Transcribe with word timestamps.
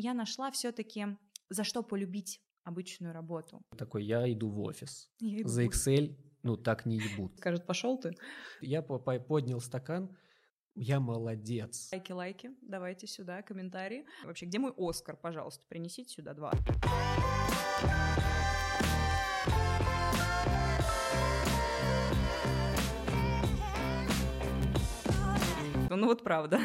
я 0.00 0.14
нашла 0.14 0.50
все-таки 0.50 1.06
за 1.48 1.64
что 1.64 1.82
полюбить 1.82 2.40
обычную 2.64 3.12
работу. 3.12 3.62
Такой, 3.76 4.04
я 4.04 4.30
иду 4.32 4.48
в 4.50 4.60
офис. 4.60 5.10
Я 5.18 5.40
иду 5.40 5.48
За. 5.48 5.64
Excel, 5.64 6.16
ну, 6.42 6.56
так 6.56 6.86
не 6.86 6.96
ебут. 6.96 7.36
Скажет, 7.38 7.66
пошел 7.66 7.98
ты. 7.98 8.14
Я 8.60 8.82
по- 8.82 8.98
по- 8.98 9.18
поднял 9.20 9.60
стакан, 9.60 10.16
я 10.74 11.00
молодец. 11.00 11.90
Лайки, 11.92 12.12
лайки, 12.12 12.50
давайте 12.62 13.06
сюда, 13.06 13.42
комментарии. 13.42 14.06
Вообще, 14.24 14.46
где 14.46 14.58
мой 14.58 14.72
Оскар, 14.76 15.16
пожалуйста, 15.16 15.64
принесите 15.68 16.08
сюда 16.10 16.34
два. 16.34 16.52
Ну 25.90 26.06
вот 26.06 26.22
правда. 26.22 26.60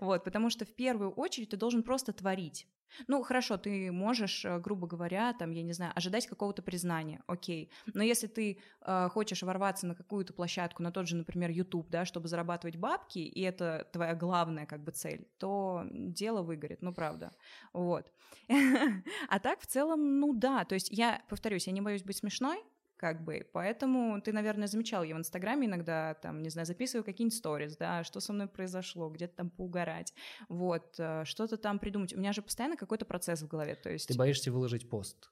Вот, 0.00 0.24
потому 0.24 0.48
что 0.48 0.64
в 0.64 0.72
первую 0.72 1.10
очередь 1.10 1.50
ты 1.50 1.58
должен 1.58 1.82
просто 1.82 2.14
творить. 2.14 2.66
Ну, 3.06 3.22
хорошо, 3.22 3.58
ты 3.58 3.92
можешь, 3.92 4.46
э, 4.46 4.58
грубо 4.58 4.86
говоря, 4.86 5.34
там, 5.34 5.50
я 5.50 5.62
не 5.62 5.74
знаю, 5.74 5.92
ожидать 5.94 6.26
какого-то 6.26 6.62
признания, 6.62 7.22
окей. 7.26 7.70
Но 7.92 8.02
если 8.02 8.26
ты 8.26 8.58
э, 8.80 9.08
хочешь 9.10 9.42
ворваться 9.42 9.86
на 9.86 9.94
какую-то 9.94 10.32
площадку, 10.32 10.82
на 10.82 10.90
тот 10.90 11.06
же, 11.06 11.16
например, 11.16 11.50
YouTube, 11.50 11.90
да, 11.90 12.06
чтобы 12.06 12.28
зарабатывать 12.28 12.76
бабки, 12.76 13.18
и 13.18 13.42
это 13.42 13.86
твоя 13.92 14.14
главная 14.14 14.64
как 14.64 14.82
бы 14.82 14.90
цель, 14.90 15.28
то 15.38 15.84
дело 15.92 16.42
выгорит, 16.42 16.80
ну, 16.80 16.94
правда. 16.94 17.32
Вот. 17.74 18.10
А 19.28 19.38
так, 19.38 19.60
в 19.60 19.66
целом, 19.66 20.18
ну 20.18 20.32
да, 20.32 20.64
то 20.64 20.74
есть 20.74 20.90
я, 20.90 21.22
повторюсь, 21.28 21.66
я 21.66 21.72
не 21.72 21.82
боюсь 21.82 22.02
быть 22.02 22.16
смешной, 22.16 22.58
как 23.00 23.24
бы, 23.24 23.48
поэтому 23.54 24.20
ты, 24.20 24.30
наверное, 24.30 24.68
замечал, 24.68 25.04
я 25.04 25.14
в 25.14 25.18
Инстаграме 25.18 25.66
иногда, 25.66 26.12
там, 26.20 26.42
не 26.42 26.50
знаю, 26.50 26.66
записываю 26.66 27.02
какие-нибудь 27.02 27.34
сторис, 27.34 27.74
да, 27.78 28.04
что 28.04 28.20
со 28.20 28.34
мной 28.34 28.46
произошло, 28.46 29.08
где-то 29.08 29.36
там 29.36 29.48
поугарать, 29.48 30.12
вот, 30.50 30.96
э, 30.98 31.24
что-то 31.24 31.56
там 31.56 31.78
придумать. 31.78 32.12
У 32.12 32.18
меня 32.18 32.34
же 32.34 32.42
постоянно 32.42 32.76
какой-то 32.76 33.06
процесс 33.06 33.40
в 33.40 33.48
голове, 33.48 33.74
то 33.74 33.88
есть... 33.88 34.06
Ты 34.06 34.18
боишься 34.18 34.52
выложить 34.52 34.90
пост? 34.90 35.30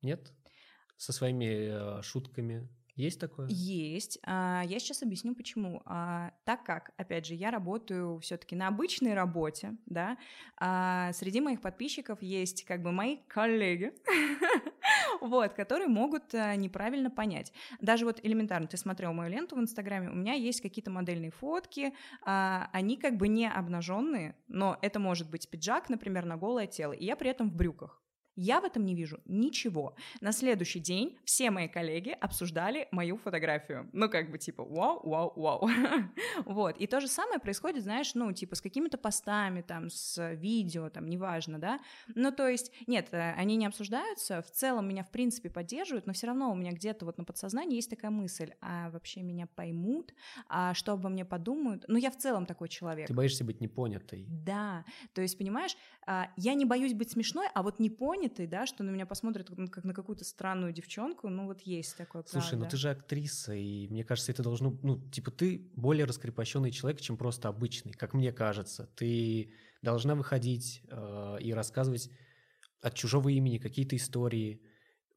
Нет? 0.00 0.32
Со 0.96 1.12
своими 1.12 1.98
э, 1.98 2.02
шутками? 2.02 2.68
Есть 2.94 3.20
такое? 3.20 3.48
Есть. 3.48 4.18
А, 4.24 4.62
Я 4.66 4.78
сейчас 4.80 5.02
объясню, 5.02 5.34
почему. 5.34 5.82
А, 5.86 6.32
Так 6.44 6.64
как, 6.64 6.92
опять 6.96 7.26
же, 7.26 7.34
я 7.34 7.52
работаю 7.52 8.18
все-таки 8.18 8.56
на 8.56 8.66
обычной 8.68 9.14
работе, 9.14 9.76
да, 9.86 10.18
а 10.56 11.12
среди 11.12 11.40
моих 11.40 11.60
подписчиков 11.60 12.22
есть 12.22 12.64
как 12.64 12.82
бы 12.82 12.90
мои 12.90 13.18
коллеги, 13.28 13.92
вот, 15.20 15.54
которые 15.54 15.88
могут 15.88 16.34
а, 16.34 16.54
неправильно 16.56 17.10
понять. 17.10 17.52
Даже 17.80 18.04
вот 18.04 18.20
элементарно, 18.22 18.66
ты 18.66 18.76
смотрел 18.76 19.12
мою 19.12 19.30
ленту 19.30 19.56
в 19.56 19.60
Инстаграме, 19.60 20.10
у 20.10 20.14
меня 20.14 20.34
есть 20.34 20.60
какие-то 20.60 20.90
модельные 20.90 21.30
фотки, 21.30 21.92
а, 22.24 22.68
они 22.72 22.96
как 22.96 23.16
бы 23.16 23.28
не 23.28 23.48
обнаженные, 23.48 24.34
но 24.48 24.78
это 24.82 24.98
может 24.98 25.30
быть 25.30 25.48
пиджак, 25.48 25.88
например, 25.88 26.24
на 26.24 26.36
голое 26.36 26.66
тело, 26.66 26.92
и 26.92 27.04
я 27.04 27.16
при 27.16 27.30
этом 27.30 27.50
в 27.50 27.54
брюках. 27.54 28.02
Я 28.40 28.60
в 28.60 28.64
этом 28.64 28.84
не 28.84 28.94
вижу 28.94 29.20
ничего. 29.24 29.96
На 30.20 30.30
следующий 30.30 30.78
день 30.78 31.18
все 31.24 31.50
мои 31.50 31.66
коллеги 31.66 32.10
обсуждали 32.20 32.86
мою 32.92 33.16
фотографию. 33.16 33.90
Ну, 33.92 34.08
как 34.08 34.30
бы 34.30 34.38
типа, 34.38 34.62
вау, 34.64 35.00
вау, 35.02 35.32
вау. 35.34 35.68
Вот. 36.44 36.76
И 36.78 36.86
то 36.86 37.00
же 37.00 37.08
самое 37.08 37.40
происходит, 37.40 37.82
знаешь, 37.82 38.14
ну, 38.14 38.32
типа 38.32 38.54
с 38.54 38.60
какими-то 38.60 38.96
постами, 38.96 39.62
там, 39.62 39.90
с 39.90 40.34
видео, 40.34 40.88
там, 40.88 41.08
неважно, 41.08 41.58
да. 41.58 41.80
Ну, 42.14 42.30
то 42.30 42.46
есть, 42.46 42.70
нет, 42.86 43.08
э, 43.10 43.32
они 43.32 43.56
не 43.56 43.66
обсуждаются, 43.66 44.40
в 44.42 44.52
целом 44.52 44.88
меня, 44.88 45.02
в 45.02 45.10
принципе, 45.10 45.50
поддерживают, 45.50 46.06
но 46.06 46.12
все 46.12 46.28
равно 46.28 46.52
у 46.52 46.54
меня 46.54 46.70
где-то 46.70 47.06
вот 47.06 47.18
на 47.18 47.24
подсознании 47.24 47.74
есть 47.74 47.90
такая 47.90 48.12
мысль, 48.12 48.52
а 48.60 48.90
вообще 48.90 49.22
меня 49.22 49.48
поймут, 49.48 50.14
а 50.48 50.74
что 50.74 50.92
обо 50.92 51.08
мне 51.08 51.24
подумают. 51.24 51.86
Ну, 51.88 51.96
я 51.96 52.12
в 52.12 52.16
целом 52.16 52.46
такой 52.46 52.68
человек. 52.68 53.08
Ты 53.08 53.14
боишься 53.14 53.44
быть 53.44 53.60
непонятой? 53.60 54.26
Да, 54.28 54.84
то 55.12 55.22
есть, 55.22 55.36
понимаешь, 55.36 55.76
а, 56.06 56.30
я 56.36 56.54
не 56.54 56.64
боюсь 56.64 56.94
быть 56.94 57.10
смешной, 57.10 57.48
а 57.52 57.62
вот 57.62 57.80
непонятый, 58.28 58.46
да, 58.46 58.66
что 58.66 58.84
на 58.84 58.90
меня 58.90 59.06
посмотрят 59.06 59.48
как- 59.48 59.70
как 59.70 59.84
на 59.84 59.94
какую-то 59.94 60.24
странную 60.24 60.72
девчонку, 60.72 61.28
ну 61.28 61.46
вот 61.46 61.62
есть 61.62 61.96
такое, 61.96 62.22
Слушай, 62.26 62.54
ну 62.54 62.60
правда. 62.60 62.70
ты 62.70 62.76
же 62.76 62.90
актриса, 62.90 63.54
и 63.54 63.88
мне 63.88 64.04
кажется, 64.04 64.32
это 64.32 64.42
должно... 64.42 64.78
Ну, 64.82 65.00
типа, 65.10 65.30
ты 65.30 65.70
более 65.74 66.04
раскрепощенный 66.04 66.70
человек, 66.70 67.00
чем 67.00 67.16
просто 67.16 67.48
обычный, 67.48 67.92
как 67.92 68.14
мне 68.14 68.32
кажется. 68.32 68.86
Ты 68.96 69.52
должна 69.82 70.14
выходить 70.14 70.82
э, 70.88 71.38
и 71.40 71.52
рассказывать 71.52 72.10
от 72.80 72.94
чужого 72.94 73.28
имени 73.28 73.58
какие-то 73.58 73.96
истории. 73.96 74.62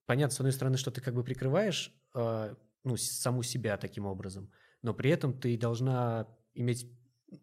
Понятно, 0.06 0.36
с 0.36 0.40
одной 0.40 0.54
стороны, 0.54 0.78
что 0.78 0.92
ты 0.92 1.02
как 1.02 1.14
бы 1.14 1.24
прикрываешь 1.24 1.92
э, 2.16 2.56
ну, 2.84 2.98
саму 2.98 3.44
себя 3.44 3.78
таким 3.78 4.06
образом, 4.06 4.52
но 4.82 4.94
при 4.94 5.12
этом 5.12 5.34
ты 5.40 5.58
должна 5.58 6.28
иметь, 6.54 6.88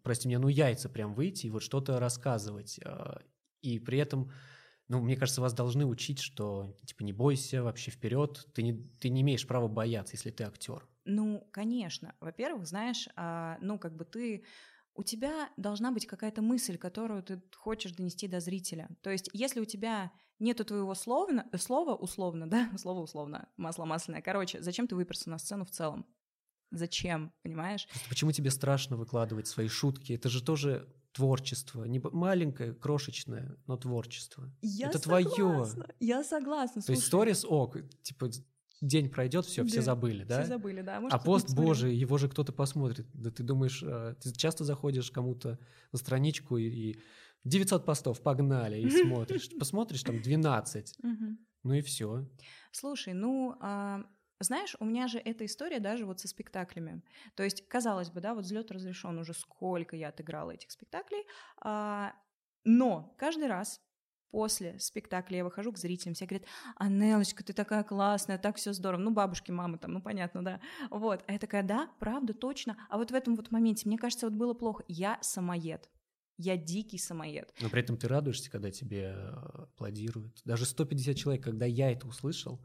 прости 0.03 0.27
меня, 0.27 0.39
ну, 0.39 0.49
яйца 0.49 0.89
прям 0.89 1.13
выйти 1.13 1.47
и 1.47 1.49
вот 1.49 1.63
что-то 1.63 1.99
рассказывать. 1.99 2.79
э, 2.83 3.15
и 3.61 3.77
при 3.79 3.97
этом, 3.97 4.31
ну, 4.89 4.99
мне 4.99 5.15
кажется, 5.15 5.39
вас 5.39 5.53
должны 5.53 5.85
учить, 5.85 6.19
что, 6.19 6.75
типа, 6.83 7.03
не 7.03 7.13
бойся, 7.13 7.61
вообще 7.63 7.91
вперед, 7.91 8.47
ты 8.53 8.63
не, 8.63 8.73
ты 8.73 9.09
не 9.09 9.21
имеешь 9.21 9.47
права 9.47 9.67
бояться, 9.67 10.15
если 10.15 10.31
ты 10.31 10.43
актер. 10.43 10.85
Ну, 11.05 11.47
конечно. 11.53 12.15
Во-первых, 12.19 12.65
знаешь, 12.65 13.07
а, 13.15 13.57
ну, 13.61 13.77
как 13.77 13.95
бы 13.95 14.03
ты... 14.03 14.43
У 14.95 15.03
тебя 15.03 15.49
должна 15.57 15.91
быть 15.91 16.07
какая-то 16.07 16.41
мысль, 16.41 16.77
которую 16.77 17.21
ты 17.21 17.41
хочешь 17.55 17.93
донести 17.93 18.27
до 18.27 18.39
зрителя. 18.39 18.89
То 19.01 19.11
есть, 19.11 19.29
если 19.31 19.59
у 19.59 19.65
тебя 19.65 20.11
нету 20.39 20.65
твоего 20.65 20.95
словно, 20.95 21.47
слова 21.57 21.93
условно, 21.93 22.47
да, 22.49 22.71
слово 22.75 23.01
условно, 23.01 23.47
масло 23.57 23.85
масляное, 23.85 24.23
короче, 24.23 24.59
зачем 24.61 24.87
ты 24.87 24.95
выперся 24.95 25.29
на 25.29 25.37
сцену 25.37 25.65
в 25.65 25.69
целом? 25.69 26.07
Зачем, 26.71 27.31
понимаешь? 27.43 27.87
Просто 27.87 28.09
почему 28.09 28.31
тебе 28.31 28.49
страшно 28.49 28.97
выкладывать 28.97 29.47
свои 29.47 29.67
шутки? 29.67 30.13
Это 30.13 30.29
же 30.29 30.43
тоже 30.43 30.91
творчество, 31.11 31.83
не 31.85 31.99
маленькое, 31.99 32.73
крошечное, 32.73 33.57
но 33.67 33.77
творчество. 33.77 34.51
Я 34.61 34.89
Это 34.89 34.99
согласна, 34.99 35.87
Я 35.99 36.23
согласна. 36.23 36.81
То 36.81 36.91
есть 36.91 37.03
слушай. 37.03 37.07
сторис 37.07 37.45
ок, 37.45 37.77
типа 38.01 38.29
день 38.81 39.09
пройдет, 39.09 39.45
все, 39.45 39.65
все 39.65 39.77
Да, 39.77 39.81
забыли, 39.81 40.23
да? 40.23 40.39
Все 40.41 40.49
забыли, 40.49 40.81
да. 40.81 41.01
Может, 41.01 41.13
А 41.13 41.19
пост, 41.19 41.53
боже, 41.53 41.89
его 41.89 42.17
же 42.17 42.29
кто-то 42.29 42.53
посмотрит. 42.53 43.07
Да 43.13 43.29
ты 43.31 43.43
думаешь, 43.43 43.83
э, 43.83 44.15
ты 44.21 44.31
часто 44.33 44.63
заходишь 44.63 45.11
кому-то 45.11 45.59
на 45.91 45.99
страничку 45.99 46.57
и, 46.57 46.67
и 46.67 46.99
900 47.43 47.85
постов, 47.85 48.21
погнали, 48.21 48.79
и 48.79 48.89
смотришь. 48.89 49.49
Посмотришь, 49.59 50.03
там 50.03 50.21
12, 50.21 50.95
Мгм. 51.03 51.39
ну 51.63 51.73
и 51.73 51.81
все. 51.81 52.27
Слушай, 52.71 53.13
ну, 53.13 53.57
а, 53.59 54.03
знаешь, 54.39 54.75
у 54.79 54.85
меня 54.85 55.07
же 55.07 55.19
эта 55.19 55.45
история 55.45 55.79
даже 55.79 56.05
вот 56.05 56.19
со 56.19 56.27
спектаклями. 56.27 57.01
То 57.35 57.43
есть, 57.43 57.67
казалось 57.67 58.09
бы, 58.09 58.21
да, 58.21 58.33
вот 58.33 58.45
взлет 58.45 58.71
разрешен 58.71 59.17
уже 59.17 59.33
сколько 59.33 59.95
я 59.95 60.09
отыграла 60.09 60.51
этих 60.51 60.71
спектаклей, 60.71 61.25
а, 61.61 62.13
но 62.63 63.13
каждый 63.17 63.47
раз 63.47 63.81
после 64.31 64.79
спектакля 64.79 65.37
я 65.37 65.43
выхожу 65.43 65.71
к 65.71 65.77
зрителям, 65.77 66.13
все 66.13 66.25
говорят, 66.25 66.47
Анелочка, 66.75 67.43
ты 67.43 67.53
такая 67.53 67.83
классная, 67.83 68.37
так 68.37 68.57
все 68.57 68.73
здорово. 68.73 69.01
Ну, 69.01 69.11
бабушки, 69.11 69.51
мамы 69.51 69.77
там, 69.77 69.93
ну, 69.93 70.01
понятно, 70.01 70.43
да. 70.43 70.61
Вот. 70.89 71.23
А 71.27 71.33
я 71.33 71.39
такая, 71.39 71.63
да, 71.63 71.89
правда, 71.99 72.33
точно. 72.33 72.77
А 72.89 72.97
вот 72.97 73.11
в 73.11 73.15
этом 73.15 73.35
вот 73.35 73.51
моменте, 73.51 73.87
мне 73.87 73.97
кажется, 73.97 74.27
вот 74.27 74.35
было 74.35 74.53
плохо. 74.53 74.83
Я 74.87 75.17
самоед. 75.21 75.89
Я 76.37 76.55
дикий 76.55 76.97
самоед. 76.97 77.53
Но 77.59 77.69
при 77.69 77.81
этом 77.81 77.97
ты 77.97 78.07
радуешься, 78.07 78.49
когда 78.49 78.71
тебе 78.71 79.13
э, 79.15 79.63
аплодируют. 79.63 80.39
Даже 80.45 80.65
150 80.65 81.15
человек, 81.17 81.43
когда 81.43 81.65
я 81.65 81.91
это 81.91 82.07
услышал, 82.07 82.61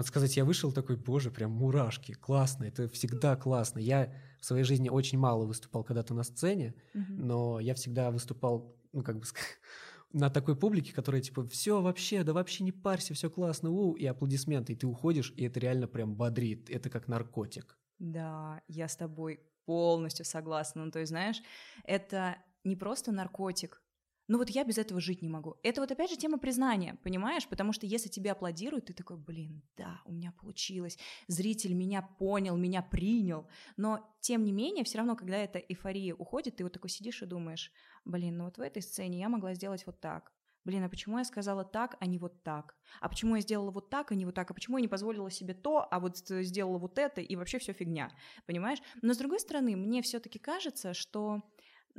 надо 0.00 0.08
сказать, 0.08 0.36
я 0.36 0.44
вышел 0.44 0.72
такой, 0.72 0.96
боже, 0.96 1.30
прям 1.30 1.50
мурашки, 1.52 2.12
классно, 2.12 2.64
это 2.64 2.88
всегда 2.88 3.36
классно. 3.36 3.78
Я 3.78 4.14
в 4.40 4.46
своей 4.46 4.64
жизни 4.64 4.88
очень 4.88 5.18
мало 5.18 5.44
выступал 5.44 5.84
когда-то 5.84 6.14
на 6.14 6.22
сцене, 6.22 6.74
Мгм. 6.94 7.22
но 7.22 7.60
я 7.60 7.74
всегда 7.74 8.10
выступал, 8.10 8.76
ну, 8.92 9.02
как 9.02 9.18
бы, 9.18 9.24
на 10.12 10.30
такой 10.30 10.56
публике, 10.56 10.92
которая, 10.94 11.20
типа, 11.22 11.46
все 11.46 11.80
вообще, 11.82 12.24
да 12.24 12.32
вообще 12.32 12.64
не 12.64 12.72
парься, 12.72 13.14
все 13.14 13.30
классно, 13.30 13.70
у, 13.70 13.94
и 13.94 14.06
аплодисменты, 14.06 14.72
и 14.72 14.76
ты 14.76 14.86
уходишь, 14.86 15.32
и 15.36 15.44
это 15.44 15.60
реально 15.60 15.86
прям 15.86 16.14
бодрит, 16.16 16.70
это 16.70 16.88
как 16.90 17.06
наркотик. 17.08 17.78
Да, 17.98 18.62
я 18.68 18.88
с 18.88 18.96
тобой 18.96 19.40
полностью 19.66 20.24
согласна. 20.24 20.84
Ну, 20.84 20.90
то 20.90 21.00
есть, 21.00 21.10
знаешь, 21.10 21.42
это 21.84 22.38
не 22.64 22.76
просто 22.76 23.12
наркотик. 23.12 23.82
Ну 24.30 24.38
вот 24.38 24.48
я 24.48 24.62
без 24.62 24.78
этого 24.78 25.00
жить 25.00 25.22
не 25.22 25.28
могу. 25.28 25.56
Это 25.64 25.80
вот 25.80 25.90
опять 25.90 26.08
же 26.08 26.16
тема 26.16 26.38
признания, 26.38 26.96
понимаешь? 27.02 27.48
Потому 27.48 27.72
что 27.72 27.84
если 27.84 28.08
тебе 28.08 28.30
аплодируют, 28.30 28.84
ты 28.84 28.92
такой, 28.92 29.16
блин, 29.16 29.60
да, 29.76 30.00
у 30.04 30.12
меня 30.12 30.30
получилось, 30.30 30.98
зритель 31.26 31.74
меня 31.74 32.00
понял, 32.00 32.56
меня 32.56 32.80
принял. 32.80 33.48
Но 33.76 34.08
тем 34.20 34.44
не 34.44 34.52
менее, 34.52 34.84
все 34.84 34.98
равно, 34.98 35.16
когда 35.16 35.36
эта 35.36 35.58
эйфория 35.58 36.14
уходит, 36.14 36.54
ты 36.54 36.62
вот 36.62 36.72
такой 36.72 36.90
сидишь 36.90 37.22
и 37.22 37.26
думаешь, 37.26 37.72
блин, 38.04 38.36
ну 38.36 38.44
вот 38.44 38.56
в 38.56 38.60
этой 38.60 38.82
сцене 38.82 39.18
я 39.18 39.28
могла 39.28 39.54
сделать 39.54 39.84
вот 39.84 39.98
так. 39.98 40.32
Блин, 40.64 40.84
а 40.84 40.88
почему 40.88 41.18
я 41.18 41.24
сказала 41.24 41.64
так, 41.64 41.96
а 41.98 42.06
не 42.06 42.18
вот 42.18 42.44
так? 42.44 42.76
А 43.00 43.08
почему 43.08 43.34
я 43.34 43.42
сделала 43.42 43.72
вот 43.72 43.90
так, 43.90 44.12
а 44.12 44.14
не 44.14 44.26
вот 44.26 44.36
так? 44.36 44.48
А 44.50 44.54
почему 44.54 44.76
я 44.78 44.82
не 44.82 44.88
позволила 44.88 45.28
себе 45.28 45.54
то, 45.54 45.88
а 45.90 45.98
вот 45.98 46.18
сделала 46.18 46.78
вот 46.78 46.98
это, 46.98 47.20
и 47.20 47.34
вообще 47.34 47.58
все 47.58 47.72
фигня? 47.72 48.12
Понимаешь? 48.46 48.78
Но 49.02 49.12
с 49.12 49.18
другой 49.18 49.40
стороны, 49.40 49.74
мне 49.74 50.02
все-таки 50.02 50.38
кажется, 50.38 50.94
что 50.94 51.42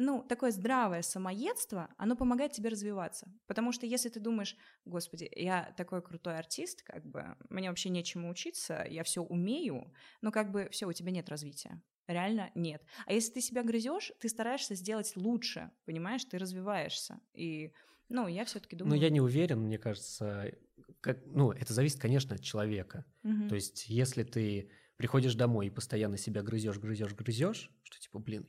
ну, 0.02 0.24
такое 0.24 0.52
здравое 0.52 1.02
самоедство, 1.02 1.94
оно 1.98 2.16
помогает 2.16 2.52
тебе 2.52 2.70
развиваться. 2.70 3.32
Потому 3.48 3.72
что 3.72 3.86
если 3.86 4.10
ты 4.10 4.20
думаешь, 4.20 4.56
господи, 4.86 5.30
я 5.36 5.74
такой 5.78 6.02
крутой 6.02 6.38
артист, 6.40 6.82
как 6.84 7.06
бы, 7.06 7.36
мне 7.50 7.70
вообще 7.70 7.90
нечему 7.90 8.30
учиться, 8.30 8.86
я 8.90 9.04
все 9.04 9.22
умею, 9.22 9.94
но 10.22 10.32
как 10.32 10.52
бы 10.52 10.68
все, 10.72 10.88
у 10.88 10.94
тебя 10.94 11.12
нет 11.12 11.30
развития. 11.30 11.82
Реально 12.08 12.52
нет. 12.56 12.84
А 13.06 13.14
если 13.14 13.34
ты 13.34 13.42
себя 13.42 13.64
грызешь, 13.64 14.12
ты 14.20 14.28
стараешься 14.28 14.76
сделать 14.76 15.14
лучше, 15.16 15.72
понимаешь, 15.86 16.26
ты 16.26 16.38
развиваешься. 16.38 17.20
И 17.34 17.72
Ну, 18.10 18.28
я 18.28 18.44
все-таки 18.44 18.76
Ну, 18.76 18.80
думаю... 18.86 19.00
я 19.00 19.10
не 19.10 19.22
уверен, 19.22 19.60
мне 19.60 19.78
кажется, 19.78 20.52
как, 21.00 21.20
ну, 21.26 21.52
это 21.52 21.74
зависит, 21.74 22.02
конечно, 22.02 22.36
от 22.36 22.42
человека. 22.42 23.06
Мгм. 23.24 23.48
То 23.48 23.56
есть, 23.56 23.88
если 23.88 24.24
ты 24.24 24.70
приходишь 24.98 25.36
домой 25.36 25.68
и 25.68 25.70
постоянно 25.70 26.18
себя 26.18 26.42
грызешь, 26.42 26.78
грызешь, 26.78 27.14
грызешь, 27.14 27.72
что 27.84 28.00
типа, 28.00 28.20
блин, 28.20 28.48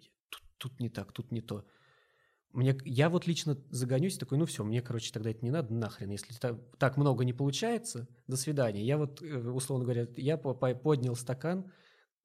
тут, 0.63 0.81
не 0.81 0.89
так, 0.89 1.13
тут 1.13 1.33
не 1.33 1.41
то. 1.41 1.65
Мне, 2.53 2.77
я 2.85 3.09
вот 3.09 3.27
лично 3.27 3.57
загонюсь, 3.71 4.19
такой, 4.19 4.39
ну 4.39 4.45
все, 4.45 4.63
мне, 4.63 4.83
короче, 4.83 5.13
тогда 5.13 5.31
это 5.31 5.45
не 5.45 5.51
надо, 5.51 5.75
нахрен. 5.75 6.11
Если 6.11 6.35
так, 6.35 6.57
так 6.79 6.97
много 6.97 7.25
не 7.25 7.33
получается, 7.33 8.07
до 8.29 8.37
свидания. 8.37 8.85
Я 8.85 8.99
вот, 8.99 9.23
э, 9.23 9.51
условно 9.51 9.85
говоря, 9.85 10.07
я 10.17 10.37
по- 10.37 10.55
по- 10.55 10.75
поднял 10.75 11.17
стакан, 11.17 11.73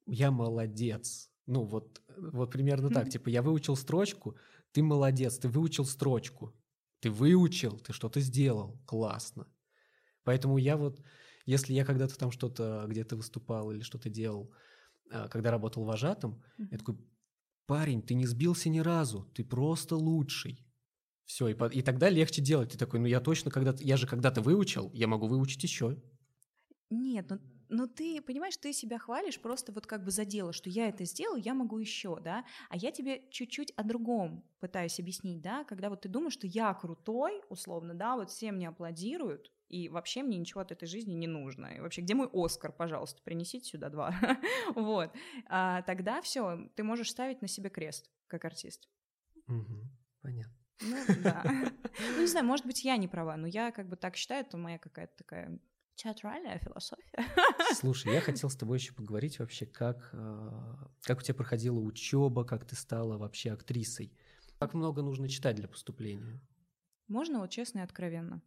я 0.06 0.30
молодец. 0.30 1.30
Ну 1.46 1.64
вот, 1.64 2.02
вот 2.16 2.50
примерно 2.52 2.88
так. 2.90 3.08
Типа, 3.10 3.30
я 3.30 3.42
выучил 3.42 3.76
строчку, 3.76 4.36
ты 4.72 4.82
молодец, 4.82 5.38
ты 5.38 5.48
выучил 5.48 5.84
строчку. 5.86 6.52
Ты 7.00 7.10
выучил, 7.10 7.78
ты 7.78 7.92
что-то 7.92 8.20
сделал, 8.20 8.78
классно. 8.86 9.46
Поэтому 10.24 10.58
я 10.58 10.76
вот, 10.76 11.00
если 11.46 11.72
я 11.72 11.84
когда-то 11.84 12.18
там 12.18 12.30
что-то 12.30 12.84
где-то 12.88 13.16
выступал 13.16 13.70
или 13.70 13.82
что-то 13.82 14.10
делал, 14.10 14.52
а, 15.10 15.28
когда 15.28 15.50
работал 15.50 15.84
вожатым, 15.84 16.42
я 16.70 16.78
такой, 16.78 16.96
парень, 17.68 18.02
ты 18.02 18.14
не 18.14 18.26
сбился 18.26 18.68
ни 18.70 18.80
разу, 18.80 19.30
ты 19.34 19.44
просто 19.44 19.96
лучший. 19.96 20.66
Все, 21.26 21.48
и, 21.48 21.56
и 21.78 21.82
тогда 21.82 22.10
легче 22.10 22.42
делать. 22.42 22.72
Ты 22.72 22.78
такой, 22.78 23.00
ну 23.00 23.06
я 23.06 23.20
точно 23.20 23.50
когда-то, 23.52 23.84
я 23.84 23.96
же 23.98 24.06
когда-то 24.08 24.42
выучил, 24.42 24.90
я 24.94 25.08
могу 25.08 25.28
выучить 25.28 25.62
еще. 25.64 26.02
Нет, 26.90 27.26
ну, 27.30 27.38
ну 27.68 27.86
ты, 27.86 28.22
понимаешь, 28.22 28.56
ты 28.56 28.72
себя 28.72 28.98
хвалишь 28.98 29.40
просто 29.40 29.72
вот 29.72 29.86
как 29.86 30.04
бы 30.04 30.10
за 30.10 30.24
дело, 30.24 30.52
что 30.52 30.70
я 30.70 30.88
это 30.88 31.04
сделал, 31.04 31.36
я 31.36 31.54
могу 31.54 31.78
еще, 31.78 32.18
да, 32.20 32.44
а 32.70 32.76
я 32.76 32.90
тебе 32.90 33.28
чуть-чуть 33.30 33.72
о 33.72 33.82
другом 33.82 34.44
пытаюсь 34.60 34.98
объяснить, 34.98 35.42
да, 35.42 35.64
когда 35.64 35.90
вот 35.90 36.02
ты 36.02 36.08
думаешь, 36.08 36.32
что 36.34 36.46
я 36.46 36.72
крутой, 36.74 37.42
условно, 37.50 37.94
да, 37.94 38.16
вот 38.16 38.30
все 38.30 38.52
мне 38.52 38.68
аплодируют, 38.68 39.52
и 39.68 39.88
вообще 39.88 40.22
мне 40.22 40.38
ничего 40.38 40.60
от 40.60 40.72
этой 40.72 40.86
жизни 40.86 41.12
не 41.12 41.26
нужно. 41.26 41.66
И 41.66 41.80
вообще, 41.80 42.00
где 42.00 42.14
мой 42.14 42.28
Оскар, 42.32 42.72
пожалуйста, 42.72 43.22
принесите 43.22 43.68
сюда 43.68 43.90
два. 43.90 44.14
Вот. 44.74 45.12
А 45.46 45.82
тогда 45.82 46.20
все, 46.22 46.68
ты 46.74 46.82
можешь 46.82 47.10
ставить 47.10 47.42
на 47.42 47.48
себе 47.48 47.70
крест, 47.70 48.10
как 48.26 48.44
артист. 48.44 48.88
Понятно. 50.20 50.54
Ну, 50.80 50.96
да. 51.22 51.42
Ну, 52.00 52.20
не 52.20 52.26
знаю, 52.26 52.46
может 52.46 52.64
быть, 52.64 52.84
я 52.84 52.96
не 52.96 53.08
права, 53.08 53.36
но 53.36 53.48
я 53.48 53.72
как 53.72 53.88
бы 53.88 53.96
так 53.96 54.14
считаю, 54.14 54.44
это 54.44 54.56
моя 54.56 54.78
какая-то 54.78 55.16
такая 55.16 55.58
театральная 55.96 56.58
философия. 56.58 57.26
Слушай, 57.74 58.14
я 58.14 58.20
хотел 58.20 58.48
с 58.48 58.56
тобой 58.56 58.78
еще 58.78 58.92
поговорить 58.94 59.40
вообще, 59.40 59.66
как, 59.66 60.10
э, 60.12 60.50
как 61.02 61.18
у 61.18 61.22
тебя 61.22 61.34
проходила 61.34 61.80
учеба, 61.80 62.44
как 62.44 62.64
ты 62.64 62.76
стала 62.76 63.18
вообще 63.18 63.50
актрисой. 63.50 64.12
Как 64.60 64.74
много 64.74 65.02
нужно 65.02 65.28
читать 65.28 65.56
для 65.56 65.66
поступления? 65.66 66.40
Можно 67.08 67.40
вот 67.40 67.50
честно 67.50 67.80
и 67.80 67.82
откровенно. 67.82 68.42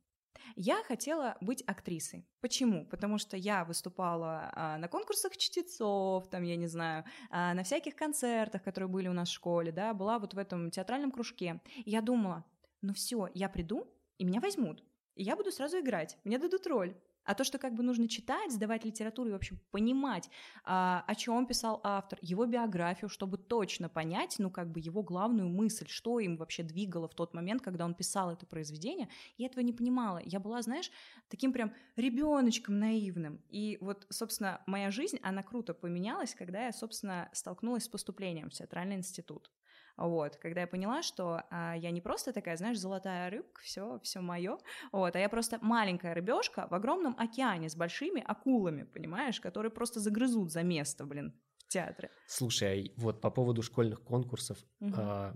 Я 0.56 0.84
хотела 0.84 1.38
быть 1.42 1.64
актрисой. 1.66 2.28
Почему? 2.42 2.86
Потому 2.86 3.18
что 3.18 3.38
я 3.38 3.64
выступала 3.64 4.52
а, 4.54 4.78
на 4.78 4.88
конкурсах 4.88 5.38
чтецов, 5.38 6.28
там, 6.30 6.44
я 6.44 6.56
не 6.56 6.68
знаю, 6.68 7.06
а, 7.30 7.54
на 7.54 7.64
всяких 7.64 7.96
концертах, 7.96 8.64
которые 8.64 8.90
были 8.90 9.08
у 9.08 9.14
нас 9.14 9.30
в 9.30 9.34
школе, 9.34 9.72
да, 9.72 9.94
была 9.94 10.20
вот 10.20 10.34
в 10.34 10.38
этом 10.38 10.72
театральном 10.72 11.12
кружке. 11.12 11.62
И 11.86 11.90
я 11.92 12.02
думала, 12.02 12.44
ну 12.82 12.94
все, 12.94 13.30
я 13.34 13.50
приду, 13.50 13.88
и 14.18 14.26
меня 14.26 14.40
возьмут. 14.40 14.84
И 15.16 15.24
я 15.24 15.36
буду 15.36 15.52
сразу 15.52 15.80
играть, 15.80 16.18
мне 16.24 16.38
дадут 16.38 16.68
роль. 16.68 16.96
А 17.24 17.36
то, 17.36 17.44
что 17.44 17.58
как 17.58 17.76
бы 17.76 17.84
нужно 17.84 18.08
читать, 18.08 18.52
сдавать 18.52 18.86
литературу 18.86 19.30
и, 19.30 19.32
в 19.34 19.36
общем, 19.36 19.60
понимать, 19.72 20.30
а, 20.64 21.04
о 21.08 21.16
чем 21.16 21.46
писал 21.46 21.80
автор, 21.84 22.18
его 22.22 22.46
биографию, 22.46 23.10
чтобы 23.10 23.38
точно 23.38 23.90
понять, 23.90 24.36
ну, 24.40 24.50
как 24.50 24.72
бы 24.72 24.80
его 24.80 25.04
главную 25.04 25.50
мысль, 25.50 25.88
что 25.88 26.20
им 26.20 26.38
вообще 26.38 26.64
двигало 26.64 27.08
в 27.08 27.14
тот 27.14 27.34
момент, 27.34 27.62
когда 27.62 27.86
он 27.86 27.94
писал 27.94 28.32
это 28.32 28.46
произведение, 28.46 29.10
я 29.38 29.48
этого 29.48 29.64
не 29.64 29.74
понимала. 29.74 30.22
Я 30.24 30.40
была, 30.40 30.62
знаешь, 30.62 30.92
таким 31.30 31.54
прям 31.54 31.74
ребеночком 31.96 32.80
наивным. 32.80 33.42
И 33.50 33.78
вот, 33.82 34.08
собственно, 34.10 34.62
моя 34.66 34.92
жизнь, 34.92 35.20
она 35.22 35.44
круто 35.44 35.74
поменялась, 35.74 36.34
когда 36.34 36.66
я, 36.66 36.72
собственно, 36.72 37.30
столкнулась 37.34 37.84
с 37.84 37.90
поступлением 37.90 38.50
в 38.50 38.54
театральный 38.54 38.96
институт. 38.96 39.52
Вот, 39.98 40.38
когда 40.38 40.62
я 40.62 40.68
поняла, 40.68 41.02
что 41.04 41.44
а, 41.50 41.76
я 41.76 41.92
не 41.92 42.02
просто 42.02 42.34
такая, 42.34 42.58
знаешь, 42.58 42.80
золотая 42.80 43.30
рыбка, 43.30 43.62
все, 43.62 44.00
все 44.04 44.22
мое, 44.22 44.58
вот, 44.92 45.16
а 45.16 45.20
я 45.20 45.30
просто 45.30 45.60
маленькая 45.62 46.14
рыбешка 46.14 46.68
в 46.70 46.74
огромном 46.74 47.16
океане 47.18 47.70
с 47.70 47.76
большими 47.76 48.24
акулами, 48.26 48.84
понимаешь, 48.84 49.40
которые 49.40 49.72
просто 49.72 50.00
загрызут 50.00 50.52
за 50.52 50.64
место, 50.64 51.06
блин, 51.06 51.40
в 51.58 51.68
театре. 51.68 52.12
Слушай, 52.26 52.94
а 52.98 53.02
вот 53.02 53.22
по 53.22 53.30
поводу 53.30 53.62
школьных 53.62 54.02
конкурсов, 54.04 54.66
Мгм. 54.80 54.98
а, 54.98 55.36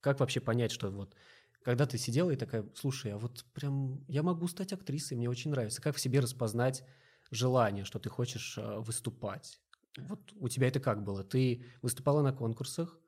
как 0.00 0.20
вообще 0.20 0.40
понять, 0.40 0.72
что 0.72 0.90
вот 0.90 1.14
когда 1.62 1.86
ты 1.86 1.96
сидела 1.96 2.30
и 2.30 2.36
такая, 2.36 2.68
слушай, 2.74 3.12
а 3.12 3.18
вот 3.18 3.46
прям 3.54 4.04
я 4.06 4.22
могу 4.22 4.46
стать 4.48 4.72
актрисой, 4.74 5.16
мне 5.16 5.30
очень 5.30 5.50
нравится. 5.50 5.80
Как 5.80 5.96
в 5.96 6.00
себе 6.00 6.20
распознать 6.20 6.84
желание, 7.30 7.84
что 7.84 7.98
ты 7.98 8.10
хочешь 8.10 8.58
а, 8.58 8.80
выступать? 8.80 9.60
Вот 9.96 10.32
у 10.34 10.48
тебя 10.48 10.68
это 10.68 10.78
как 10.78 11.02
было? 11.04 11.24
Ты 11.24 11.64
выступала 11.80 12.20
на 12.22 12.32
конкурсах, 12.34 12.98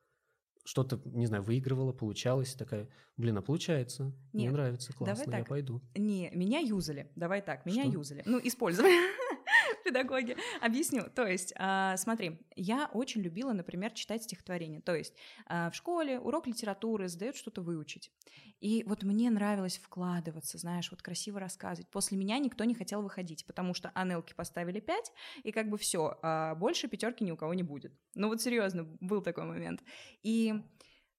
что-то, 0.67 1.01
не 1.05 1.27
знаю, 1.27 1.43
выигрывала, 1.43 1.93
получалось, 1.93 2.55
такая, 2.55 2.89
блин, 3.17 3.39
а 3.39 3.43
получается, 3.43 4.13
мне 4.33 4.45
Нет, 4.45 4.53
нравится, 4.53 4.93
давай 4.93 5.15
классно, 5.15 5.31
я 5.31 5.39
так. 5.39 5.49
пойду. 5.49 5.81
Не, 5.95 6.31
меня 6.35 6.59
юзали. 6.59 7.11
Давай 7.15 7.41
так, 7.41 7.65
меня 7.67 7.85
Что? 7.85 7.93
юзали. 7.93 8.23
Ну, 8.27 8.41
использовали 8.43 8.93
педагоги. 9.87 10.37
Объясню. 10.61 11.05
То 11.15 11.27
есть, 11.27 11.53
а, 11.57 11.97
смотри, 11.97 12.41
я 12.57 12.91
очень 12.93 13.23
любила, 13.23 13.53
например, 13.53 13.93
читать 13.93 14.25
стихотворения. 14.25 14.81
То 14.81 14.95
есть 14.95 15.15
а, 15.47 15.71
в 15.71 15.75
школе 15.75 16.19
урок 16.19 16.47
литературы 16.47 17.09
задают 17.09 17.37
что-то 17.37 17.63
выучить. 17.63 18.11
И 18.61 18.85
вот 18.87 19.03
мне 19.03 19.31
нравилось 19.31 19.79
вкладываться, 19.79 20.59
знаешь, 20.59 20.91
вот 20.91 21.03
красиво 21.03 21.39
рассказывать. 21.39 21.91
После 21.91 22.17
меня 22.17 22.39
никто 22.39 22.65
не 22.65 22.75
хотел 22.75 23.03
выходить, 23.03 23.47
потому 23.47 23.75
что 23.75 23.91
Анелки 23.95 24.35
поставили 24.35 24.81
5, 24.81 25.13
и 25.45 25.53
как 25.53 25.69
бы 25.69 25.77
все, 25.77 26.19
больше 26.57 26.89
пятерки 26.89 27.23
ни 27.23 27.31
у 27.31 27.37
кого 27.37 27.53
не 27.53 27.63
будет. 27.63 27.93
Ну 28.15 28.29
вот 28.29 28.41
серьезно, 28.41 28.85
был 29.01 29.21
такой 29.21 29.45
момент. 29.45 29.83
И 30.23 30.55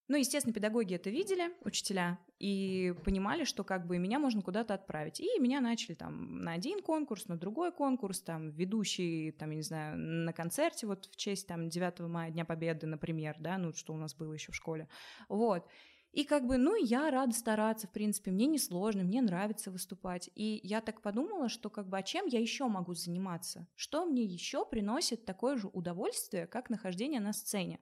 ну, 0.08 0.18
естественно, 0.18 0.54
педагоги 0.54 0.96
это 0.96 1.10
видели, 1.10 1.52
учителя, 1.64 2.20
и 2.40 2.94
понимали, 3.04 3.44
что 3.44 3.64
как 3.64 3.88
бы 3.88 3.98
меня 3.98 4.20
можно 4.20 4.42
куда-то 4.42 4.74
отправить. 4.74 5.20
И 5.20 5.40
меня 5.40 5.60
начали 5.60 5.96
там 5.96 6.40
на 6.40 6.54
один 6.54 6.82
конкурс, 6.82 7.28
на 7.28 7.38
другой 7.38 7.72
конкурс, 7.72 8.22
там 8.22 8.52
ведущий, 8.52 9.32
там, 9.32 9.50
я 9.52 9.56
не 9.58 9.64
знаю, 9.64 9.98
на 9.98 10.34
концерте 10.34 10.88
вот 10.88 11.06
в 11.06 11.16
честь 11.16 11.48
там 11.48 11.70
9 11.70 12.00
мая, 12.02 12.32
Дня 12.32 12.46
Победы, 12.46 12.88
например, 12.88 13.36
да, 13.40 13.58
ну, 13.58 13.74
что 13.74 13.94
у 13.94 13.98
нас 13.98 14.16
было 14.16 14.34
еще 14.34 14.52
в 14.52 14.56
школе. 14.56 14.88
Вот. 15.30 15.68
И 16.14 16.24
как 16.24 16.48
бы, 16.48 16.58
ну, 16.58 16.76
я 16.76 17.12
рада 17.12 17.34
стараться, 17.34 17.88
в 17.88 17.92
принципе, 17.92 18.32
мне 18.32 18.48
несложно, 18.48 19.04
мне 19.04 19.22
нравится 19.22 19.72
выступать. 19.72 20.30
И 20.36 20.60
я 20.64 20.82
так 20.82 21.02
подумала, 21.02 21.50
что 21.50 21.70
как 21.70 21.88
бы, 21.90 21.98
а 21.98 22.04
чем 22.04 22.26
я 22.28 22.40
еще 22.40 22.68
могу 22.68 22.94
заниматься? 22.94 23.68
Что 23.76 24.06
мне 24.06 24.24
еще 24.24 24.66
приносит 24.66 25.26
такое 25.26 25.58
же 25.58 25.68
удовольствие, 25.68 26.48
как 26.48 26.70
нахождение 26.70 27.20
на 27.20 27.34
сцене? 27.34 27.80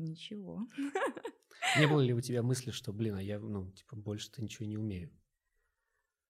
Ничего. 0.00 0.66
Не 1.78 1.86
было 1.86 2.00
ли 2.00 2.14
у 2.14 2.20
тебя 2.20 2.42
мысли, 2.42 2.70
что, 2.70 2.92
блин, 2.92 3.14
а 3.16 3.22
я, 3.22 3.38
ну, 3.38 3.70
типа, 3.72 3.96
больше-то 3.96 4.42
ничего 4.42 4.66
не 4.66 4.78
умею? 4.78 5.10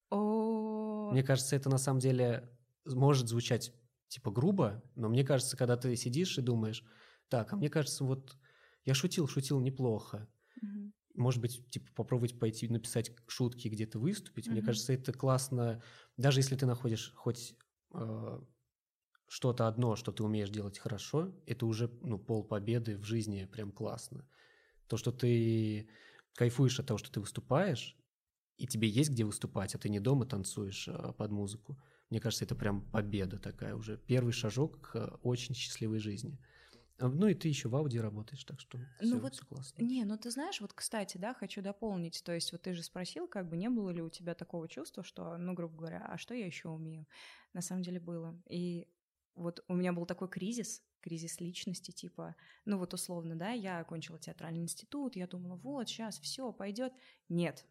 О, 0.09 1.09
Мне 1.11 1.23
кажется, 1.23 1.55
это 1.55 1.69
на 1.69 1.77
самом 1.77 1.99
деле 1.99 2.49
может 2.85 3.29
звучать 3.29 3.73
типа 4.09 4.29
грубо, 4.29 4.83
но 4.95 5.07
мне 5.07 5.23
кажется, 5.23 5.55
когда 5.55 5.77
ты 5.77 5.95
сидишь 5.95 6.37
и 6.37 6.41
думаешь, 6.41 6.83
так, 7.29 7.53
а 7.53 7.55
мне 7.55 7.69
кажется, 7.69 8.03
вот 8.03 8.37
я 8.83 8.93
шутил, 8.93 9.27
шутил 9.27 9.61
неплохо. 9.61 10.27
Может 11.15 11.41
быть, 11.41 11.69
типа 11.69 11.87
попробовать 11.95 12.37
пойти 12.39 12.67
написать 12.67 13.11
шутки, 13.27 13.69
где-то 13.69 13.99
выступить. 13.99 14.47
Мне 14.47 14.61
кажется, 14.61 14.91
это 14.93 15.13
классно, 15.13 15.81
даже 16.17 16.39
если 16.39 16.55
ты 16.57 16.65
находишь 16.65 17.13
хоть 17.15 17.55
э, 17.93 18.41
что-то 19.31 19.69
одно, 19.69 19.95
что 19.95 20.11
ты 20.11 20.23
умеешь 20.23 20.49
делать 20.49 20.77
хорошо, 20.77 21.31
это 21.45 21.65
уже 21.65 21.89
ну, 22.01 22.19
пол 22.19 22.43
победы 22.43 22.97
в 22.97 23.05
жизни 23.05 23.45
прям 23.45 23.71
классно. 23.71 24.27
То, 24.87 24.97
что 24.97 25.13
ты 25.13 25.87
кайфуешь 26.35 26.77
от 26.81 26.87
того, 26.87 26.97
что 26.97 27.09
ты 27.09 27.21
выступаешь, 27.21 27.95
и 28.57 28.67
тебе 28.67 28.89
есть 28.89 29.09
где 29.09 29.23
выступать, 29.23 29.73
а 29.73 29.77
ты 29.77 29.87
не 29.87 30.01
дома 30.01 30.25
танцуешь 30.25 30.89
а, 30.89 31.13
под 31.13 31.31
музыку. 31.31 31.77
Мне 32.09 32.19
кажется, 32.19 32.43
это 32.43 32.55
прям 32.55 32.81
победа 32.91 33.39
такая 33.39 33.73
уже. 33.73 33.97
Первый 34.05 34.33
шажок 34.33 34.81
к 34.81 34.95
э, 34.97 35.09
очень 35.23 35.55
счастливой 35.55 35.99
жизни. 35.99 36.37
А, 36.99 37.07
Ну 37.07 37.27
и 37.27 37.33
ты 37.33 37.47
еще 37.47 37.69
в 37.69 37.75
Ауди 37.77 38.01
работаешь, 38.01 38.43
так 38.43 38.59
что 38.59 38.79
Ну 38.99 39.17
вот 39.19 39.33
всё 39.33 39.45
классно. 39.45 39.81
Не, 39.81 40.03
ну 40.03 40.17
ты 40.17 40.29
знаешь, 40.29 40.59
вот, 40.59 40.73
кстати, 40.73 41.17
да, 41.17 41.33
хочу 41.33 41.61
дополнить. 41.61 42.21
То 42.25 42.33
есть, 42.33 42.51
вот 42.51 42.63
ты 42.63 42.73
же 42.73 42.83
спросил, 42.83 43.29
как 43.29 43.47
бы 43.47 43.55
не 43.55 43.69
было 43.69 43.91
ли 43.91 44.01
у 44.01 44.09
тебя 44.09 44.35
такого 44.35 44.67
чувства, 44.67 45.05
что, 45.05 45.37
ну, 45.37 45.53
грубо 45.53 45.77
говоря, 45.77 46.05
а 46.05 46.17
что 46.17 46.33
я 46.33 46.45
еще 46.45 46.67
умею? 46.67 47.07
На 47.53 47.61
самом 47.61 47.81
деле 47.81 48.01
было. 48.01 48.37
И 48.49 48.89
вот 49.35 49.63
у 49.67 49.75
меня 49.75 49.93
был 49.93 50.05
такой 50.05 50.29
кризис, 50.29 50.83
кризис 51.01 51.39
личности, 51.39 51.91
типа, 51.91 52.35
ну 52.65 52.77
вот 52.77 52.93
условно, 52.93 53.35
да, 53.35 53.51
я 53.51 53.79
окончила 53.79 54.19
театральный 54.19 54.61
институт, 54.61 55.15
я 55.15 55.27
думала, 55.27 55.55
вот, 55.55 55.89
сейчас 55.89 56.19
все 56.19 56.51
пойдет. 56.51 56.93
Нет. 57.29 57.65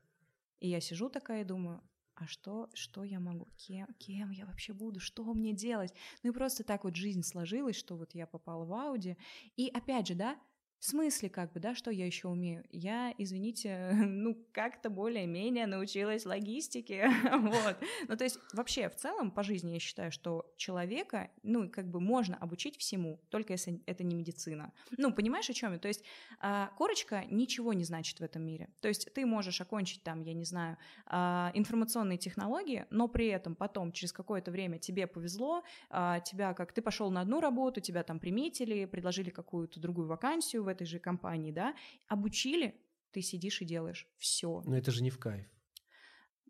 И 0.59 0.69
я 0.69 0.81
сижу 0.81 1.09
такая 1.09 1.43
и 1.43 1.45
думаю, 1.45 1.83
а 2.15 2.27
что, 2.27 2.69
что 2.75 3.03
я 3.03 3.19
могу, 3.19 3.49
кем, 3.57 3.87
кем 3.99 4.31
я 4.31 4.45
вообще 4.45 4.75
буду, 4.75 5.01
что 5.01 5.25
мне 5.33 5.55
делать? 5.55 5.95
Ну 6.23 6.31
и 6.31 6.35
просто 6.35 6.65
так 6.65 6.85
вот 6.85 6.95
жизнь 6.95 7.23
сложилась, 7.23 7.77
что 7.77 7.97
вот 7.97 8.15
я 8.15 8.27
попала 8.27 8.65
в 8.67 8.73
Ауди. 8.75 9.17
И 9.57 9.69
опять 9.69 10.09
же, 10.09 10.15
да, 10.15 10.39
В 10.81 10.87
смысле, 10.87 11.29
как 11.29 11.53
бы, 11.53 11.61
да, 11.61 11.75
что 11.75 11.91
я 11.91 12.07
еще 12.07 12.29
умею? 12.29 12.65
Я, 12.71 13.15
извините, 13.19 13.91
ну, 14.01 14.35
как-то 14.53 14.89
более-менее 14.89 15.67
научилась 15.67 16.25
логистике, 16.25 17.11
вот. 17.39 17.77
Ну, 18.09 18.17
то 18.17 18.25
есть, 18.25 18.39
вообще, 18.55 18.89
в 18.89 18.97
целом, 18.97 19.31
по 19.31 19.43
жизни 19.43 19.73
я 19.73 19.79
считаю, 19.79 20.11
что 20.11 20.51
человека, 20.57 21.31
ну, 21.43 21.69
как 21.69 21.91
бы 21.91 22.01
можно 22.01 22.35
обучить 22.39 22.79
всему, 22.79 23.21
только 23.29 23.53
если 23.53 23.83
это 23.85 24.05
не 24.05 24.15
медицина. 24.15 24.73
Ну, 24.97 25.13
понимаешь, 25.13 25.51
о 25.51 25.53
чем 25.53 25.75
я? 25.75 25.79
То 25.79 25.89
есть, 25.89 26.03
а, 26.41 26.73
корочка 26.79 27.25
ничего 27.31 27.75
не 27.75 27.85
значит 27.85 28.19
в 28.19 28.23
этом 28.23 28.43
мире. 28.43 28.71
То 28.81 28.89
есть, 28.89 29.13
ты 29.13 29.27
можешь 29.27 29.61
окончить 29.61 30.03
там, 30.03 30.23
я 30.23 30.33
не 30.33 30.47
знаю, 30.47 30.79
а, 31.05 31.51
информационные 31.53 32.17
технологии, 32.17 32.87
но 32.89 33.07
при 33.07 33.27
этом 33.27 33.55
потом, 33.55 33.93
через 33.93 34.15
какое-то 34.15 34.51
время 34.51 34.79
тебе 34.79 35.07
повезло, 35.07 35.63
а, 35.91 36.21
тебя 36.21 36.55
как, 36.55 36.73
ты 36.73 36.81
пошел 36.81 37.11
на 37.11 37.21
одну 37.21 37.41
работу, 37.41 37.83
тебя 37.83 38.03
там 38.03 38.19
приметили, 38.19 38.87
предложили 38.87 39.29
какую-то 39.29 39.79
другую 39.79 40.09
вакансию 40.09 40.70
этой 40.71 40.87
же 40.87 40.99
компании, 40.99 41.53
да, 41.53 41.75
обучили, 42.09 42.81
ты 43.11 43.23
сидишь 43.23 43.61
и 43.61 43.65
делаешь 43.65 44.09
все. 44.17 44.63
Но 44.67 44.77
это 44.77 44.91
же 44.91 45.03
не 45.03 45.11
в 45.11 45.19
кайф. 45.19 45.47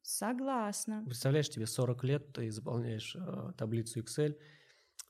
Согласна. 0.02 1.02
Представляешь, 1.04 1.50
тебе 1.50 1.66
40 1.66 2.04
лет, 2.04 2.32
ты 2.32 2.50
заполняешь 2.50 3.14
э, 3.16 3.52
таблицу 3.56 4.00
Excel. 4.00 4.36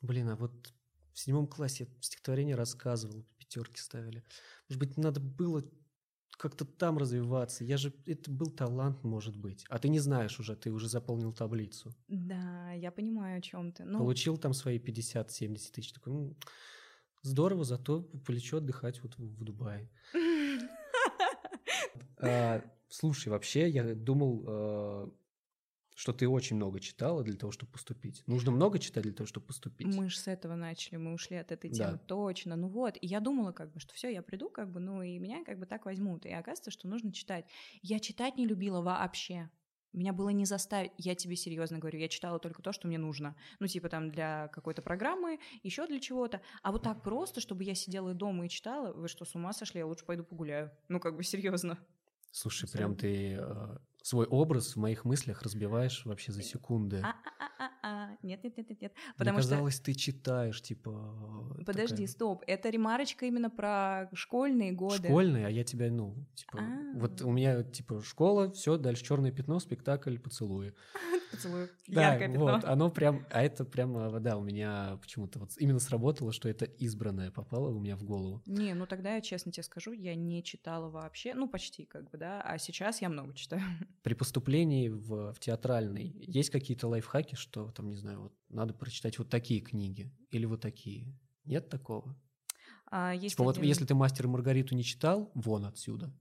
Блин, 0.00 0.28
а 0.30 0.36
вот 0.36 0.72
в 1.12 1.18
седьмом 1.18 1.46
классе 1.46 1.88
стихотворение 2.00 2.56
рассказывал, 2.56 3.24
пятерки 3.38 3.78
ставили. 3.78 4.24
Может 4.68 4.80
быть, 4.80 4.96
надо 4.96 5.20
было 5.20 5.64
как-то 6.40 6.64
там 6.64 6.96
развиваться. 6.96 7.64
Я 7.64 7.76
же, 7.76 7.92
это 8.06 8.30
был 8.30 8.50
талант, 8.50 9.04
может 9.04 9.36
быть. 9.36 9.64
А 9.68 9.78
ты 9.78 9.88
не 9.88 9.98
знаешь 10.00 10.40
уже, 10.40 10.56
ты 10.56 10.70
уже 10.70 10.88
заполнил 10.88 11.32
таблицу. 11.32 11.94
Да, 12.08 12.72
я 12.72 12.90
понимаю, 12.90 13.38
о 13.38 13.42
чем 13.42 13.72
ты. 13.72 13.84
Ну... 13.84 13.98
Получил 13.98 14.38
там 14.38 14.54
свои 14.54 14.78
50-70 14.78 15.70
тысяч. 15.72 15.92
Такой, 15.92 16.12
ну, 16.12 16.36
Здорово, 17.22 17.64
зато 17.64 18.02
полечу 18.26 18.56
отдыхать 18.56 19.02
вот 19.02 19.16
в, 19.18 19.40
в 19.40 19.44
Дубае. 19.44 19.88
А, 22.22 22.62
слушай, 22.90 23.28
вообще 23.28 23.66
я 23.70 23.94
думал, 23.94 24.44
а, 24.46 25.10
что 26.00 26.12
ты 26.12 26.26
очень 26.28 26.56
много 26.56 26.80
читала 26.80 27.22
для 27.22 27.36
того, 27.36 27.52
чтобы 27.52 27.72
поступить. 27.72 28.22
Нужно 28.26 28.50
много 28.50 28.78
читать 28.78 29.02
для 29.02 29.12
того, 29.12 29.26
чтобы 29.26 29.46
поступить. 29.46 29.86
Мы 29.86 30.08
же 30.08 30.18
с 30.18 30.28
этого 30.28 30.54
начали, 30.54 30.96
мы 30.96 31.12
ушли 31.12 31.36
от 31.36 31.52
этой 31.52 31.70
темы. 31.70 31.92
Да. 31.92 31.98
Точно. 31.98 32.56
Ну 32.56 32.68
вот, 32.68 32.96
и 33.00 33.06
я 33.06 33.20
думала, 33.20 33.52
как 33.52 33.72
бы, 33.72 33.80
что 33.80 33.94
все, 33.94 34.08
я 34.08 34.22
приду, 34.22 34.48
как 34.48 34.70
бы, 34.70 34.80
ну 34.80 35.02
и 35.02 35.18
меня 35.18 35.44
как 35.44 35.58
бы 35.58 35.66
так 35.66 35.84
возьмут. 35.84 36.24
И 36.24 36.32
оказывается, 36.32 36.70
что 36.70 36.88
нужно 36.88 37.12
читать. 37.12 37.44
Я 37.82 38.00
читать 38.00 38.36
не 38.36 38.46
любила 38.46 38.80
вообще. 38.80 39.50
Меня 39.92 40.12
было 40.12 40.28
не 40.28 40.44
заставить, 40.44 40.92
я 40.98 41.14
тебе 41.14 41.36
серьезно 41.36 41.78
говорю, 41.78 41.98
я 41.98 42.08
читала 42.08 42.38
только 42.38 42.62
то, 42.62 42.72
что 42.72 42.86
мне 42.86 42.98
нужно. 42.98 43.34
Ну, 43.58 43.66
типа 43.66 43.88
там 43.88 44.10
для 44.10 44.48
какой-то 44.48 44.82
программы, 44.82 45.40
еще 45.62 45.86
для 45.86 46.00
чего-то. 46.00 46.40
А 46.62 46.70
вот 46.70 46.82
так 46.82 47.02
просто, 47.02 47.40
чтобы 47.40 47.64
я 47.64 47.74
сидела 47.74 48.14
дома 48.14 48.46
и 48.46 48.48
читала, 48.48 48.92
вы 48.92 49.08
что, 49.08 49.24
с 49.24 49.34
ума 49.34 49.52
сошли? 49.52 49.78
Я 49.78 49.86
лучше 49.86 50.04
пойду 50.04 50.22
погуляю. 50.22 50.70
Ну, 50.88 51.00
как 51.00 51.16
бы 51.16 51.24
серьезно. 51.24 51.78
Слушай, 52.30 52.70
прям 52.70 52.94
ты 52.94 53.38
э, 53.40 53.76
свой 54.02 54.26
образ 54.26 54.76
в 54.76 54.78
моих 54.78 55.04
мыслях 55.04 55.42
разбиваешь 55.42 56.04
вообще 56.04 56.30
за 56.32 56.42
секунды. 56.42 57.04
А-а-а-а, 57.82 58.16
нет-нет-нет-нет. 58.22 58.92
Потому 59.16 59.38
Мне 59.38 59.42
казалось, 59.42 59.74
что... 59.74 59.84
ты 59.86 59.94
читаешь, 59.94 60.60
типа... 60.62 61.54
Подожди, 61.66 61.94
такая... 61.94 62.06
стоп, 62.06 62.44
это 62.46 62.68
ремарочка 62.70 63.26
именно 63.26 63.50
про 63.50 64.08
школьные 64.12 64.72
годы. 64.72 65.08
Школьные, 65.08 65.46
а 65.46 65.50
я 65.50 65.64
тебя, 65.64 65.90
ну, 65.90 66.14
типа... 66.34 66.58
А-а-а. 66.58 66.98
Вот 66.98 67.22
у 67.22 67.30
меня, 67.30 67.62
типа, 67.62 68.02
школа, 68.02 68.50
все, 68.52 68.76
дальше 68.76 69.04
черное 69.04 69.32
пятно, 69.32 69.58
спектакль, 69.60 70.18
поцелуи. 70.18 70.74
Поцелуй, 71.30 71.68
да, 71.86 72.12
яркое 72.12 72.28
пятно. 72.28 72.44
вот, 72.44 72.64
оно 72.64 72.90
прям... 72.90 73.26
А 73.30 73.42
это 73.42 73.64
прямо, 73.64 74.18
да, 74.20 74.36
у 74.36 74.42
меня 74.42 74.98
почему-то 75.00 75.38
вот 75.38 75.50
именно 75.58 75.78
сработало, 75.78 76.32
что 76.32 76.48
это 76.48 76.64
избранное 76.64 77.30
попало 77.30 77.68
у 77.68 77.78
меня 77.78 77.96
в 77.96 78.02
голову. 78.02 78.42
Не, 78.46 78.74
ну 78.74 78.86
тогда 78.86 79.14
я 79.14 79.20
честно 79.20 79.52
тебе 79.52 79.62
скажу, 79.62 79.92
я 79.92 80.14
не 80.14 80.42
читала 80.42 80.90
вообще, 80.90 81.34
ну, 81.34 81.48
почти 81.48 81.84
как 81.84 82.10
бы, 82.10 82.18
да, 82.18 82.40
а 82.42 82.58
сейчас 82.58 83.00
я 83.00 83.08
много 83.08 83.34
читаю. 83.34 83.62
При 84.02 84.14
поступлении 84.14 84.88
в, 84.88 85.32
в 85.32 85.38
театральный 85.38 86.12
есть 86.26 86.50
какие-то 86.50 86.88
лайфхаки, 86.88 87.36
что 87.36 87.69
там, 87.72 87.88
не 87.88 87.96
знаю, 87.96 88.20
вот 88.20 88.34
надо 88.48 88.74
прочитать 88.74 89.18
вот 89.18 89.28
такие 89.28 89.60
книги 89.60 90.12
или 90.30 90.44
вот 90.44 90.60
такие? 90.60 91.18
Нет 91.44 91.68
такого? 91.68 92.16
А, 92.90 93.14
есть 93.14 93.36
типа 93.36 93.50
один... 93.50 93.62
вот 93.62 93.66
если 93.66 93.84
ты 93.84 93.94
«Мастер 93.94 94.26
и 94.26 94.28
Маргариту» 94.28 94.74
не 94.74 94.84
читал, 94.84 95.30
вон 95.34 95.64
отсюда. 95.64 96.12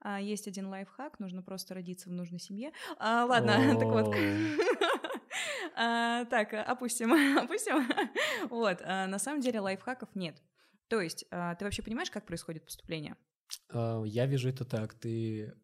А, 0.00 0.20
есть 0.20 0.48
один 0.48 0.66
лайфхак, 0.66 1.18
нужно 1.20 1.42
просто 1.42 1.74
родиться 1.74 2.08
в 2.08 2.12
нужной 2.12 2.40
семье. 2.40 2.72
А, 2.98 3.24
ладно, 3.24 3.76
так 3.78 3.88
вот. 3.88 4.14
А, 5.74 6.26
так, 6.26 6.52
опустим, 6.52 7.12
опустим. 7.38 7.88
Вот, 8.50 8.82
а, 8.82 9.06
на 9.06 9.18
самом 9.18 9.40
деле 9.40 9.60
лайфхаков 9.60 10.14
нет. 10.14 10.42
То 10.88 11.00
есть, 11.00 11.24
а, 11.30 11.54
ты 11.54 11.64
вообще 11.64 11.82
понимаешь, 11.82 12.10
как 12.10 12.26
происходит 12.26 12.64
поступление? 12.66 13.16
А, 13.70 14.02
я 14.04 14.26
вижу 14.26 14.50
это 14.50 14.66
так. 14.66 14.92
Ты 14.92 15.54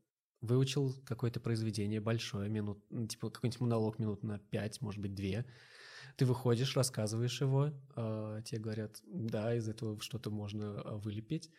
выучил 0.41 0.95
какое-то 1.05 1.41
произведение 1.41 2.01
большое, 2.01 2.49
минут, 2.49 2.83
ну, 2.91 3.07
типа 3.07 3.31
какой-нибудь 3.31 3.61
монолог 3.61 3.99
минут 3.99 4.23
на 4.23 4.39
пять, 4.39 4.81
может 4.81 5.01
быть, 5.01 5.15
две. 5.15 5.45
Ты 6.17 6.27
выходишь, 6.27 6.77
рассказываешь 6.77 7.41
его, 7.41 7.73
э, 7.97 8.43
тебе 8.45 8.61
говорят, 8.61 9.01
да, 9.07 9.55
из 9.55 9.69
этого 9.69 10.01
что-то 10.01 10.31
можно 10.31 10.81
а, 10.81 10.97
вылепить. 10.97 11.51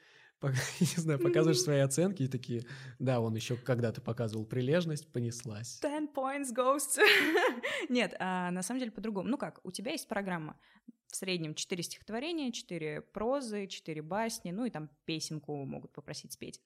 не 0.79 1.01
знаю, 1.01 1.19
показываешь 1.19 1.62
свои 1.62 1.79
оценки 1.79 2.24
и 2.24 2.27
такие, 2.27 2.65
да, 3.00 3.19
он 3.19 3.36
еще 3.36 3.55
когда-то 3.55 4.01
показывал 4.01 4.46
прилежность, 4.46 5.12
понеслась. 5.12 5.79
Ten 5.81 6.08
points 6.13 6.53
goes 6.55 6.84
to... 6.96 7.03
Нет, 7.89 8.15
а, 8.19 8.51
на 8.51 8.63
самом 8.63 8.79
деле 8.79 8.91
по-другому. 8.91 9.27
Ну 9.27 9.38
как, 9.38 9.60
у 9.63 9.72
тебя 9.72 9.91
есть 9.91 10.08
программа, 10.08 10.58
в 11.10 11.15
среднем 11.15 11.55
4 11.55 11.84
стихотворения, 11.84 12.51
4 12.51 13.01
прозы, 13.01 13.67
4 13.67 14.01
басни, 14.01 14.51
ну 14.51 14.65
и 14.65 14.69
там 14.69 14.89
песенку 15.05 15.65
могут 15.65 15.91
попросить 15.91 16.34
спеть. 16.34 16.62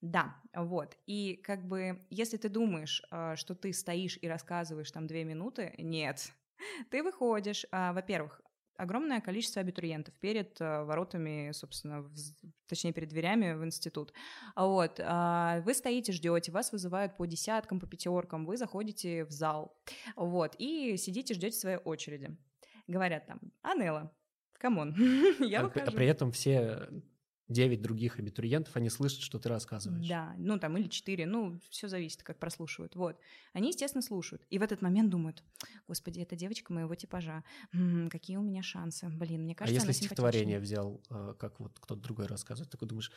Да, 0.00 0.36
вот. 0.54 0.96
И 1.06 1.36
как 1.44 1.66
бы, 1.66 2.06
если 2.10 2.36
ты 2.36 2.48
думаешь, 2.48 3.02
а, 3.10 3.36
что 3.36 3.54
ты 3.54 3.72
стоишь 3.72 4.18
и 4.22 4.28
рассказываешь 4.28 4.90
там 4.90 5.06
2 5.06 5.24
минуты, 5.24 5.74
нет. 5.78 6.32
Ты 6.90 7.02
выходишь, 7.04 7.66
а, 7.70 7.92
во-первых, 7.92 8.40
огромное 8.78 9.20
количество 9.20 9.60
абитуриентов 9.60 10.14
перед 10.14 10.56
а, 10.60 10.84
воротами, 10.84 11.52
собственно, 11.52 12.02
в, 12.02 12.14
точнее, 12.66 12.92
перед 12.92 13.08
дверями 13.08 13.52
в 13.52 13.64
институт. 13.64 14.12
Вот, 14.56 14.98
вы 14.98 15.74
стоите, 15.74 16.12
ждете, 16.12 16.52
вас 16.52 16.72
вызывают 16.72 17.16
по 17.16 17.26
десяткам, 17.26 17.80
по 17.80 17.86
пятеркам, 17.86 18.46
вы 18.46 18.56
заходите 18.56 19.24
в 19.24 19.30
зал, 19.30 19.76
вот, 20.16 20.54
и 20.58 20.96
сидите, 20.96 21.34
ждете 21.34 21.58
своей 21.58 21.78
очереди 21.78 22.36
говорят 22.88 23.26
там, 23.26 23.40
а, 23.62 23.76
Нэла, 23.76 24.10
come 24.54 24.77
on, 24.77 24.94
я 25.40 25.60
а, 25.60 25.64
выхожу. 25.64 25.86
А 25.86 25.90
при 25.92 26.06
этом 26.06 26.32
все 26.32 26.88
девять 27.48 27.80
других 27.80 28.18
абитуриентов, 28.18 28.76
они 28.76 28.90
слышат, 28.90 29.20
что 29.20 29.38
ты 29.38 29.48
рассказываешь. 29.48 30.06
Да, 30.06 30.34
ну 30.38 30.58
там 30.58 30.76
или 30.76 30.88
четыре, 30.88 31.26
ну 31.26 31.60
все 31.70 31.88
зависит, 31.88 32.22
как 32.22 32.38
прослушивают. 32.38 32.94
Вот. 32.94 33.18
Они, 33.52 33.68
естественно, 33.68 34.02
слушают. 34.02 34.44
И 34.50 34.58
в 34.58 34.62
этот 34.62 34.82
момент 34.82 35.10
думают, 35.10 35.42
господи, 35.86 36.20
это 36.20 36.36
девочка 36.36 36.72
моего 36.72 36.94
типажа, 36.94 37.44
м-м, 37.72 38.10
какие 38.10 38.36
у 38.36 38.42
меня 38.42 38.62
шансы, 38.62 39.08
блин, 39.08 39.42
мне 39.42 39.54
а 39.54 39.56
кажется, 39.56 39.82
А 39.82 39.86
если 39.86 40.04
стихотворение 40.04 40.60
взял, 40.60 41.02
э, 41.10 41.34
как 41.38 41.58
вот 41.60 41.78
кто-то 41.80 42.00
другой 42.00 42.26
рассказывает, 42.26 42.70
такой 42.70 42.86
думаешь, 42.88 43.10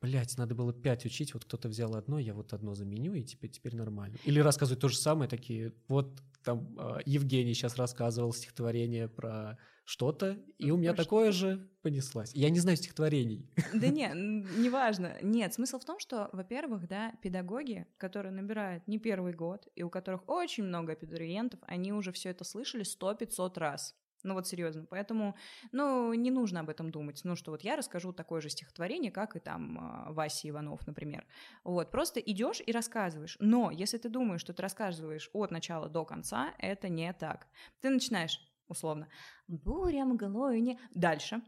блядь, 0.00 0.36
надо 0.38 0.54
было 0.54 0.72
пять 0.72 1.04
учить, 1.04 1.34
вот 1.34 1.44
кто-то 1.44 1.68
взял 1.68 1.94
одно, 1.96 2.18
я 2.18 2.34
вот 2.34 2.52
одно 2.52 2.74
заменю, 2.74 3.14
и 3.14 3.24
теперь, 3.24 3.50
теперь 3.50 3.74
нормально. 3.74 4.16
Или 4.24 4.40
рассказывают 4.40 4.80
то 4.80 4.88
же 4.88 4.96
самое, 4.96 5.28
такие, 5.28 5.72
вот 5.88 6.20
там 6.44 6.76
э, 6.78 7.00
Евгений 7.04 7.54
сейчас 7.54 7.76
рассказывал 7.76 8.32
стихотворение 8.32 9.08
про 9.08 9.58
что-то, 9.86 10.36
и 10.58 10.72
у 10.72 10.76
меня 10.76 10.92
про 10.92 11.04
такое 11.04 11.32
же 11.32 11.70
понеслась. 11.80 12.32
Я 12.34 12.50
не 12.50 12.58
знаю 12.58 12.76
стихотворений. 12.76 13.48
Да 13.72 13.88
не, 13.88 14.10
неважно. 14.58 15.16
Нет, 15.22 15.54
смысл 15.54 15.78
в 15.78 15.84
том, 15.84 16.00
что, 16.00 16.28
во-первых, 16.32 16.88
да, 16.88 17.12
педагоги, 17.22 17.86
которые 17.96 18.32
набирают 18.32 18.88
не 18.88 18.98
первый 18.98 19.32
год, 19.32 19.68
и 19.76 19.84
у 19.84 19.88
которых 19.88 20.28
очень 20.28 20.64
много 20.64 20.92
абитуриентов, 20.92 21.60
они 21.62 21.92
уже 21.92 22.10
все 22.10 22.30
это 22.30 22.42
слышали 22.42 22.82
сто 22.82 23.14
пятьсот 23.14 23.56
раз. 23.58 23.94
Ну 24.24 24.34
вот 24.34 24.48
серьезно. 24.48 24.84
Поэтому, 24.90 25.36
ну, 25.70 26.12
не 26.14 26.32
нужно 26.32 26.60
об 26.60 26.68
этом 26.68 26.90
думать. 26.90 27.20
Ну, 27.22 27.36
что 27.36 27.52
вот 27.52 27.62
я 27.62 27.76
расскажу 27.76 28.12
такое 28.12 28.40
же 28.40 28.48
стихотворение, 28.48 29.12
как 29.12 29.36
и 29.36 29.38
там 29.38 29.78
а, 29.78 30.12
Вася 30.12 30.48
Иванов, 30.48 30.84
например. 30.84 31.24
Вот, 31.62 31.92
просто 31.92 32.18
идешь 32.18 32.60
и 32.66 32.72
рассказываешь. 32.72 33.36
Но 33.38 33.70
если 33.70 33.98
ты 33.98 34.08
думаешь, 34.08 34.40
что 34.40 34.52
ты 34.52 34.62
рассказываешь 34.62 35.30
от 35.32 35.52
начала 35.52 35.88
до 35.88 36.04
конца, 36.04 36.54
это 36.58 36.88
не 36.88 37.12
так. 37.12 37.46
Ты 37.80 37.90
начинаешь, 37.90 38.40
условно, 38.68 39.08
буря 39.48 40.04
мглою 40.04 40.62
не... 40.62 40.78
Дальше. 40.94 41.42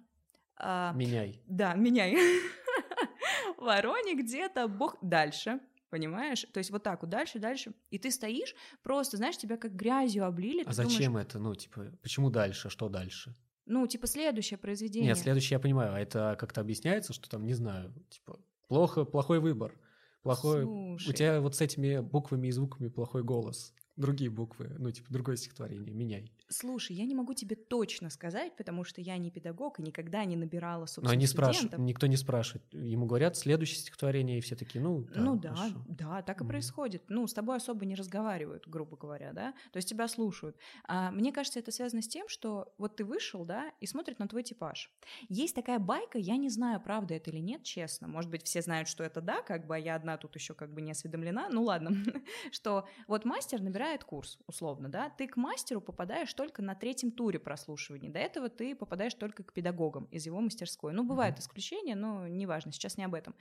А, 0.57 0.93
меняй. 0.95 1.41
Да, 1.47 1.75
меняй. 1.75 2.17
Вороне 3.59 4.15
где-то 4.15 4.69
бог... 4.69 4.97
Дальше. 5.03 5.61
Понимаешь? 5.91 6.47
То 6.53 6.59
есть 6.59 6.71
вот 6.71 6.83
так 6.83 7.01
вот 7.01 7.11
дальше, 7.11 7.39
дальше. 7.39 7.73
И 7.91 7.99
ты 7.99 8.11
стоишь, 8.11 8.55
просто, 8.83 9.17
знаешь, 9.17 9.39
тебя 9.39 9.57
как 9.57 9.75
грязью 9.75 10.27
облили. 10.27 10.63
А 10.67 10.73
зачем 10.73 11.13
думаешь, 11.13 11.27
это? 11.27 11.39
Ну, 11.39 11.55
типа, 11.55 11.87
почему 12.03 12.31
дальше? 12.31 12.69
Что 12.69 12.91
дальше? 12.91 13.35
Ну, 13.65 13.87
типа, 13.87 14.07
следующее 14.07 14.59
произведение. 14.59 15.09
Нет, 15.09 15.19
следующее 15.19 15.57
я 15.57 15.61
понимаю. 15.61 15.95
А 15.95 16.01
это 16.01 16.37
как-то 16.39 16.61
объясняется, 16.61 17.13
что 17.15 17.29
там, 17.31 17.47
не 17.47 17.55
знаю, 17.55 17.95
типа, 18.11 18.39
плохо, 18.67 19.05
плохой 19.05 19.41
выбор. 19.41 19.79
Плохой... 20.23 20.65
Слушай. 20.65 21.09
У 21.09 21.13
тебя 21.13 21.41
вот 21.41 21.55
с 21.55 21.61
этими 21.63 22.01
буквами 22.01 22.49
и 22.49 22.51
звуками 22.51 22.89
плохой 22.89 23.23
голос. 23.23 23.75
другие 23.97 24.31
буквы, 24.31 24.75
ну, 24.79 24.91
типа, 24.91 25.11
другое 25.11 25.37
стихотворение, 25.37 25.95
меняй. 25.95 26.33
Слушай, 26.51 26.97
я 26.97 27.05
не 27.05 27.15
могу 27.15 27.35
тебе 27.35 27.57
точно 27.57 28.09
сказать, 28.11 28.57
потому 28.57 28.83
что 28.85 29.01
я 29.03 29.19
не 29.19 29.31
педагог 29.31 29.81
и 29.81 29.83
никогда 29.83 30.25
не 30.25 30.37
набирала, 30.37 30.87
собственно, 30.87 31.09
Но 31.09 31.19
они 31.19 31.27
спрашивают, 31.27 31.77
никто 31.79 32.07
не 32.07 32.17
спрашивает. 32.17 32.65
Ему 32.73 33.07
говорят 33.07 33.37
следующее 33.37 33.79
стихотворение, 33.79 34.39
и 34.39 34.41
все 34.41 34.57
такие, 34.57 34.81
ну, 34.83 35.01
да, 35.03 35.15
ну 35.21 35.37
да, 35.37 35.73
хорошо. 35.73 35.87
да, 35.87 36.23
так 36.23 36.41
и 36.43 36.45
Мгм. 36.45 36.49
происходит. 36.51 37.05
Ну, 37.09 37.27
с 37.27 37.33
тобой 37.33 37.57
особо 37.57 37.87
не 37.87 37.95
разговаривают, 37.95 38.69
грубо 38.69 38.97
говоря, 38.97 39.33
да, 39.33 39.55
то 39.73 39.79
есть 39.79 39.89
тебя 39.89 40.07
слушают. 40.07 40.57
А, 40.85 41.11
мне 41.11 41.33
кажется, 41.33 41.59
это 41.59 41.73
связано 41.73 42.03
с 42.03 42.09
тем, 42.09 42.29
что 42.29 42.75
вот 42.79 42.97
ты 42.97 43.05
вышел, 43.05 43.45
да, 43.47 43.73
и 43.81 43.87
смотрят 43.87 44.19
на 44.19 44.29
твой 44.29 44.43
типаж. 44.43 44.93
Есть 45.31 45.55
такая 45.55 45.79
байка, 45.79 46.19
я 46.19 46.37
не 46.37 46.51
знаю, 46.51 46.81
правда 46.81 47.15
это 47.15 47.31
или 47.31 47.39
нет, 47.39 47.63
честно. 47.63 48.07
Может 48.07 48.31
быть, 48.31 48.45
все 48.45 48.61
знают, 48.61 48.87
что 48.87 49.03
это 49.03 49.21
да, 49.23 49.41
как 49.43 49.67
бы, 49.67 49.77
а 49.77 49.79
я 49.79 49.95
одна 49.95 50.19
тут 50.19 50.35
еще 50.35 50.55
как 50.55 50.73
бы 50.75 50.83
не 50.83 50.93
осведомлена. 50.93 51.49
Ну 51.51 51.63
ладно, 51.63 51.91
что 52.53 52.87
вот 53.07 53.25
мастер 53.25 53.63
набирает 53.63 54.05
курс, 54.05 54.39
условно, 54.47 54.89
да, 54.91 55.09
ты 55.09 55.27
к 55.27 55.37
мастеру 55.37 55.81
попадаешь 55.81 56.29
только 56.39 56.63
на 56.63 56.77
третьем 56.77 57.11
туре 57.11 57.41
прослушивания. 57.41 58.11
До 58.11 58.21
этого 58.21 58.49
ты 58.49 58.77
попадаешь 58.77 59.15
только 59.15 59.43
к 59.43 59.53
педагогам 59.53 60.05
из 60.05 60.25
его 60.25 60.41
мастерской. 60.41 60.93
Ну, 60.93 61.03
бывают 61.03 61.35
Мгм. 61.35 61.43
исключения, 61.43 61.97
но 61.97 62.29
неважно, 62.29 62.71
сейчас 62.71 62.97
не 62.97 63.03
об 63.03 63.15
этом. 63.15 63.35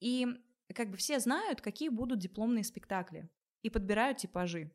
И 0.00 0.26
как 0.74 0.90
бы 0.90 0.98
все 0.98 1.18
знают, 1.18 1.62
какие 1.62 1.88
будут 1.88 2.18
дипломные 2.18 2.62
спектакли, 2.62 3.30
и 3.62 3.70
подбирают 3.70 4.18
типажи. 4.18 4.70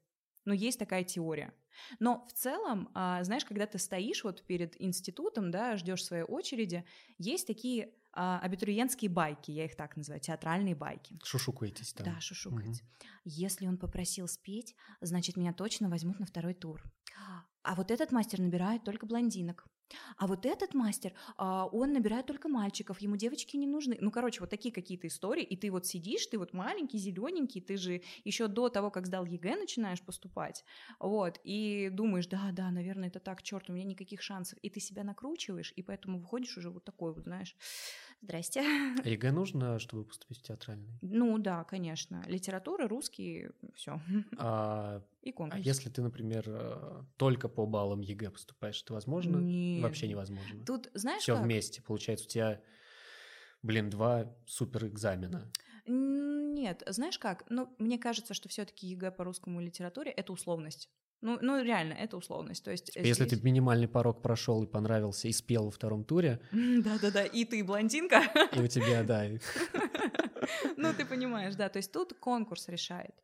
Ну, 0.46 0.54
есть 0.54 0.80
такая 0.80 1.04
теория. 1.04 1.54
Но 2.00 2.26
в 2.28 2.34
целом, 2.34 2.90
а, 2.96 3.24
знаешь, 3.24 3.46
когда 3.46 3.68
ты 3.68 3.78
стоишь 3.78 4.24
вот 4.24 4.44
перед 4.48 4.82
институтом, 4.82 5.52
да, 5.52 5.78
ждешь 5.78 6.04
своей 6.04 6.24
очереди, 6.24 6.84
есть 7.20 7.46
такие 7.46 7.94
а, 8.14 8.40
абитуриентские 8.40 9.12
байки, 9.12 9.52
я 9.52 9.66
их 9.66 9.76
так 9.76 9.96
называю, 9.96 10.20
театральные 10.20 10.74
байки. 10.74 11.20
Шушукаетесь 11.24 11.94
там. 11.94 12.06
Да, 12.06 12.20
шушукать. 12.22 12.82
Если 13.24 13.68
он 13.68 13.78
попросил 13.78 14.28
спеть, 14.28 14.76
значит, 15.02 15.38
меня 15.38 15.54
точно 15.54 15.90
возьмут 15.90 16.20
на 16.20 16.26
второй 16.26 16.56
тур. 16.56 16.82
А 17.68 17.76
вот 17.76 17.92
этот 17.92 18.14
мастер 18.14 18.40
набирает 18.40 18.86
только 18.86 19.06
блондинок. 19.06 19.68
А 20.18 20.28
вот 20.28 20.46
этот 20.46 20.74
мастер, 20.74 21.14
а, 21.38 21.66
он 21.66 21.92
набирает 21.92 22.26
только 22.26 22.48
мальчиков, 22.48 23.02
ему 23.02 23.18
девочки 23.18 23.58
не 23.58 23.68
нужны. 23.68 23.98
Ну, 24.00 24.10
короче, 24.10 24.40
вот 24.40 24.50
такие 24.50 24.74
какие-то 24.74 25.08
истории, 25.08 25.44
и 25.44 25.58
ты 25.58 25.70
вот 25.70 25.86
сидишь, 25.86 26.28
ты 26.28 26.38
вот 26.38 26.54
маленький, 26.54 26.98
зелененький, 26.98 27.60
ты 27.62 27.76
же 27.78 28.02
еще 28.24 28.48
до 28.48 28.70
того, 28.70 28.90
как 28.90 29.06
сдал 29.08 29.26
ЕГЭ, 29.26 29.58
начинаешь 29.58 30.02
поступать, 30.02 30.64
вот, 31.00 31.40
и 31.44 31.90
думаешь, 31.92 32.28
да, 32.28 32.52
да, 32.54 32.72
наверное, 32.72 33.10
это 33.10 33.20
так, 33.20 33.44
черт, 33.44 33.70
у 33.70 33.74
меня 33.74 33.86
никаких 33.86 34.22
шансов, 34.22 34.58
и 34.62 34.70
ты 34.70 34.80
себя 34.80 35.04
накручиваешь, 35.04 35.74
и 35.76 35.84
поэтому 35.84 36.20
выходишь 36.20 36.58
уже 36.58 36.70
вот 36.70 36.86
такой 36.86 37.14
вот, 37.14 37.24
знаешь, 37.24 37.56
здрасте. 38.22 38.62
А 39.04 39.08
ЕГЭ 39.08 39.32
нужно, 39.32 39.80
чтобы 39.80 40.06
поступить 40.06 40.40
в 40.40 40.44
театральный? 40.44 40.98
Ну, 41.02 41.38
да, 41.38 41.64
конечно, 41.64 42.24
литература, 42.28 42.88
русский, 42.88 43.48
все, 43.76 44.00
А, 44.38 45.02
и 45.22 45.30
а 45.30 45.34
конкурс. 45.34 45.64
если 45.64 45.90
ты, 45.90 46.02
например, 46.02 46.44
э, 46.48 47.04
только 47.18 47.48
по 47.50 47.66
баллам 47.66 48.02
ЕГЭ 48.02 48.32
поступаешь, 48.32 48.82
это 48.84 48.94
возможно? 48.94 49.38
Нет. 49.38 49.84
Вообще 49.84 50.08
невозможно. 50.08 50.66
Тут, 50.66 50.90
знаешь 50.94 51.22
Все 51.24 51.36
как? 51.36 51.44
вместе. 51.44 51.82
Получается, 51.82 52.26
у 52.26 52.30
тебя, 52.30 52.62
блин, 53.62 53.90
два 53.90 54.34
супер 54.46 54.88
экзамена. 54.88 55.52
Нет, 55.88 56.84
знаешь 56.88 57.18
как? 57.18 57.44
Ну, 57.50 57.74
мне 57.78 57.98
кажется, 57.98 58.34
что 58.34 58.50
все-таки 58.50 58.88
ЕГЭ 58.88 59.12
по 59.12 59.24
русскому 59.24 59.62
литературе 59.62 60.12
это 60.12 60.34
условность. 60.34 60.90
Ну, 61.22 61.40
ну 61.42 61.64
реально, 61.64 61.94
это 61.94 62.18
условность. 62.18 62.64
То 62.64 62.72
есть 62.72 62.96
Если 62.96 63.14
здесь- 63.26 63.40
ты 63.40 63.46
минимальный 63.46 63.88
порог 63.88 64.22
прошел 64.22 64.64
и 64.64 64.68
понравился, 64.68 65.28
и 65.28 65.32
спел 65.32 65.66
во 65.66 65.72
втором 65.72 66.04
туре, 66.04 66.40
Да-да-да, 66.52 67.24
и 67.26 67.46
ты 67.46 67.64
блондинка. 67.64 68.22
и 68.54 68.60
у 68.60 68.68
тебя, 68.68 69.04
да, 69.04 69.26
Ну, 70.78 70.94
ты 70.94 71.06
понимаешь, 71.06 71.56
да. 71.56 71.70
То 71.70 71.78
есть 71.78 71.92
тут 71.92 72.14
конкурс 72.14 72.70
решает. 72.70 73.16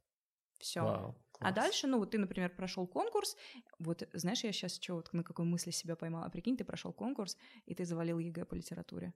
Все. 0.59 1.15
А 1.39 1.51
дальше, 1.51 1.87
ну, 1.87 1.99
вот 1.99 2.11
ты, 2.11 2.17
например, 2.17 2.55
прошел 2.55 2.87
конкурс. 2.87 3.35
Вот, 3.79 4.07
знаешь, 4.13 4.43
я 4.43 4.51
сейчас 4.53 4.79
что, 4.81 4.95
вот 4.95 5.11
на 5.13 5.23
какой 5.23 5.45
мысли 5.45 5.71
себя 5.71 5.95
поймала? 5.95 6.29
Прикинь, 6.29 6.55
ты 6.57 6.63
прошел 6.63 6.93
конкурс, 6.93 7.37
и 7.65 7.75
ты 7.75 7.85
завалил 7.85 8.17
ЕГЭ 8.17 8.45
по 8.45 8.55
литературе. 8.55 9.13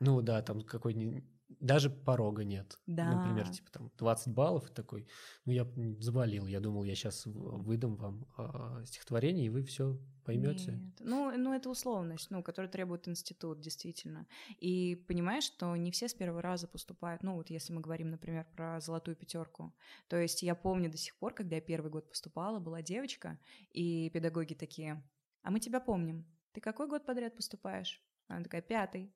Ну 0.00 0.20
да, 0.22 0.42
там 0.42 0.62
какой 0.62 0.94
ни- 0.94 1.24
даже 1.60 1.90
порога 1.90 2.44
нет. 2.44 2.78
Да. 2.86 3.12
Например, 3.12 3.48
типа 3.48 3.70
там 3.70 3.90
20 3.98 4.34
баллов 4.34 4.68
и 4.68 4.74
такой, 4.74 5.06
ну 5.44 5.52
я 5.52 5.62
м, 5.62 6.00
завалил, 6.02 6.46
я 6.46 6.60
думал, 6.60 6.84
я 6.84 6.94
сейчас 6.94 7.24
выдам 7.26 7.96
вам 7.96 8.26
а, 8.36 8.84
стихотворение, 8.84 9.46
и 9.46 9.48
вы 9.48 9.62
все 9.62 9.98
поймете. 10.24 10.72
Нет. 10.72 10.80
Ну, 11.00 11.36
ну, 11.38 11.54
это 11.54 11.70
условность, 11.70 12.30
ну, 12.30 12.42
которую 12.42 12.70
требует 12.70 13.06
институт, 13.06 13.60
действительно. 13.60 14.26
И 14.58 14.96
понимаешь, 15.06 15.44
что 15.44 15.74
не 15.76 15.92
все 15.92 16.08
с 16.08 16.14
первого 16.14 16.42
раза 16.42 16.66
поступают. 16.66 17.22
Ну, 17.22 17.36
вот 17.36 17.48
если 17.48 17.72
мы 17.72 17.80
говорим, 17.80 18.10
например, 18.10 18.44
про 18.56 18.80
золотую 18.80 19.16
пятерку. 19.16 19.72
То 20.08 20.16
есть 20.16 20.42
я 20.42 20.56
помню 20.56 20.90
до 20.90 20.96
сих 20.96 21.16
пор, 21.16 21.32
когда 21.32 21.56
я 21.56 21.62
первый 21.62 21.90
год 21.90 22.08
поступала, 22.10 22.58
была 22.58 22.82
девочка, 22.82 23.38
и 23.70 24.10
педагоги 24.10 24.54
такие, 24.54 25.02
а 25.42 25.50
мы 25.52 25.60
тебя 25.60 25.78
помним. 25.80 26.26
Ты 26.52 26.60
какой 26.60 26.88
год 26.88 27.06
подряд 27.06 27.36
поступаешь? 27.36 28.02
Она 28.26 28.42
такая, 28.42 28.62
пятый. 28.62 29.12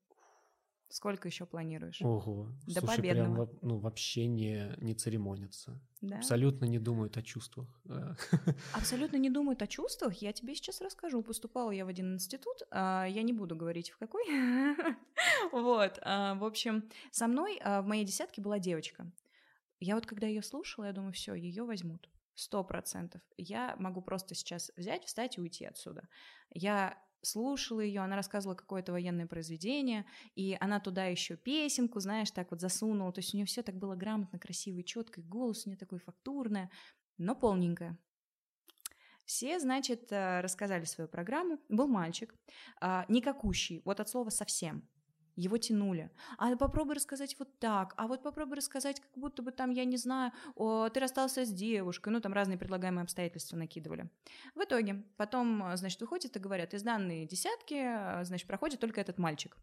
Сколько 0.90 1.28
еще 1.28 1.46
планируешь? 1.46 2.02
Ого, 2.02 2.48
До 2.66 2.80
слушай, 2.80 2.96
победного. 2.96 3.46
прям 3.46 3.58
ну, 3.62 3.78
вообще 3.78 4.26
не, 4.26 4.74
не 4.78 4.92
церемонятся. 4.94 5.80
Да? 6.00 6.16
Абсолютно 6.16 6.64
не 6.64 6.80
думают 6.80 7.16
о 7.16 7.22
чувствах. 7.22 7.68
Абсолютно 8.74 9.16
не 9.16 9.30
думают 9.30 9.62
о 9.62 9.66
чувствах. 9.68 10.14
Я 10.16 10.32
тебе 10.32 10.54
сейчас 10.56 10.80
расскажу. 10.80 11.22
Поступала 11.22 11.70
я 11.70 11.84
в 11.84 11.88
один 11.88 12.14
институт. 12.14 12.62
а, 12.72 13.04
Я 13.06 13.22
не 13.22 13.32
буду 13.32 13.54
говорить 13.54 13.90
в 13.90 13.98
какой. 13.98 14.24
Вот. 15.52 15.98
а, 16.02 16.34
В 16.34 16.44
общем, 16.44 16.88
со 17.12 17.26
мной 17.28 17.60
а, 17.62 17.82
в 17.82 17.86
моей 17.86 18.04
десятке 18.04 18.40
была 18.42 18.58
девочка. 18.58 19.10
Я 19.78 19.94
вот 19.94 20.06
когда 20.06 20.26
ее 20.26 20.42
слушала, 20.42 20.86
я 20.86 20.92
думаю, 20.92 21.12
все, 21.12 21.34
ее 21.34 21.62
возьмут. 21.64 22.08
Сто 22.34 22.64
процентов. 22.64 23.20
Я 23.36 23.76
могу 23.78 24.02
просто 24.02 24.34
сейчас 24.34 24.72
взять, 24.76 25.04
встать 25.04 25.38
и 25.38 25.40
уйти 25.40 25.66
отсюда. 25.66 26.08
Я 26.50 26.98
слушала 27.22 27.80
ее, 27.80 28.00
она 28.00 28.16
рассказывала 28.16 28.56
какое-то 28.56 28.92
военное 28.92 29.26
произведение, 29.26 30.06
и 30.34 30.56
она 30.60 30.80
туда 30.80 31.06
еще 31.06 31.36
песенку, 31.36 32.00
знаешь, 32.00 32.30
так 32.30 32.50
вот 32.50 32.60
засунула. 32.60 33.12
То 33.12 33.20
есть 33.20 33.34
у 33.34 33.36
нее 33.36 33.46
все 33.46 33.62
так 33.62 33.76
было 33.76 33.94
грамотно, 33.94 34.38
красиво 34.38 34.78
и 34.78 34.84
четко, 34.84 35.20
и 35.20 35.24
голос 35.24 35.66
у 35.66 35.70
нее 35.70 35.78
такой 35.78 35.98
фактурный, 35.98 36.68
но 37.18 37.34
полненькая. 37.34 37.98
Все, 39.24 39.60
значит, 39.60 40.10
э, 40.10 40.40
рассказали 40.40 40.84
свою 40.84 41.08
программу. 41.08 41.60
Был 41.68 41.86
мальчик, 41.86 42.34
а, 42.80 43.04
никакущий, 43.08 43.80
вот 43.84 44.00
от 44.00 44.08
слова 44.08 44.30
совсем. 44.30 44.88
Его 45.36 45.58
тянули. 45.58 46.10
А 46.38 46.56
попробуй 46.56 46.94
рассказать 46.94 47.36
вот 47.38 47.58
так, 47.58 47.94
а 47.96 48.06
вот 48.06 48.22
попробуй 48.22 48.56
рассказать, 48.56 49.00
как 49.00 49.12
будто 49.16 49.42
бы 49.42 49.52
там, 49.52 49.70
я 49.70 49.84
не 49.84 49.96
знаю, 49.96 50.32
о, 50.54 50.88
ты 50.88 51.00
расстался 51.00 51.44
с 51.44 51.52
девушкой, 51.52 52.12
ну 52.12 52.20
там 52.20 52.32
разные 52.32 52.58
предлагаемые 52.58 53.04
обстоятельства 53.04 53.56
накидывали. 53.56 54.10
В 54.54 54.62
итоге 54.62 55.04
потом, 55.16 55.76
значит, 55.76 56.00
выходят 56.00 56.36
и 56.36 56.40
говорят, 56.40 56.74
из 56.74 56.82
данной 56.82 57.26
десятки, 57.26 57.74
э, 57.74 58.24
значит, 58.24 58.46
проходит 58.46 58.80
только 58.80 59.00
этот 59.00 59.18
мальчик. 59.18 59.56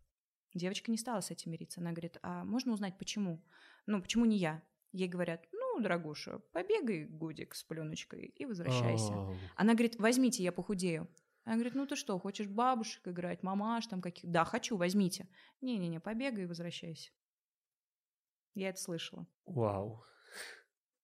Девочка 0.54 0.92
не 0.92 0.98
стала 0.98 1.22
с 1.22 1.30
этим 1.32 1.52
мириться. 1.52 1.82
Она 1.82 1.92
говорит, 1.92 2.18
а 2.24 2.44
можно 2.44 2.74
узнать, 2.74 2.98
почему? 2.98 3.44
Ну, 3.86 4.02
почему 4.02 4.26
не 4.26 4.38
я? 4.38 4.64
Ей 4.92 5.08
говорят, 5.08 5.46
ну, 5.52 5.80
дорогуша, 5.80 6.40
побегай 6.54 7.06
годик 7.06 7.54
с 7.54 7.64
пленочкой 7.64 8.34
и 8.36 8.46
возвращайся. 8.46 9.14
Она 9.56 9.74
говорит, 9.74 9.98
возьмите, 10.00 10.44
я 10.44 10.52
похудею. 10.52 11.08
Она 11.48 11.56
говорит, 11.56 11.76
ну 11.76 11.86
ты 11.88 11.96
что, 11.96 12.20
хочешь 12.20 12.50
бабушек 12.50 13.08
играть, 13.08 13.42
мамаш 13.42 13.88
там 13.88 14.02
каких? 14.02 14.30
Да, 14.30 14.44
хочу, 14.44 14.76
возьмите. 14.76 15.30
Не-не-не, 15.62 16.02
побегай 16.02 16.44
и 16.44 16.46
возвращайся. 16.46 17.12
Я 18.54 18.68
это 18.68 18.82
слышала. 18.82 19.26
Вау. 19.46 20.04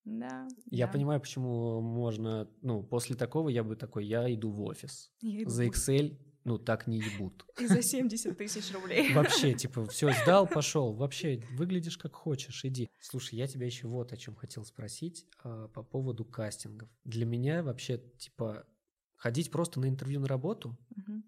Да. 0.04 0.50
Я 0.66 0.88
да. 0.88 0.92
понимаю, 0.92 1.22
почему 1.22 1.80
можно, 1.80 2.50
ну, 2.62 2.84
после 2.84 3.16
такого 3.16 3.48
я 3.48 3.64
бы 3.64 3.78
такой, 3.78 4.06
я 4.06 4.32
иду 4.34 4.52
в 4.52 4.62
офис. 4.64 5.14
Я 5.22 5.44
иду 5.44 5.50
За 5.50 5.66
Excel, 5.66 6.20
ну, 6.44 6.58
так 6.58 6.88
не 6.88 6.98
ебут. 6.98 7.46
И 7.58 7.66
за 7.66 7.82
70 7.82 8.38
тысяч 8.38 8.74
рублей. 8.74 9.14
Вообще, 9.16 9.54
типа, 9.58 9.86
все, 9.86 10.12
сдал, 10.12 10.46
пошел. 10.46 10.92
Вообще, 10.92 11.42
выглядишь 11.52 11.98
как 11.98 12.16
хочешь, 12.16 12.66
иди. 12.66 12.90
Слушай, 13.00 13.36
я 13.36 13.48
тебя 13.48 13.66
еще 13.66 13.88
вот 13.88 14.12
о 14.12 14.18
чем 14.18 14.36
хотел 14.36 14.66
спросить 14.66 15.26
а, 15.42 15.70
по 15.70 15.84
поводу 15.84 16.26
кастингов. 16.26 16.90
Для 17.06 17.26
меня 17.26 17.64
вообще, 17.64 17.98
типа, 18.18 18.68
ходить 19.24 19.52
просто 19.52 19.80
на 19.80 19.88
интервью 19.88 20.20
на 20.20 20.28
работу 20.28 20.78
Мгм. 20.98 21.24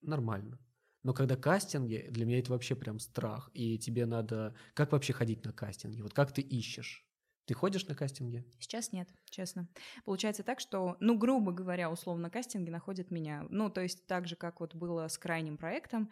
нормально. 0.00 0.60
Но 1.02 1.12
когда 1.12 1.34
кастинги, 1.36 2.06
для 2.08 2.24
меня 2.24 2.38
это 2.38 2.52
вообще 2.52 2.76
прям 2.76 3.00
страх. 3.00 3.50
И 3.52 3.78
тебе 3.78 4.06
надо... 4.06 4.54
Как 4.74 4.92
вообще 4.92 5.12
ходить 5.12 5.44
на 5.44 5.52
кастинги? 5.52 6.02
Вот 6.02 6.14
как 6.14 6.32
ты 6.32 6.40
ищешь? 6.40 7.04
Ты 7.46 7.54
ходишь 7.54 7.86
на 7.88 7.96
кастинги? 7.96 8.44
Сейчас 8.60 8.92
нет, 8.92 9.08
честно. 9.28 9.68
Получается 10.04 10.44
так, 10.44 10.60
что, 10.60 10.96
ну, 11.00 11.18
грубо 11.18 11.50
говоря, 11.52 11.90
условно, 11.90 12.30
кастинги 12.30 12.70
находят 12.70 13.10
меня. 13.10 13.44
Ну, 13.50 13.68
то 13.70 13.80
есть 13.80 14.06
так 14.06 14.28
же, 14.28 14.36
как 14.36 14.60
вот 14.60 14.74
было 14.76 15.08
с 15.08 15.18
крайним 15.18 15.58
проектом. 15.58 16.08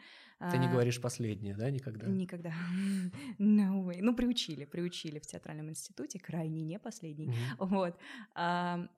Ты 0.51 0.59
не 0.59 0.66
а, 0.66 0.73
говоришь 0.73 1.01
последнее, 1.01 1.57
да, 1.57 1.71
никогда? 1.71 2.09
Никогда. 2.09 2.53
No 3.38 3.85
way. 3.85 3.99
Ну, 4.01 4.14
приучили, 4.14 4.64
приучили 4.64 5.21
в 5.21 5.27
театральном 5.27 5.71
институте, 5.71 6.18
крайне 6.18 6.61
не 6.61 6.79
последний. 6.79 7.29
Мгм. 7.29 7.68
Вот. 7.68 7.97
А, 8.35 8.88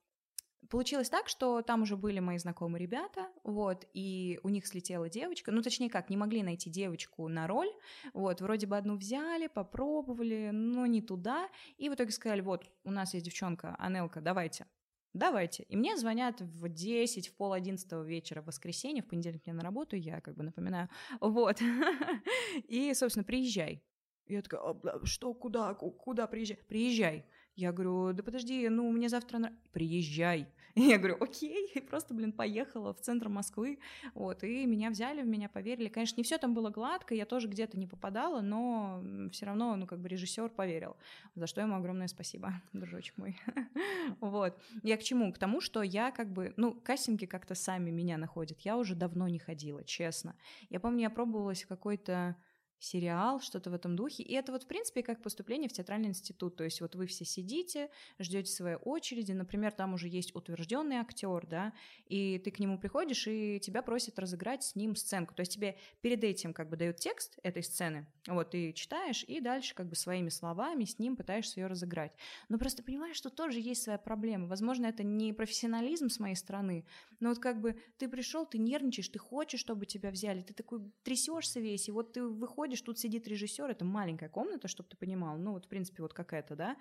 получилось 0.70 1.08
так, 1.08 1.28
что 1.28 1.62
там 1.62 1.82
уже 1.82 1.96
были 1.96 2.20
мои 2.20 2.38
знакомые 2.38 2.82
ребята, 2.82 3.28
вот, 3.42 3.86
и 3.92 4.40
у 4.42 4.48
них 4.48 4.66
слетела 4.66 5.08
девочка, 5.08 5.52
ну, 5.52 5.62
точнее 5.62 5.90
как, 5.90 6.10
не 6.10 6.16
могли 6.16 6.42
найти 6.42 6.70
девочку 6.70 7.28
на 7.28 7.46
роль, 7.46 7.70
вот, 8.12 8.40
вроде 8.40 8.66
бы 8.66 8.76
одну 8.76 8.96
взяли, 8.96 9.46
попробовали, 9.46 10.50
но 10.52 10.86
не 10.86 11.02
туда, 11.02 11.48
и 11.76 11.88
в 11.88 11.94
итоге 11.94 12.10
сказали, 12.10 12.40
вот, 12.40 12.70
у 12.84 12.90
нас 12.90 13.14
есть 13.14 13.26
девчонка, 13.26 13.74
Анелка, 13.78 14.20
давайте, 14.20 14.66
давайте. 15.12 15.64
И 15.64 15.76
мне 15.76 15.96
звонят 15.96 16.40
в 16.40 16.68
10, 16.68 17.28
в 17.28 17.36
пол 17.36 17.52
одиннадцатого 17.52 18.02
вечера 18.02 18.42
в 18.42 18.46
воскресенье, 18.46 19.02
в 19.02 19.08
понедельник 19.08 19.46
мне 19.46 19.54
на 19.54 19.62
работу, 19.62 19.96
я 19.96 20.20
как 20.20 20.36
бы 20.36 20.42
напоминаю, 20.42 20.88
вот, 21.20 21.60
и, 22.68 22.92
собственно, 22.94 23.24
приезжай. 23.24 23.82
Я 24.26 24.40
такая, 24.40 24.60
«А, 24.60 25.00
что, 25.04 25.34
куда, 25.34 25.74
куда 25.74 26.26
приезжай? 26.26 26.58
Приезжай. 26.66 27.26
Я 27.56 27.72
говорю, 27.72 28.12
да 28.12 28.22
подожди, 28.22 28.68
ну, 28.68 28.90
мне 28.90 29.08
завтра... 29.08 29.38
На... 29.38 29.52
Приезжай. 29.72 30.48
Я 30.74 30.98
говорю, 30.98 31.16
окей, 31.20 31.70
и 31.74 31.80
просто, 31.80 32.14
блин, 32.14 32.32
поехала 32.32 32.92
в 32.92 33.00
центр 33.00 33.28
Москвы, 33.28 33.78
вот, 34.14 34.42
и 34.42 34.66
меня 34.66 34.90
взяли, 34.90 35.22
в 35.22 35.26
меня 35.26 35.48
поверили. 35.48 35.88
Конечно, 35.88 36.16
не 36.16 36.24
все 36.24 36.36
там 36.36 36.52
было 36.52 36.70
гладко, 36.70 37.14
я 37.14 37.26
тоже 37.26 37.46
где-то 37.46 37.78
не 37.78 37.86
попадала, 37.86 38.40
но 38.40 39.00
все 39.30 39.46
равно, 39.46 39.76
ну, 39.76 39.86
как 39.86 40.00
бы 40.00 40.08
режиссер 40.08 40.48
поверил, 40.48 40.96
за 41.36 41.46
что 41.46 41.60
ему 41.60 41.76
огромное 41.76 42.08
спасибо, 42.08 42.54
дружочек 42.72 43.16
мой. 43.18 43.38
Вот. 44.20 44.58
Я 44.82 44.96
к 44.96 45.02
чему? 45.02 45.32
К 45.32 45.38
тому, 45.38 45.60
что 45.60 45.82
я 45.82 46.10
как 46.10 46.32
бы, 46.32 46.52
ну, 46.56 46.74
кастинги 46.74 47.26
как-то 47.26 47.54
сами 47.54 47.90
меня 47.90 48.18
находят. 48.18 48.60
Я 48.60 48.76
уже 48.76 48.94
давно 48.94 49.28
не 49.28 49.38
ходила, 49.38 49.84
честно. 49.84 50.34
Я 50.70 50.80
помню, 50.80 51.02
я 51.02 51.10
пробовалась 51.10 51.62
в 51.62 51.68
какой-то 51.68 52.36
сериал, 52.84 53.40
что-то 53.40 53.70
в 53.70 53.74
этом 53.74 53.96
духе. 53.96 54.22
И 54.22 54.34
это 54.34 54.52
вот, 54.52 54.64
в 54.64 54.66
принципе, 54.66 55.02
как 55.02 55.22
поступление 55.22 55.68
в 55.68 55.72
театральный 55.72 56.08
институт. 56.08 56.56
То 56.56 56.64
есть 56.64 56.80
вот 56.80 56.94
вы 56.94 57.06
все 57.06 57.24
сидите, 57.24 57.90
ждете 58.18 58.52
своей 58.52 58.76
очереди, 58.76 59.32
например, 59.32 59.72
там 59.72 59.94
уже 59.94 60.08
есть 60.08 60.34
утвержденный 60.34 60.96
актер, 60.96 61.46
да, 61.46 61.72
и 62.06 62.38
ты 62.38 62.50
к 62.50 62.58
нему 62.58 62.78
приходишь, 62.78 63.26
и 63.26 63.58
тебя 63.60 63.82
просят 63.82 64.18
разыграть 64.18 64.62
с 64.62 64.76
ним 64.76 64.96
сценку. 64.96 65.34
То 65.34 65.40
есть 65.40 65.52
тебе 65.52 65.76
перед 66.02 66.22
этим 66.22 66.52
как 66.52 66.68
бы 66.68 66.76
дают 66.76 66.96
текст 66.98 67.38
этой 67.42 67.62
сцены, 67.62 68.06
вот, 68.26 68.50
ты 68.50 68.72
читаешь, 68.72 69.24
и 69.24 69.40
дальше 69.40 69.74
как 69.74 69.88
бы 69.88 69.96
своими 69.96 70.28
словами 70.28 70.84
с 70.84 70.98
ним 70.98 71.16
пытаешься 71.16 71.60
ее 71.60 71.66
разыграть. 71.66 72.12
Но 72.48 72.58
просто 72.58 72.82
понимаешь, 72.82 73.16
что 73.16 73.30
тоже 73.30 73.60
есть 73.60 73.82
своя 73.82 73.98
проблема. 73.98 74.46
Возможно, 74.46 74.86
это 74.86 75.02
не 75.02 75.32
профессионализм 75.32 76.08
с 76.08 76.20
моей 76.20 76.36
стороны, 76.36 76.84
но 77.20 77.30
вот 77.30 77.38
как 77.38 77.60
бы 77.60 77.76
ты 77.96 78.08
пришел, 78.08 78.44
ты 78.46 78.58
нервничаешь, 78.58 79.08
ты 79.08 79.18
хочешь, 79.18 79.60
чтобы 79.60 79.86
тебя 79.86 80.10
взяли, 80.10 80.42
ты 80.42 80.52
такой 80.52 80.80
трясешься 81.02 81.60
весь, 81.60 81.88
и 81.88 81.92
вот 81.92 82.12
ты 82.12 82.22
выходишь 82.22 82.73
приходишь, 82.74 82.82
тут 82.82 82.98
сидит 82.98 83.28
режиссер, 83.28 83.70
это 83.70 83.84
маленькая 83.84 84.28
комната, 84.28 84.68
чтобы 84.68 84.88
ты 84.88 84.96
понимал, 84.96 85.36
ну 85.38 85.52
вот 85.52 85.66
в 85.66 85.68
принципе 85.68 86.02
вот 86.02 86.12
какая-то, 86.12 86.56
да, 86.56 86.76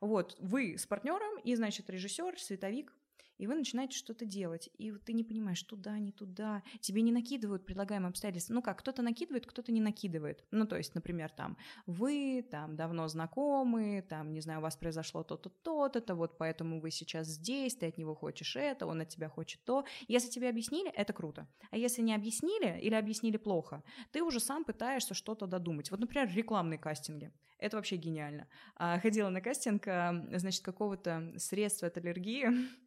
вот 0.00 0.36
вы 0.40 0.76
с 0.76 0.86
партнером 0.86 1.38
и, 1.44 1.54
значит, 1.54 1.88
режиссер, 1.90 2.38
световик, 2.38 2.92
и 3.38 3.46
вы 3.46 3.54
начинаете 3.54 3.96
что-то 3.96 4.24
делать, 4.24 4.70
и 4.78 4.92
ты 4.92 5.12
не 5.12 5.24
понимаешь, 5.24 5.62
туда, 5.62 5.98
не 5.98 6.12
туда, 6.12 6.62
тебе 6.80 7.02
не 7.02 7.12
накидывают 7.12 7.64
предлагаемые 7.66 8.10
обстоятельства. 8.10 8.54
Ну 8.54 8.62
как, 8.62 8.78
кто-то 8.78 9.02
накидывает, 9.02 9.46
кто-то 9.46 9.72
не 9.72 9.80
накидывает. 9.80 10.44
Ну 10.50 10.66
то 10.66 10.76
есть, 10.76 10.94
например, 10.94 11.30
там, 11.30 11.56
вы 11.86 12.46
там 12.50 12.76
давно 12.76 13.08
знакомы, 13.08 14.04
там, 14.08 14.32
не 14.32 14.40
знаю, 14.40 14.60
у 14.60 14.62
вас 14.62 14.76
произошло 14.76 15.22
то-то, 15.22 15.50
то-то, 15.50 16.00
то 16.00 16.14
вот 16.14 16.38
поэтому 16.38 16.80
вы 16.80 16.90
сейчас 16.90 17.26
здесь, 17.26 17.76
ты 17.76 17.86
от 17.86 17.98
него 17.98 18.14
хочешь 18.14 18.56
это, 18.56 18.86
он 18.86 19.00
от 19.00 19.08
тебя 19.08 19.28
хочет 19.28 19.64
то. 19.64 19.84
Если 20.08 20.30
тебе 20.30 20.48
объяснили, 20.48 20.90
это 20.90 21.12
круто. 21.12 21.48
А 21.70 21.76
если 21.76 22.02
не 22.02 22.14
объяснили 22.14 22.78
или 22.80 22.94
объяснили 22.94 23.36
плохо, 23.36 23.82
ты 24.12 24.22
уже 24.22 24.40
сам 24.40 24.64
пытаешься 24.64 25.14
что-то 25.14 25.46
додумать. 25.46 25.90
Вот, 25.90 26.00
например, 26.00 26.30
рекламные 26.34 26.78
кастинги. 26.78 27.32
Это 27.58 27.76
вообще 27.76 27.96
гениально. 27.96 28.48
А, 28.74 28.98
ходила 29.00 29.30
на 29.30 29.40
кастинг, 29.40 29.84
значит, 29.84 30.62
какого-то 30.62 31.32
средства 31.38 31.88
от 31.88 31.96
аллергии, 31.96 32.46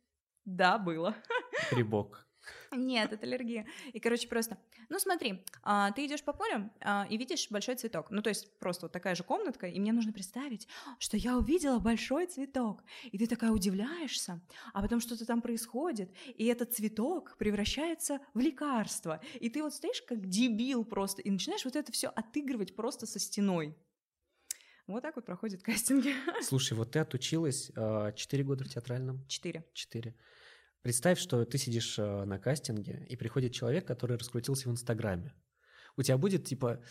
да, 0.55 0.77
было. 0.77 1.15
Грибок. 1.71 2.25
Нет, 2.71 3.13
это 3.13 3.25
аллергия. 3.25 3.65
И, 3.93 3.99
короче, 3.99 4.27
просто, 4.27 4.57
ну 4.89 4.99
смотри, 4.99 5.43
а, 5.63 5.91
ты 5.91 6.05
идешь 6.05 6.23
по 6.23 6.33
полю 6.33 6.71
а, 6.81 7.07
и 7.09 7.17
видишь 7.17 7.47
большой 7.49 7.75
цветок. 7.75 8.11
Ну, 8.11 8.21
то 8.21 8.29
есть 8.29 8.57
просто 8.59 8.85
вот 8.85 8.91
такая 8.91 9.15
же 9.15 9.23
комнатка, 9.23 9.67
и 9.67 9.79
мне 9.79 9.91
нужно 9.91 10.13
представить, 10.13 10.67
что 10.99 11.17
я 11.17 11.37
увидела 11.37 11.79
большой 11.79 12.27
цветок. 12.27 12.83
И 13.11 13.17
ты 13.17 13.27
такая 13.27 13.51
удивляешься, 13.51 14.41
а 14.73 14.81
потом 14.81 14.99
что-то 14.99 15.25
там 15.25 15.41
происходит, 15.41 16.11
и 16.35 16.45
этот 16.45 16.73
цветок 16.73 17.35
превращается 17.37 18.19
в 18.33 18.39
лекарство. 18.39 19.21
И 19.39 19.49
ты 19.49 19.63
вот 19.63 19.73
стоишь 19.73 20.01
как 20.03 20.27
дебил 20.27 20.85
просто, 20.85 21.21
и 21.21 21.29
начинаешь 21.29 21.65
вот 21.65 21.75
это 21.75 21.91
все 21.91 22.09
отыгрывать 22.09 22.75
просто 22.75 23.05
со 23.05 23.19
стеной. 23.19 23.75
Вот 24.87 25.03
так 25.03 25.15
вот 25.15 25.25
проходят 25.25 25.61
кастинги. 25.61 26.13
Слушай, 26.41 26.73
вот 26.73 26.91
ты 26.91 26.99
отучилась 26.99 27.67
4 27.67 27.75
а, 27.77 28.43
года 28.43 28.63
в 28.63 28.69
театральном? 28.69 29.23
Четыре. 29.27 29.63
Четыре. 29.73 30.15
Представь, 30.81 31.19
что 31.19 31.43
ты 31.45 31.57
сидишь 31.57 31.97
а, 31.99 32.25
на 32.25 32.39
кастинге, 32.39 33.05
и 33.09 33.15
приходит 33.15 33.53
человек, 33.53 33.85
который 33.85 34.17
раскрутился 34.17 34.69
в 34.69 34.71
Инстаграме. 34.71 35.33
У 35.97 36.01
тебя 36.01 36.17
будет, 36.17 36.45
типа, 36.45 36.81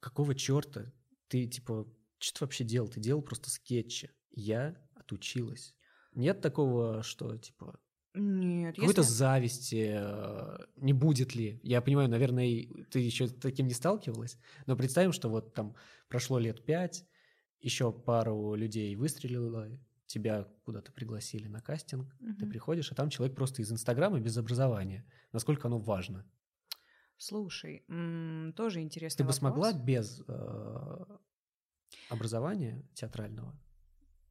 какого 0.00 0.34
черта? 0.34 0.92
Ты, 1.28 1.46
типа, 1.46 1.86
что 2.18 2.38
ты 2.38 2.44
вообще 2.44 2.64
делал? 2.64 2.88
Ты 2.88 3.00
делал 3.00 3.22
просто 3.22 3.50
скетчи. 3.50 4.10
Я 4.30 4.76
отучилась. 4.94 5.74
Нет 6.14 6.40
такого, 6.40 7.02
что, 7.02 7.36
типа, 7.36 7.80
нет. 8.14 8.76
Какой-то 8.76 9.00
если... 9.00 9.12
зависти 9.12 9.90
э, 9.92 10.58
не 10.76 10.92
будет 10.92 11.34
ли? 11.34 11.58
Я 11.64 11.80
понимаю, 11.80 12.08
наверное, 12.08 12.64
ты 12.90 13.00
еще 13.00 13.26
таким 13.26 13.66
не 13.66 13.74
сталкивалась, 13.74 14.38
но 14.66 14.76
представим, 14.76 15.12
что 15.12 15.28
вот 15.28 15.52
там 15.52 15.74
прошло 16.08 16.38
лет 16.38 16.64
пять, 16.64 17.04
еще 17.60 17.92
пару 17.92 18.54
людей 18.54 18.94
выстрелило, 18.94 19.68
тебя 20.14 20.46
куда-то 20.64 20.92
пригласили 20.92 21.48
на 21.48 21.60
кастинг, 21.60 22.14
угу. 22.20 22.34
ты 22.38 22.46
приходишь, 22.46 22.92
а 22.92 22.94
там 22.94 23.10
человек 23.10 23.36
просто 23.36 23.62
из 23.62 23.72
Инстаграма 23.72 24.20
без 24.20 24.36
образования. 24.38 25.04
Насколько 25.32 25.68
оно 25.68 25.78
важно? 25.78 26.24
Слушай, 27.16 27.84
тоже 28.56 28.80
интересно. 28.80 29.18
Ты 29.18 29.24
вопрос. 29.24 29.36
бы 29.36 29.38
смогла 29.38 29.72
без 29.72 30.22
э, 30.26 31.04
образования 32.08 32.82
театрального 32.94 33.56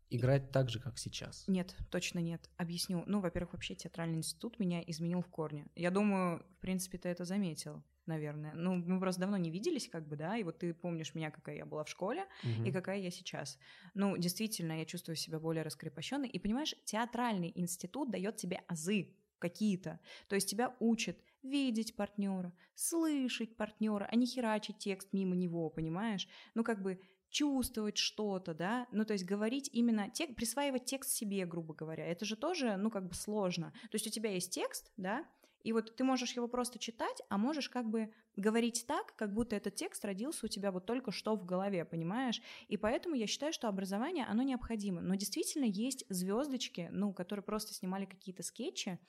играть 0.09 0.51
так 0.51 0.69
же, 0.69 0.79
как 0.79 0.97
сейчас? 0.99 1.45
Нет, 1.47 1.75
точно 1.89 2.19
нет. 2.19 2.49
Объясню. 2.57 3.03
Ну, 3.07 3.19
во-первых, 3.19 3.53
вообще 3.53 3.75
театральный 3.75 4.17
институт 4.17 4.59
меня 4.59 4.81
изменил 4.81 5.21
в 5.21 5.27
корне. 5.27 5.65
Я 5.75 5.91
думаю, 5.91 6.45
в 6.57 6.59
принципе, 6.59 6.97
ты 6.97 7.09
это 7.09 7.25
заметил 7.25 7.83
наверное. 8.05 8.53
Ну, 8.53 8.75
мы 8.75 8.99
просто 8.99 9.21
давно 9.21 9.37
не 9.37 9.49
виделись, 9.49 9.89
как 9.89 10.07
бы, 10.07 10.15
да, 10.15 10.37
и 10.37 10.43
вот 10.43 10.59
ты 10.59 10.73
помнишь 10.73 11.15
меня, 11.15 11.31
какая 11.31 11.57
я 11.57 11.65
была 11.65 11.83
в 11.83 11.89
школе 11.89 12.25
угу. 12.43 12.67
и 12.67 12.71
какая 12.71 12.99
я 12.99 13.11
сейчас. 13.11 13.59
Ну, 13.93 14.17
действительно, 14.17 14.79
я 14.79 14.85
чувствую 14.85 15.15
себя 15.15 15.39
более 15.39 15.63
раскрепощенной. 15.63 16.29
И 16.29 16.39
понимаешь, 16.39 16.75
театральный 16.85 17.51
институт 17.55 18.11
дает 18.11 18.37
тебе 18.37 18.63
азы 18.67 19.13
какие-то. 19.39 19.99
То 20.27 20.35
есть 20.35 20.49
тебя 20.49 20.75
учат 20.79 21.17
видеть 21.41 21.95
партнера, 21.95 22.53
слышать 22.75 23.57
партнера, 23.57 24.07
а 24.09 24.15
не 24.15 24.25
херачить 24.25 24.77
текст 24.77 25.11
мимо 25.11 25.35
него, 25.35 25.69
понимаешь? 25.69 26.27
Ну, 26.55 26.63
как 26.63 26.81
бы 26.81 26.99
чувствовать 27.29 27.97
что-то, 27.97 28.53
да, 28.53 28.87
ну, 28.91 29.05
то 29.05 29.13
есть 29.13 29.25
говорить 29.25 29.69
именно, 29.73 30.09
тек, 30.11 30.35
присваивать 30.35 30.85
текст 30.85 31.09
себе, 31.11 31.45
грубо 31.45 31.73
говоря, 31.73 32.05
это 32.05 32.25
же 32.25 32.35
тоже, 32.35 32.77
ну, 32.77 32.91
как 32.91 33.07
бы 33.07 33.15
сложно. 33.15 33.73
То 33.89 33.95
есть 33.95 34.05
у 34.07 34.11
тебя 34.11 34.29
есть 34.29 34.51
текст, 34.51 34.91
да, 34.97 35.25
и 35.63 35.73
вот 35.73 35.95
ты 35.95 36.03
можешь 36.03 36.33
его 36.33 36.47
просто 36.47 36.77
читать, 36.77 37.21
а 37.29 37.37
можешь 37.37 37.69
как 37.69 37.89
бы 37.89 38.13
говорить 38.35 38.85
так, 38.87 39.15
как 39.15 39.33
будто 39.33 39.55
этот 39.55 39.75
текст 39.75 40.03
родился 40.05 40.45
у 40.45 40.49
тебя 40.49 40.71
вот 40.71 40.85
только 40.85 41.11
что 41.11 41.35
в 41.35 41.45
голове, 41.45 41.85
понимаешь? 41.85 42.41
И 42.67 42.77
поэтому 42.77 43.15
я 43.15 43.27
считаю, 43.27 43.53
что 43.53 43.67
образование, 43.67 44.25
оно 44.25 44.43
необходимо. 44.43 45.01
Но 45.01 45.15
действительно 45.15 45.65
есть 45.65 46.05
звездочки, 46.09 46.89
ну, 46.91 47.13
которые 47.13 47.43
просто 47.43 47.73
снимали 47.73 48.05
какие-то 48.05 48.43
скетчи, 48.43 48.99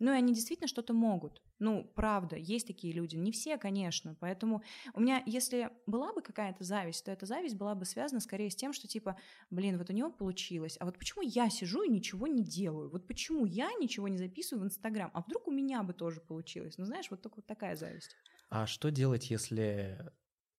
ну, 0.00 0.12
и 0.12 0.16
они 0.16 0.32
действительно 0.32 0.66
что-то 0.66 0.94
могут. 0.94 1.42
Ну, 1.58 1.84
правда, 1.94 2.34
есть 2.34 2.66
такие 2.66 2.94
люди. 2.94 3.16
Не 3.16 3.32
все, 3.32 3.58
конечно. 3.58 4.16
Поэтому 4.18 4.62
у 4.94 5.00
меня, 5.00 5.22
если 5.26 5.70
была 5.86 6.14
бы 6.14 6.22
какая-то 6.22 6.64
зависть, 6.64 7.04
то 7.04 7.10
эта 7.10 7.26
зависть 7.26 7.56
была 7.56 7.74
бы 7.74 7.84
связана 7.84 8.20
скорее 8.20 8.50
с 8.50 8.56
тем, 8.56 8.72
что 8.72 8.88
типа, 8.88 9.18
блин, 9.50 9.76
вот 9.76 9.90
у 9.90 9.92
него 9.92 10.10
получилось, 10.10 10.78
а 10.80 10.86
вот 10.86 10.98
почему 10.98 11.22
я 11.22 11.50
сижу 11.50 11.82
и 11.82 11.90
ничего 11.90 12.26
не 12.26 12.42
делаю? 12.42 12.90
Вот 12.90 13.06
почему 13.06 13.44
я 13.44 13.70
ничего 13.78 14.08
не 14.08 14.16
записываю 14.16 14.64
в 14.64 14.66
Инстаграм? 14.66 15.10
А 15.12 15.20
вдруг 15.20 15.48
у 15.48 15.52
меня 15.52 15.82
бы 15.82 15.92
тоже 15.92 16.20
получилось? 16.20 16.78
Ну, 16.78 16.86
знаешь, 16.86 17.10
вот 17.10 17.20
только 17.20 17.36
вот 17.36 17.46
такая 17.46 17.76
зависть. 17.76 18.16
А 18.48 18.66
что 18.66 18.90
делать, 18.90 19.30
если 19.30 20.10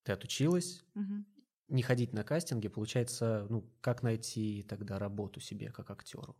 ты 0.03 0.11
отучилась, 0.11 0.83
угу. 0.93 1.25
не 1.67 1.81
ходить 1.81 2.13
на 2.13 2.23
кастинги, 2.23 2.67
получается, 2.67 3.47
ну, 3.49 3.67
как 3.81 4.03
найти 4.03 4.63
тогда 4.69 4.99
работу 4.99 5.39
себе 5.39 5.71
как 5.71 5.89
актеру? 5.89 6.37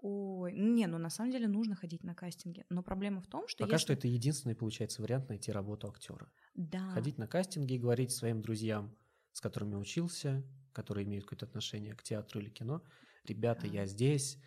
Ой, 0.00 0.52
не, 0.52 0.86
ну 0.86 0.98
на 0.98 1.10
самом 1.10 1.32
деле 1.32 1.48
нужно 1.48 1.74
ходить 1.74 2.04
на 2.04 2.14
кастинги. 2.14 2.64
Но 2.68 2.82
проблема 2.82 3.20
в 3.20 3.26
том, 3.26 3.48
что 3.48 3.64
Пока 3.64 3.74
если... 3.74 3.84
что 3.84 3.92
это 3.94 4.08
единственный, 4.08 4.54
получается, 4.54 5.02
вариант 5.02 5.28
найти 5.28 5.50
работу 5.50 5.88
актера. 5.88 6.30
Да. 6.54 6.90
Ходить 6.90 7.18
на 7.18 7.26
кастинги 7.26 7.74
и 7.74 7.78
говорить 7.78 8.12
своим 8.12 8.40
друзьям, 8.40 8.94
с 9.32 9.40
которыми 9.40 9.74
учился, 9.74 10.44
которые 10.72 11.04
имеют 11.04 11.24
какое-то 11.24 11.46
отношение 11.46 11.94
к 11.94 12.02
театру 12.02 12.40
или 12.40 12.50
кино, 12.50 12.82
ребята, 13.24 13.62
да. 13.62 13.68
я 13.68 13.86
здесь, 13.86 14.38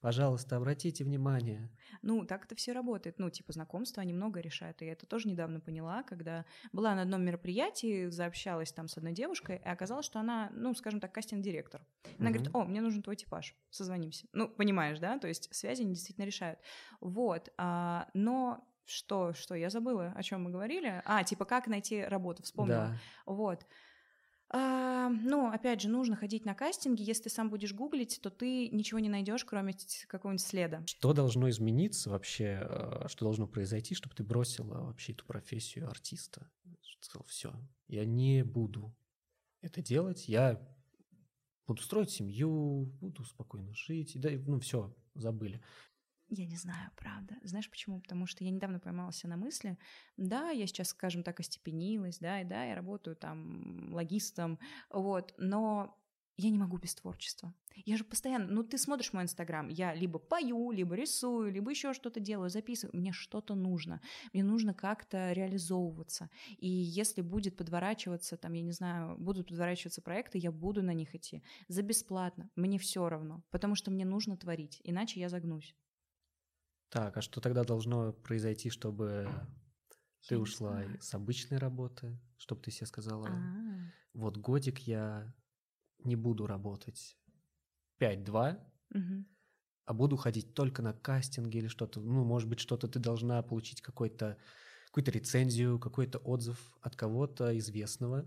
Пожалуйста, 0.00 0.56
обратите 0.56 1.02
внимание. 1.02 1.70
Ну, 2.02 2.24
так 2.24 2.44
это 2.44 2.54
все 2.54 2.72
работает. 2.72 3.18
Ну, 3.18 3.30
типа, 3.30 3.52
знакомства, 3.52 4.00
они 4.00 4.12
много 4.12 4.40
решают. 4.40 4.80
И 4.80 4.86
я 4.86 4.92
это 4.92 5.06
тоже 5.06 5.28
недавно 5.28 5.60
поняла, 5.60 6.04
когда 6.04 6.44
была 6.72 6.94
на 6.94 7.02
одном 7.02 7.24
мероприятии, 7.24 8.08
заобщалась 8.08 8.72
там 8.72 8.86
с 8.86 8.96
одной 8.96 9.12
девушкой, 9.12 9.56
и 9.56 9.68
оказалось, 9.68 10.06
что 10.06 10.20
она, 10.20 10.50
ну, 10.52 10.72
скажем 10.74 11.00
так, 11.00 11.12
кастинг-директор. 11.12 11.84
Она 12.18 12.30
говорит, 12.30 12.50
о, 12.54 12.64
мне 12.64 12.80
нужен 12.80 13.02
твой 13.02 13.16
типаж, 13.16 13.56
созвонимся. 13.70 14.26
Ну, 14.32 14.48
понимаешь, 14.48 15.00
да? 15.00 15.18
То 15.18 15.26
есть 15.26 15.52
связи 15.54 15.82
они 15.82 15.94
действительно 15.94 16.24
решают. 16.24 16.60
Вот. 17.00 17.52
А, 17.56 18.08
но 18.14 18.64
что, 18.84 19.34
что, 19.34 19.54
я 19.54 19.68
забыла, 19.68 20.12
о 20.16 20.22
чем 20.22 20.44
мы 20.44 20.50
говорили. 20.50 21.02
А, 21.04 21.22
типа, 21.24 21.44
как 21.44 21.66
найти 21.66 22.02
работу, 22.02 22.42
вспомнила. 22.42 22.88
Да. 22.88 22.98
Вот. 23.26 23.66
А, 24.50 25.10
ну, 25.10 25.50
опять 25.50 25.82
же, 25.82 25.88
нужно 25.88 26.16
ходить 26.16 26.44
на 26.44 26.54
кастинги. 26.54 27.02
Если 27.02 27.24
ты 27.24 27.30
сам 27.30 27.50
будешь 27.50 27.74
гуглить, 27.74 28.18
то 28.22 28.30
ты 28.30 28.68
ничего 28.70 28.98
не 28.98 29.08
найдешь, 29.08 29.44
кроме 29.44 29.74
какого-нибудь 30.06 30.44
следа. 30.44 30.82
Что 30.86 31.12
должно 31.12 31.50
измениться 31.50 32.10
вообще, 32.10 32.60
э, 32.62 33.08
что 33.08 33.26
должно 33.26 33.46
произойти, 33.46 33.94
чтобы 33.94 34.14
ты 34.14 34.24
бросила 34.24 34.84
вообще 34.84 35.12
эту 35.12 35.26
профессию 35.26 35.88
артиста? 35.88 36.50
Сказал, 37.00 37.24
все, 37.26 37.52
я 37.88 38.04
не 38.04 38.42
буду 38.42 38.94
это 39.60 39.82
делать, 39.82 40.28
я 40.28 40.60
буду 41.66 41.82
строить 41.82 42.10
семью, 42.10 42.86
буду 43.00 43.24
спокойно 43.24 43.72
жить, 43.74 44.18
да, 44.18 44.30
ну 44.46 44.58
все, 44.60 44.94
забыли. 45.14 45.60
Я 46.30 46.46
не 46.46 46.56
знаю, 46.56 46.90
правда. 46.96 47.36
Знаешь 47.42 47.70
почему? 47.70 48.00
Потому 48.00 48.26
что 48.26 48.44
я 48.44 48.50
недавно 48.50 48.80
поймалась 48.80 49.22
на 49.24 49.36
мысли, 49.36 49.78
да, 50.16 50.50
я 50.50 50.66
сейчас, 50.66 50.88
скажем 50.88 51.22
так, 51.22 51.40
остепенилась, 51.40 52.18
да, 52.18 52.42
и 52.42 52.44
да, 52.44 52.64
я 52.64 52.74
работаю 52.74 53.16
там 53.16 53.92
логистом, 53.94 54.58
вот, 54.90 55.34
но 55.38 55.98
я 56.36 56.50
не 56.50 56.58
могу 56.58 56.76
без 56.76 56.94
творчества. 56.94 57.52
Я 57.84 57.96
же 57.96 58.04
постоянно, 58.04 58.46
ну 58.46 58.62
ты 58.62 58.78
смотришь 58.78 59.12
мой 59.12 59.24
инстаграм, 59.24 59.68
я 59.68 59.92
либо 59.94 60.18
пою, 60.18 60.70
либо 60.70 60.94
рисую, 60.94 61.50
либо 61.50 61.70
еще 61.70 61.94
что-то 61.94 62.20
делаю, 62.20 62.50
записываю. 62.50 62.96
Мне 62.96 63.12
что-то 63.12 63.54
нужно. 63.54 64.00
Мне 64.32 64.44
нужно 64.44 64.72
как-то 64.72 65.32
реализовываться. 65.32 66.30
И 66.58 66.68
если 66.68 67.22
будет 67.22 67.56
подворачиваться, 67.56 68.36
там, 68.36 68.52
я 68.52 68.62
не 68.62 68.72
знаю, 68.72 69.16
будут 69.18 69.48
подворачиваться 69.48 70.02
проекты, 70.02 70.38
я 70.38 70.52
буду 70.52 70.82
на 70.82 70.92
них 70.92 71.14
идти. 71.14 71.42
За 71.68 71.82
бесплатно. 71.82 72.50
Мне 72.54 72.78
все 72.78 73.08
равно. 73.08 73.42
Потому 73.50 73.74
что 73.74 73.90
мне 73.90 74.04
нужно 74.04 74.36
творить. 74.36 74.80
Иначе 74.84 75.20
я 75.20 75.28
загнусь. 75.28 75.74
Так, 76.90 77.16
а 77.16 77.22
что 77.22 77.40
тогда 77.40 77.64
должно 77.64 78.12
произойти, 78.12 78.70
чтобы 78.70 79.28
ты 80.26 80.34
я 80.34 80.40
ушла 80.40 80.84
с 81.00 81.14
обычной 81.14 81.58
работы, 81.58 82.18
чтобы 82.38 82.62
ты 82.62 82.70
себе 82.70 82.86
сказала, 82.86 83.28
А-а-а. 83.28 83.92
вот 84.14 84.38
годик 84.38 84.78
я 84.80 85.34
не 86.04 86.16
буду 86.16 86.46
работать 86.46 87.16
5-2, 88.00 88.58
угу. 88.94 89.24
а 89.84 89.94
буду 89.94 90.16
ходить 90.16 90.54
только 90.54 90.82
на 90.82 90.92
кастинги 90.92 91.58
или 91.58 91.68
что-то, 91.68 92.00
ну, 92.00 92.24
может 92.24 92.48
быть, 92.48 92.60
что-то 92.60 92.88
ты 92.88 92.98
должна 92.98 93.42
получить 93.42 93.82
какой-то 93.82 94.38
какую-то 94.86 95.10
рецензию, 95.10 95.78
какой-то 95.78 96.18
отзыв 96.18 96.58
от 96.80 96.96
кого-то 96.96 97.56
известного, 97.58 98.26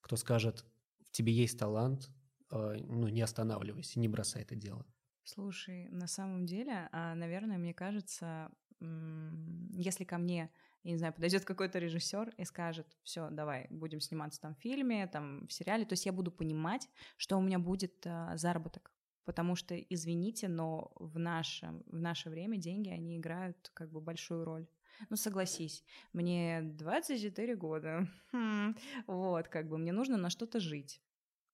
кто 0.00 0.16
скажет, 0.16 0.64
в 1.04 1.10
тебе 1.12 1.32
есть 1.32 1.58
талант, 1.58 2.10
э, 2.50 2.78
ну, 2.80 3.06
не 3.08 3.22
останавливайся, 3.22 4.00
не 4.00 4.08
бросай 4.08 4.42
это 4.42 4.56
дело. 4.56 4.84
Слушай, 5.32 5.86
на 5.90 6.08
самом 6.08 6.44
деле, 6.44 6.88
а, 6.90 7.14
наверное, 7.14 7.56
мне 7.56 7.72
кажется, 7.72 8.50
если 8.80 10.02
ко 10.02 10.18
мне, 10.18 10.50
я 10.82 10.90
не 10.90 10.96
знаю, 10.96 11.12
подойдет 11.12 11.44
какой-то 11.44 11.78
режиссер 11.78 12.34
и 12.36 12.44
скажет, 12.44 12.98
все, 13.04 13.30
давай, 13.30 13.68
будем 13.70 14.00
сниматься 14.00 14.40
там 14.40 14.56
в 14.56 14.58
фильме, 14.58 15.06
там 15.06 15.46
в 15.46 15.52
сериале, 15.52 15.84
то 15.84 15.92
есть 15.92 16.04
я 16.04 16.12
буду 16.12 16.32
понимать, 16.32 16.88
что 17.16 17.36
у 17.36 17.42
меня 17.42 17.60
будет 17.60 18.04
а, 18.08 18.36
заработок, 18.36 18.92
потому 19.24 19.54
что, 19.54 19.76
извините, 19.78 20.48
но 20.48 20.90
в 20.96 21.16
наше, 21.20 21.80
в 21.86 22.00
наше 22.00 22.28
время 22.28 22.56
деньги, 22.56 22.88
они 22.88 23.16
играют 23.16 23.70
как 23.72 23.92
бы 23.92 24.00
большую 24.00 24.44
роль. 24.44 24.66
Ну, 25.10 25.16
согласись, 25.16 25.84
мне 26.12 26.60
24 26.62 27.54
года, 27.54 28.08
хм, 28.32 28.74
вот, 29.06 29.46
как 29.46 29.68
бы 29.68 29.78
мне 29.78 29.92
нужно 29.92 30.16
на 30.16 30.28
что-то 30.28 30.58
жить 30.58 31.00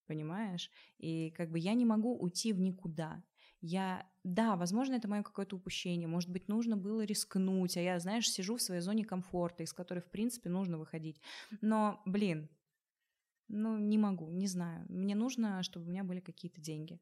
понимаешь? 0.07 0.71
И 0.99 1.31
как 1.33 1.51
бы 1.51 1.59
я 1.59 1.75
не 1.75 1.85
могу 1.85 2.17
уйти 2.17 2.53
в 2.53 2.61
никуда 2.61 3.23
я, 3.61 4.07
да, 4.25 4.57
возможно, 4.57 4.95
это 4.95 5.09
мое 5.09 5.23
какое-то 5.23 5.57
упущение, 5.57 6.09
может 6.09 6.31
быть, 6.31 6.49
нужно 6.49 6.77
было 6.77 7.03
рискнуть, 7.03 7.77
а 7.77 7.81
я, 7.81 7.99
знаешь, 7.99 8.31
сижу 8.31 8.57
в 8.57 8.63
своей 8.63 8.81
зоне 8.81 9.05
комфорта, 9.05 9.63
из 9.63 9.73
которой, 9.73 10.01
в 10.01 10.11
принципе, 10.11 10.49
нужно 10.49 10.79
выходить. 10.79 11.21
Но, 11.61 12.01
блин, 12.05 12.49
ну, 13.49 13.79
не 13.79 13.99
могу, 13.99 14.31
не 14.31 14.47
знаю. 14.47 14.85
Мне 14.89 15.15
нужно, 15.15 15.63
чтобы 15.63 15.87
у 15.87 15.91
меня 15.91 16.05
были 16.05 16.21
какие-то 16.21 16.61
деньги. 16.61 17.01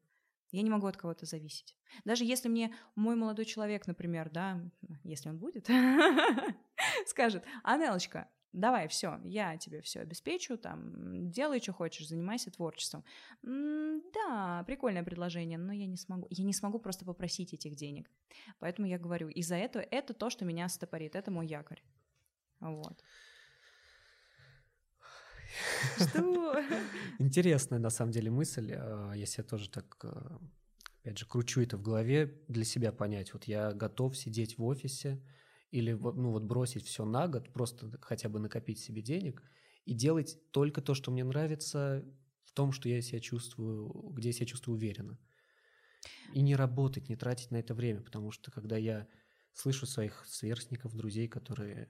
Я 0.51 0.61
не 0.61 0.69
могу 0.69 0.87
от 0.87 0.95
кого-то 0.95 1.25
зависеть. 1.25 1.75
Даже 2.05 2.23
если 2.23 2.47
мне 2.47 2.73
мой 2.95 3.15
молодой 3.15 3.45
человек, 3.45 3.87
например, 3.87 4.29
да, 4.29 4.61
если 5.03 5.29
он 5.29 5.37
будет, 5.37 5.67
скажет, 7.07 7.43
Анелочка, 7.63 8.29
давай, 8.55 8.87
все, 8.87 9.19
я 9.23 9.57
тебе 9.57 9.81
все 9.81 9.99
обеспечу, 10.01 10.57
там, 10.57 11.29
делай, 11.29 11.59
что 11.59 11.73
хочешь, 11.73 12.07
занимайся 12.07 12.51
творчеством. 12.51 13.03
М 13.43 14.01
да, 14.13 14.63
прикольное 14.65 15.03
предложение, 15.03 15.57
но 15.57 15.73
я 15.73 15.85
не 15.85 15.97
смогу, 15.97 16.27
я 16.29 16.43
не 16.43 16.53
смогу 16.53 16.79
просто 16.79 17.05
попросить 17.05 17.53
этих 17.53 17.75
денег. 17.75 18.09
Поэтому 18.59 18.87
я 18.87 18.97
говорю, 18.97 19.29
из-за 19.29 19.55
этого 19.55 19.83
это 19.91 20.13
то, 20.13 20.29
что 20.29 20.45
меня 20.45 20.69
стопорит, 20.69 21.15
это 21.15 21.31
мой 21.31 21.47
якорь. 21.47 21.81
Вот. 22.59 23.03
Что? 25.97 26.55
Интересная, 27.19 27.79
на 27.79 27.89
самом 27.89 28.11
деле, 28.11 28.31
мысль. 28.31 28.73
А, 28.75 29.13
я 29.13 29.25
тоже 29.43 29.69
так, 29.69 29.97
а, 30.03 30.39
опять 31.01 31.17
же, 31.17 31.25
кручу 31.25 31.61
это 31.61 31.77
в 31.77 31.81
голове 31.81 32.41
для 32.47 32.65
себя 32.65 32.91
понять. 32.91 33.33
Вот 33.33 33.45
я 33.45 33.71
готов 33.71 34.17
сидеть 34.17 34.57
в 34.57 34.63
офисе, 34.63 35.21
или 35.75 35.91
ну, 35.91 36.31
вот 36.31 36.43
бросить 36.43 36.85
все 36.85 37.03
на 37.03 37.27
год, 37.27 37.51
просто 37.51 37.91
хотя 38.01 38.29
бы 38.29 38.39
накопить 38.39 38.79
себе 38.79 39.01
денег 39.01 39.43
и 39.83 39.93
делать 39.93 40.39
только 40.51 40.81
то, 40.81 40.93
что 40.93 41.11
мне 41.11 41.25
нравится, 41.25 42.05
в 42.45 42.53
том, 42.53 42.71
что 42.71 42.87
я 42.87 43.01
себя 43.01 43.19
чувствую, 43.19 43.89
где 44.13 44.29
я 44.29 44.33
себя 44.33 44.45
чувствую 44.45 44.77
уверенно. 44.77 45.19
И 46.33 46.41
не 46.41 46.55
работать, 46.55 47.09
не 47.09 47.17
тратить 47.17 47.51
на 47.51 47.57
это 47.57 47.73
время, 47.73 48.01
потому 48.01 48.31
что 48.31 48.51
когда 48.51 48.77
я 48.77 49.05
слышу 49.51 49.85
своих 49.85 50.25
сверстников, 50.25 50.95
друзей, 50.95 51.27
которые, 51.27 51.89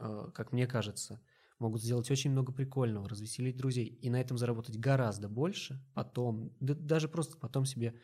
э, 0.00 0.30
как 0.34 0.50
мне 0.52 0.66
кажется, 0.66 1.20
могут 1.60 1.82
сделать 1.82 2.10
очень 2.10 2.32
много 2.32 2.52
прикольного, 2.52 3.08
развеселить 3.08 3.56
друзей 3.56 3.86
и 3.86 4.10
на 4.10 4.20
этом 4.20 4.38
заработать 4.38 4.76
гораздо 4.76 5.28
больше, 5.28 5.80
потом, 5.94 6.52
да, 6.58 6.74
даже 6.74 7.08
просто 7.08 7.36
потом 7.38 7.64
себе, 7.64 7.94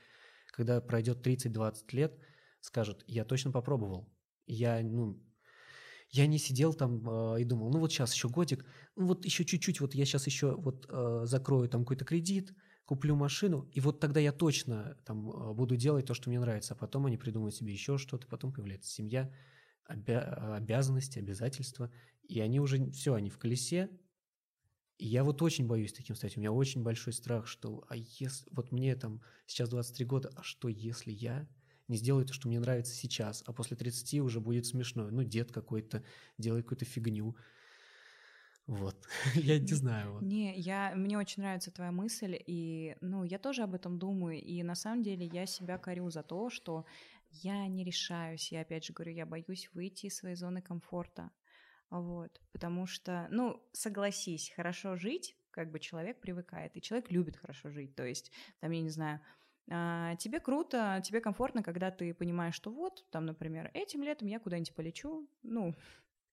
когда 0.47 0.81
пройдет 0.81 1.27
30-20 1.27 1.93
лет, 1.97 2.17
скажут, 2.61 3.03
я 3.09 3.25
точно 3.25 3.51
попробовал, 3.51 4.09
я, 4.49 4.81
ну, 4.83 5.23
я 6.11 6.27
не 6.27 6.39
сидел 6.39 6.75
там 6.75 7.09
э, 7.09 7.43
и 7.43 7.45
думал, 7.45 7.71
ну 7.71 7.79
вот 7.79 7.93
сейчас 7.93 8.15
еще 8.15 8.29
годик, 8.29 8.65
ну 8.97 9.07
вот 9.07 9.25
еще 9.25 9.45
чуть-чуть, 9.45 9.81
вот 9.81 9.95
я 9.95 10.05
сейчас 10.05 10.27
еще 10.27 10.55
вот 10.57 10.87
э, 10.89 11.23
закрою 11.25 11.69
там 11.69 11.83
какой-то 11.83 12.05
кредит, 12.05 12.55
куплю 12.85 13.15
машину, 13.15 13.69
и 13.73 13.81
вот 13.81 14.01
тогда 14.01 14.21
я 14.21 14.33
точно 14.33 14.97
там 15.05 15.31
э, 15.31 15.53
буду 15.53 15.77
делать 15.77 16.07
то, 16.07 16.15
что 16.15 16.31
мне 16.31 16.41
нравится, 16.41 16.75
а 16.75 16.77
потом 16.77 17.07
они 17.07 17.19
придумают 17.19 17.55
себе 17.55 17.73
еще 17.73 17.99
что-то, 17.99 18.27
потом 18.27 18.53
появляется 18.53 18.91
семья, 18.91 19.31
обя- 19.89 20.57
обязанности, 20.57 21.19
обязательства, 21.19 21.93
и 22.23 22.41
они 22.41 22.61
уже, 22.61 22.91
все, 22.91 23.15
они 23.15 23.29
в 23.29 23.39
колесе, 23.39 23.91
и 24.97 25.07
я 25.07 25.23
вот 25.23 25.43
очень 25.43 25.67
боюсь 25.67 25.93
таким 25.93 26.17
стать, 26.17 26.37
у 26.37 26.41
меня 26.41 26.53
очень 26.53 26.83
большой 26.83 27.13
страх, 27.13 27.47
что, 27.47 27.85
а 27.89 27.97
если, 27.97 28.51
вот 28.51 28.73
мне 28.73 28.97
там 28.97 29.23
сейчас 29.47 29.69
23 29.69 30.07
года, 30.07 30.31
а 30.35 30.43
что 30.43 30.69
если 30.69 31.13
я 31.13 31.47
не 31.89 31.97
сделаю 31.97 32.27
то, 32.27 32.33
что 32.33 32.49
мне 32.49 32.61
нравится 32.61 32.95
сейчас, 32.95 33.43
а 33.47 33.53
после 33.53 33.77
30 33.77 34.21
уже 34.21 34.41
будет 34.41 34.67
смешно. 34.67 35.11
Ну, 35.11 35.25
дед 35.25 35.51
какой-то 35.51 36.05
делает 36.37 36.65
какую-то 36.65 36.85
фигню. 36.85 37.35
Вот, 38.67 39.09
я 39.35 39.59
не 39.59 39.73
знаю. 39.73 40.13
Вот. 40.13 40.23
Не, 40.23 40.55
я, 40.59 40.93
мне 40.95 41.19
очень 41.19 41.43
нравится 41.43 41.71
твоя 41.71 41.91
мысль, 41.91 42.39
и, 42.47 42.97
ну, 43.01 43.25
я 43.25 43.39
тоже 43.39 43.63
об 43.63 43.75
этом 43.75 43.99
думаю, 43.99 44.43
и 44.43 44.63
на 44.63 44.75
самом 44.75 45.03
деле 45.03 45.27
я 45.27 45.47
себя 45.47 45.79
корю 45.79 46.11
за 46.11 46.23
то, 46.23 46.51
что 46.51 46.85
я 47.31 47.67
не 47.67 47.83
решаюсь, 47.83 48.53
я 48.53 48.61
опять 48.61 48.85
же 48.85 48.93
говорю, 48.93 49.13
я 49.13 49.25
боюсь 49.25 49.71
выйти 49.73 50.07
из 50.07 50.17
своей 50.17 50.37
зоны 50.37 50.61
комфорта, 50.61 51.31
вот, 51.89 52.43
потому 52.53 52.87
что, 52.87 53.27
ну, 53.31 53.67
согласись, 53.73 54.53
хорошо 54.55 54.97
жить, 54.97 55.35
как 55.51 55.71
бы 55.71 55.81
человек 55.81 56.21
привыкает, 56.21 56.77
и 56.77 56.83
человек 56.83 57.11
любит 57.11 57.39
хорошо 57.39 57.71
жить, 57.71 57.95
то 57.95 58.05
есть, 58.05 58.31
там, 58.61 58.71
я 58.71 58.83
не 58.83 58.91
знаю, 58.91 59.21
тебе 59.69 60.41
круто, 60.41 61.01
тебе 61.05 61.21
комфортно, 61.21 61.63
когда 61.63 61.91
ты 61.91 62.15
понимаешь, 62.15 62.55
что 62.55 62.71
вот, 62.71 63.05
там, 63.11 63.27
например, 63.27 63.71
этим 63.75 64.03
летом 64.03 64.29
я 64.29 64.39
куда-нибудь 64.41 64.75
полечу, 64.75 65.29
ну, 65.43 65.75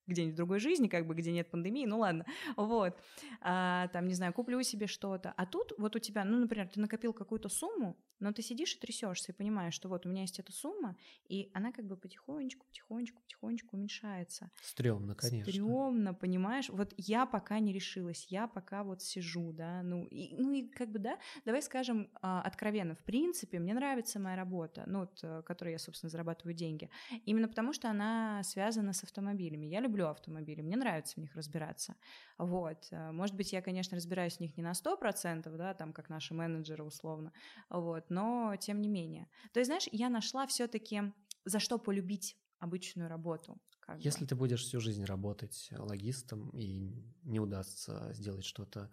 где-нибудь 0.08 0.34
в 0.34 0.38
другой 0.38 0.60
жизни, 0.60 0.88
как 0.88 1.08
бы, 1.08 1.16
где 1.16 1.32
нет 1.32 1.50
пандемии, 1.50 1.86
ну 1.86 2.00
ладно, 2.00 2.26
вот, 2.56 2.98
а, 3.42 3.88
там, 3.90 4.08
не 4.08 4.14
знаю, 4.14 4.34
куплю 4.34 4.62
себе 4.64 4.88
что-то, 4.88 5.34
а 5.36 5.46
тут 5.46 5.74
вот 5.78 5.96
у 5.96 6.00
тебя, 6.00 6.24
ну, 6.24 6.38
например, 6.38 6.68
ты 6.68 6.80
накопил 6.80 7.14
какую-то 7.14 7.50
сумму, 7.50 7.98
но 8.20 8.32
ты 8.32 8.42
сидишь 8.42 8.76
и 8.76 8.80
трясешься 8.80 9.32
и 9.32 9.36
понимаешь, 9.36 9.74
что 9.74 9.90
вот 9.90 10.06
у 10.06 10.10
меня 10.10 10.22
есть 10.22 10.40
эта 10.40 10.52
сумма, 10.52 10.96
и 11.28 11.50
она 11.54 11.72
как 11.72 11.86
бы 11.86 11.98
потихонечку, 11.98 12.66
потихонечку, 12.68 13.22
потихонечку 13.22 13.76
уменьшается. 13.76 14.52
Стремно, 14.62 15.16
конечно. 15.16 15.52
Стремно, 15.52 16.14
понимаешь? 16.14 16.70
Вот 16.70 16.94
я 16.98 17.26
пока 17.26 17.60
не 17.60 17.74
решилась, 17.74 18.28
я 18.30 18.48
пока 18.48 18.84
вот 18.84 19.02
сижу, 19.02 19.52
да, 19.52 19.82
ну 19.84 20.06
и, 20.06 20.36
ну 20.36 20.52
и 20.52 20.68
как 20.68 20.92
бы, 20.92 21.00
да, 21.00 21.18
давай 21.46 21.62
скажем 21.62 22.10
а, 22.22 22.42
откровенно, 22.42 22.96
в 22.96 23.04
принципе, 23.04 23.60
мне 23.60 23.74
нравится 23.74 24.20
моя 24.20 24.36
работа, 24.36 24.84
ну, 24.88 25.00
вот, 25.00 25.20
э, 25.24 25.42
которой 25.44 25.74
я, 25.74 25.80
собственно, 25.80 26.10
зарабатываю 26.10 26.54
деньги, 26.54 26.90
именно 27.26 27.48
потому 27.48 27.74
что 27.74 27.90
она 27.90 28.42
связана 28.44 28.94
с 28.94 29.04
автомобилями. 29.04 29.66
Я 29.66 29.82
люблю 29.82 29.95
автомобили, 30.04 30.62
мне 30.62 30.76
нравится 30.76 31.16
в 31.16 31.18
них 31.18 31.36
разбираться, 31.36 31.96
вот. 32.38 32.88
Э, 32.92 33.12
может 33.12 33.36
быть, 33.36 33.54
я, 33.54 33.62
конечно, 33.62 33.96
разбираюсь 33.96 34.38
в 34.38 34.40
них 34.40 34.58
не 34.58 34.64
на 34.64 34.74
100%, 34.74 35.56
да, 35.58 35.74
там, 35.74 35.94
как 35.94 36.10
наши 36.10 36.34
менеджеры 36.34 36.84
условно, 36.84 37.32
вот, 37.70 38.10
но 38.10 38.56
тем 38.60 38.82
не 38.82 38.90
менее. 38.90 39.28
То 39.54 39.60
есть, 39.60 39.68
знаешь, 39.68 39.88
я 39.92 40.10
нашла 40.10 40.46
все 40.48 40.68
таки 40.68 41.14
за 41.46 41.60
что 41.60 41.78
полюбить 41.78 42.38
обычную 42.60 43.10
работу. 43.10 43.60
Если 43.98 44.24
бы. 44.24 44.30
ты 44.30 44.36
будешь 44.36 44.64
всю 44.64 44.80
жизнь 44.80 45.06
работать 45.06 45.70
логистом 45.72 46.50
и 46.50 46.92
не 47.24 47.40
удастся 47.40 48.12
сделать 48.14 48.46
что-то 48.46 48.92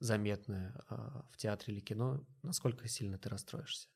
заметное 0.00 0.74
а, 0.88 1.24
в 1.30 1.36
театре 1.36 1.74
или 1.74 1.80
кино, 1.80 2.26
насколько 2.42 2.88
сильно 2.88 3.18
ты 3.18 3.28
расстроишься? 3.28 3.88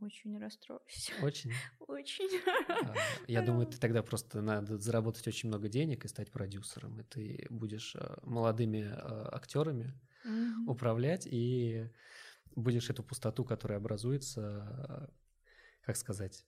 Очень 0.00 0.38
расстроюсь. 0.38 1.10
Очень? 1.22 1.52
Очень. 1.86 2.28
А, 2.46 2.94
я 3.26 3.42
думаю, 3.42 3.66
ты 3.66 3.78
тогда 3.78 4.02
просто 4.02 4.42
надо 4.42 4.78
заработать 4.78 5.26
очень 5.26 5.48
много 5.48 5.68
денег 5.68 6.04
и 6.04 6.08
стать 6.08 6.30
продюсером, 6.30 7.00
и 7.00 7.02
ты 7.02 7.46
будешь 7.50 7.96
а, 7.96 8.18
молодыми 8.22 8.92
актерами 9.34 9.94
управлять 10.66 11.26
и 11.30 11.88
будешь 12.56 12.90
эту 12.90 13.04
пустоту, 13.04 13.44
которая 13.44 13.78
образуется, 13.78 15.08
как 15.82 15.96
сказать, 15.96 16.44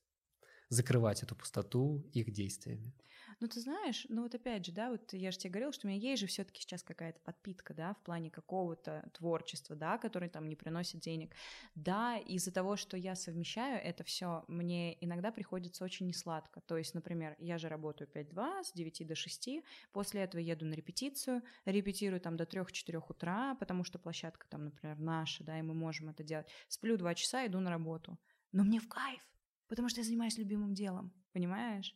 закрывать 0.69 1.23
эту 1.23 1.35
пустоту 1.35 2.03
их 2.13 2.31
действиями. 2.31 2.93
Ну, 3.39 3.47
ты 3.47 3.61
знаешь, 3.61 4.05
ну 4.09 4.23
вот 4.23 4.35
опять 4.35 4.65
же, 4.65 4.71
да, 4.71 4.89
вот 4.89 5.13
я 5.13 5.31
же 5.31 5.37
тебе 5.37 5.51
говорила, 5.51 5.71
что 5.71 5.87
у 5.87 5.89
меня 5.89 5.99
есть 5.99 6.19
же 6.19 6.27
все 6.27 6.43
таки 6.43 6.61
сейчас 6.61 6.83
какая-то 6.83 7.19
подпитка, 7.21 7.73
да, 7.73 7.93
в 7.93 8.03
плане 8.03 8.29
какого-то 8.29 9.09
творчества, 9.13 9.75
да, 9.75 9.97
который 9.97 10.29
там 10.29 10.49
не 10.49 10.55
приносит 10.55 10.99
денег. 10.99 11.33
Да, 11.73 12.17
из-за 12.17 12.51
того, 12.51 12.75
что 12.75 12.97
я 12.97 13.15
совмещаю 13.15 13.81
это 13.81 14.03
все, 14.03 14.43
мне 14.47 15.01
иногда 15.03 15.31
приходится 15.31 15.85
очень 15.85 16.07
несладко. 16.07 16.59
То 16.61 16.77
есть, 16.77 16.93
например, 16.93 17.35
я 17.39 17.57
же 17.57 17.69
работаю 17.69 18.09
5-2, 18.13 18.63
с 18.65 18.73
9 18.73 19.07
до 19.07 19.15
6, 19.15 19.49
после 19.93 20.21
этого 20.21 20.41
еду 20.41 20.65
на 20.65 20.73
репетицию, 20.73 21.41
репетирую 21.65 22.19
там 22.19 22.35
до 22.35 22.43
3-4 22.43 23.01
утра, 23.07 23.55
потому 23.55 23.85
что 23.85 23.99
площадка 23.99 24.47
там, 24.49 24.65
например, 24.65 24.99
наша, 24.99 25.43
да, 25.45 25.57
и 25.57 25.61
мы 25.61 25.73
можем 25.73 26.09
это 26.09 26.23
делать. 26.23 26.47
Сплю 26.67 26.97
2 26.97 27.15
часа, 27.15 27.45
иду 27.45 27.59
на 27.59 27.69
работу. 27.69 28.19
Но 28.51 28.63
мне 28.63 28.79
в 28.79 28.89
кайф, 28.89 29.21
потому 29.69 29.87
что 29.87 30.01
я 30.01 30.05
занимаюсь 30.05 30.37
любимым 30.37 30.73
делом, 30.73 31.13
понимаешь? 31.31 31.95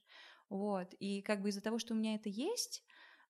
Вот. 0.50 0.94
И 1.00 1.22
как 1.22 1.42
бы 1.42 1.50
из-за 1.50 1.62
того, 1.62 1.80
что 1.80 1.94
у 1.94 1.98
меня 1.98 2.16
это 2.16 2.30
есть, 2.30 2.84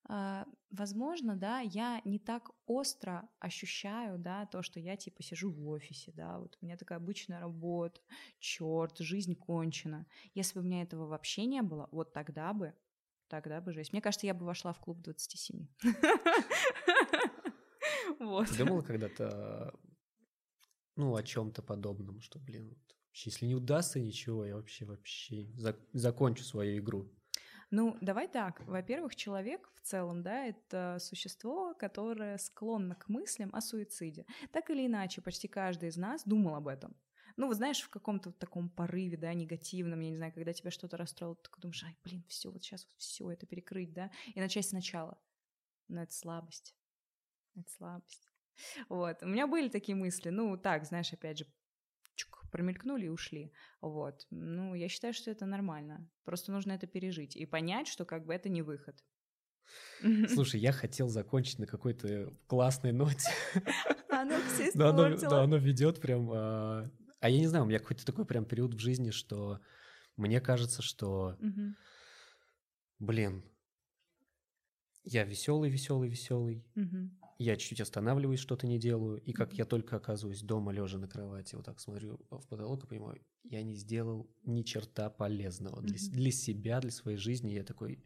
Uh, 0.10 0.46
возможно, 0.70 1.38
да, 1.38 1.62
я 1.62 2.02
не 2.04 2.20
так 2.20 2.52
остро 2.66 3.30
ощущаю, 3.40 4.18
да, 4.18 4.46
то, 4.46 4.62
что 4.62 4.82
я 4.82 4.98
типа 4.98 5.24
сижу 5.24 5.50
в 5.50 5.66
офисе, 5.70 6.12
да, 6.14 6.40
вот 6.40 6.58
у 6.60 6.66
меня 6.66 6.76
такая 6.76 6.98
обычная 6.98 7.40
работа, 7.40 8.02
черт, 8.38 8.98
жизнь 9.00 9.34
кончена. 9.34 10.06
Если 10.34 10.56
бы 10.56 10.62
у 10.62 10.68
меня 10.68 10.82
этого 10.82 11.08
вообще 11.08 11.46
не 11.46 11.62
было, 11.62 11.88
вот 11.94 12.12
тогда 12.12 12.52
бы, 12.52 12.74
тогда 13.30 13.62
бы 13.62 13.72
жесть. 13.72 13.94
Мне 13.94 14.02
кажется, 14.02 14.28
я 14.28 14.34
бы 14.34 14.46
вошла 14.46 14.74
в 14.74 14.80
клуб 14.80 15.00
27. 15.02 15.68
Вот. 18.20 18.48
Ты 18.50 18.58
думала 18.58 18.82
когда-то, 18.82 19.74
ну, 20.96 21.16
о 21.16 21.24
чем-то 21.24 21.62
подобном, 21.62 22.22
что, 22.22 22.40
блин, 22.40 22.78
если 23.14 23.46
не 23.46 23.56
удастся 23.56 24.00
ничего, 24.00 24.46
я 24.46 24.56
вообще 24.56 24.86
вообще 24.86 25.48
закончу 25.94 26.44
свою 26.44 26.80
игру. 26.80 27.12
Ну, 27.72 27.98
давай 28.02 28.28
так. 28.28 28.62
Во-первых, 28.68 29.16
человек 29.16 29.72
в 29.76 29.82
целом, 29.82 30.22
да, 30.22 30.46
это 30.46 30.98
существо, 31.00 31.74
которое 31.74 32.38
склонно 32.38 32.96
к 32.96 33.10
мыслям 33.10 33.50
о 33.54 33.62
суициде. 33.62 34.26
Так 34.52 34.70
или 34.70 34.86
иначе, 34.86 35.22
почти 35.22 35.48
каждый 35.48 35.90
из 35.90 35.98
нас 35.98 36.24
думал 36.24 36.56
об 36.56 36.68
этом. 36.68 36.96
Ну, 37.36 37.48
вот 37.48 37.56
знаешь, 37.56 37.82
в 37.82 37.90
каком-то 37.90 38.32
таком 38.32 38.70
порыве, 38.70 39.18
да, 39.18 39.34
негативном, 39.34 40.00
я 40.02 40.12
не 40.12 40.18
знаю, 40.18 40.32
когда 40.34 40.54
тебя 40.54 40.70
что-то 40.70 40.98
расстроило, 40.98 41.36
ты 41.36 41.50
думаешь, 41.60 41.84
ай, 41.84 41.98
блин, 42.04 42.24
все, 42.28 42.52
вот 42.52 42.64
сейчас 42.64 42.86
вот 42.86 42.94
все 42.98 43.32
это 43.32 43.48
перекрыть, 43.48 43.92
да, 43.92 44.12
и 44.36 44.40
начать 44.40 44.68
сначала. 44.68 45.20
Но 45.88 46.04
это 46.04 46.14
слабость. 46.14 46.76
Это 47.56 47.72
слабость. 47.72 48.30
Вот. 48.88 49.24
У 49.24 49.28
меня 49.28 49.48
были 49.48 49.68
такие 49.68 49.96
мысли, 49.96 50.30
ну, 50.30 50.58
так, 50.58 50.86
знаешь, 50.86 51.12
опять 51.12 51.40
же, 51.40 51.48
промелькнули 52.54 53.06
и 53.06 53.10
ушли. 53.10 53.52
Вот. 53.82 54.28
Ну, 54.30 54.76
я 54.76 54.88
считаю, 54.88 55.14
что 55.14 55.32
это 55.32 55.46
нормально. 55.48 56.08
Просто 56.24 56.52
нужно 56.52 56.74
это 56.74 56.86
пережить 56.86 57.36
и 57.36 57.48
понять, 57.48 57.88
что 57.88 58.06
как 58.06 58.26
бы 58.26 58.34
это 58.34 58.48
не 58.48 58.62
выход. 58.62 58.96
Слушай, 60.30 60.60
я 60.60 60.72
хотел 60.72 61.10
закончить 61.10 61.58
на 61.58 61.66
какой-то 61.66 62.32
классной 62.46 62.92
ноте. 62.92 63.32
Оно 64.10 64.40
все 64.48 64.72
да, 64.76 64.90
оно, 64.90 65.18
да, 65.18 65.42
оно 65.42 65.58
ведет 65.58 66.00
прям... 66.00 66.30
А... 66.32 66.90
а 67.20 67.30
я 67.30 67.40
не 67.40 67.48
знаю, 67.48 67.66
у 67.66 67.68
меня 67.68 67.80
какой-то 67.80 68.06
такой 68.06 68.26
прям 68.26 68.46
период 68.46 68.76
в 68.76 68.80
жизни, 68.80 69.10
что 69.10 69.60
мне 70.16 70.40
кажется, 70.40 70.84
что... 70.84 71.36
Угу. 71.40 71.76
Блин, 73.00 73.44
я 75.04 75.24
веселый, 75.24 75.72
веселый, 75.72 76.10
веселый. 76.10 76.64
Угу 76.76 77.23
я 77.44 77.56
чуть-чуть 77.58 77.82
останавливаюсь, 77.82 78.40
что-то 78.40 78.68
не 78.68 78.80
делаю, 78.80 79.22
и 79.22 79.34
как 79.34 79.54
я 79.54 79.66
только 79.66 79.98
оказываюсь 79.98 80.42
дома, 80.42 80.72
лежа 80.72 80.98
на 80.98 81.08
кровати, 81.08 81.56
вот 81.56 81.66
так 81.66 81.80
смотрю 81.80 82.20
в 82.30 82.48
потолок 82.48 82.84
и 82.84 82.88
понимаю, 82.88 83.22
я 83.44 83.62
не 83.62 83.76
сделал 83.76 84.30
ни 84.46 84.64
черта 84.64 85.10
полезного 85.10 85.82
для, 85.82 85.98
для 86.12 86.32
себя, 86.32 86.80
для 86.80 86.92
своей 86.92 87.18
жизни. 87.18 87.52
Я 87.52 87.64
такой... 87.64 88.04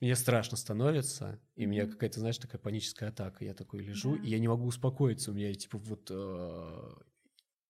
Мне 0.00 0.16
страшно 0.16 0.56
становится, 0.56 1.40
и 1.54 1.64
у 1.64 1.68
меня 1.68 1.86
какая-то, 1.86 2.18
знаешь, 2.18 2.38
такая 2.38 2.60
паническая 2.60 3.10
атака. 3.10 3.44
Я 3.44 3.54
такой 3.54 3.84
лежу, 3.84 4.16
yeah. 4.16 4.24
и 4.24 4.30
я 4.30 4.40
не 4.40 4.48
могу 4.48 4.66
успокоиться. 4.66 5.30
У 5.30 5.34
меня, 5.34 5.54
типа, 5.54 5.78
вот... 5.78 6.10
Э, 6.10 6.94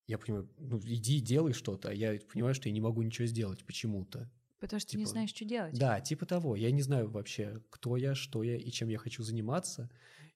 я 0.06 0.18
понимаю, 0.18 0.50
ну, 0.58 0.80
иди, 0.82 1.20
делай 1.20 1.52
что-то, 1.52 1.90
а 1.90 1.92
я 1.92 2.18
понимаю, 2.32 2.54
что 2.54 2.70
я 2.70 2.72
не 2.72 2.80
могу 2.80 3.02
ничего 3.02 3.26
сделать 3.26 3.64
почему-то. 3.66 4.30
Потому 4.62 4.78
что 4.78 4.90
типа, 4.90 4.92
ты 4.92 4.98
не 4.98 5.04
типа, 5.04 5.10
знаешь, 5.10 5.30
что 5.30 5.44
делать. 5.44 5.76
Да, 5.76 6.00
типа 6.00 6.24
того. 6.24 6.54
Я 6.54 6.70
не 6.70 6.82
знаю 6.82 7.10
вообще, 7.10 7.60
кто 7.68 7.96
я, 7.96 8.14
что 8.14 8.44
я 8.44 8.56
и 8.56 8.70
чем 8.70 8.88
я 8.88 8.98
хочу 8.98 9.24
заниматься. 9.24 9.90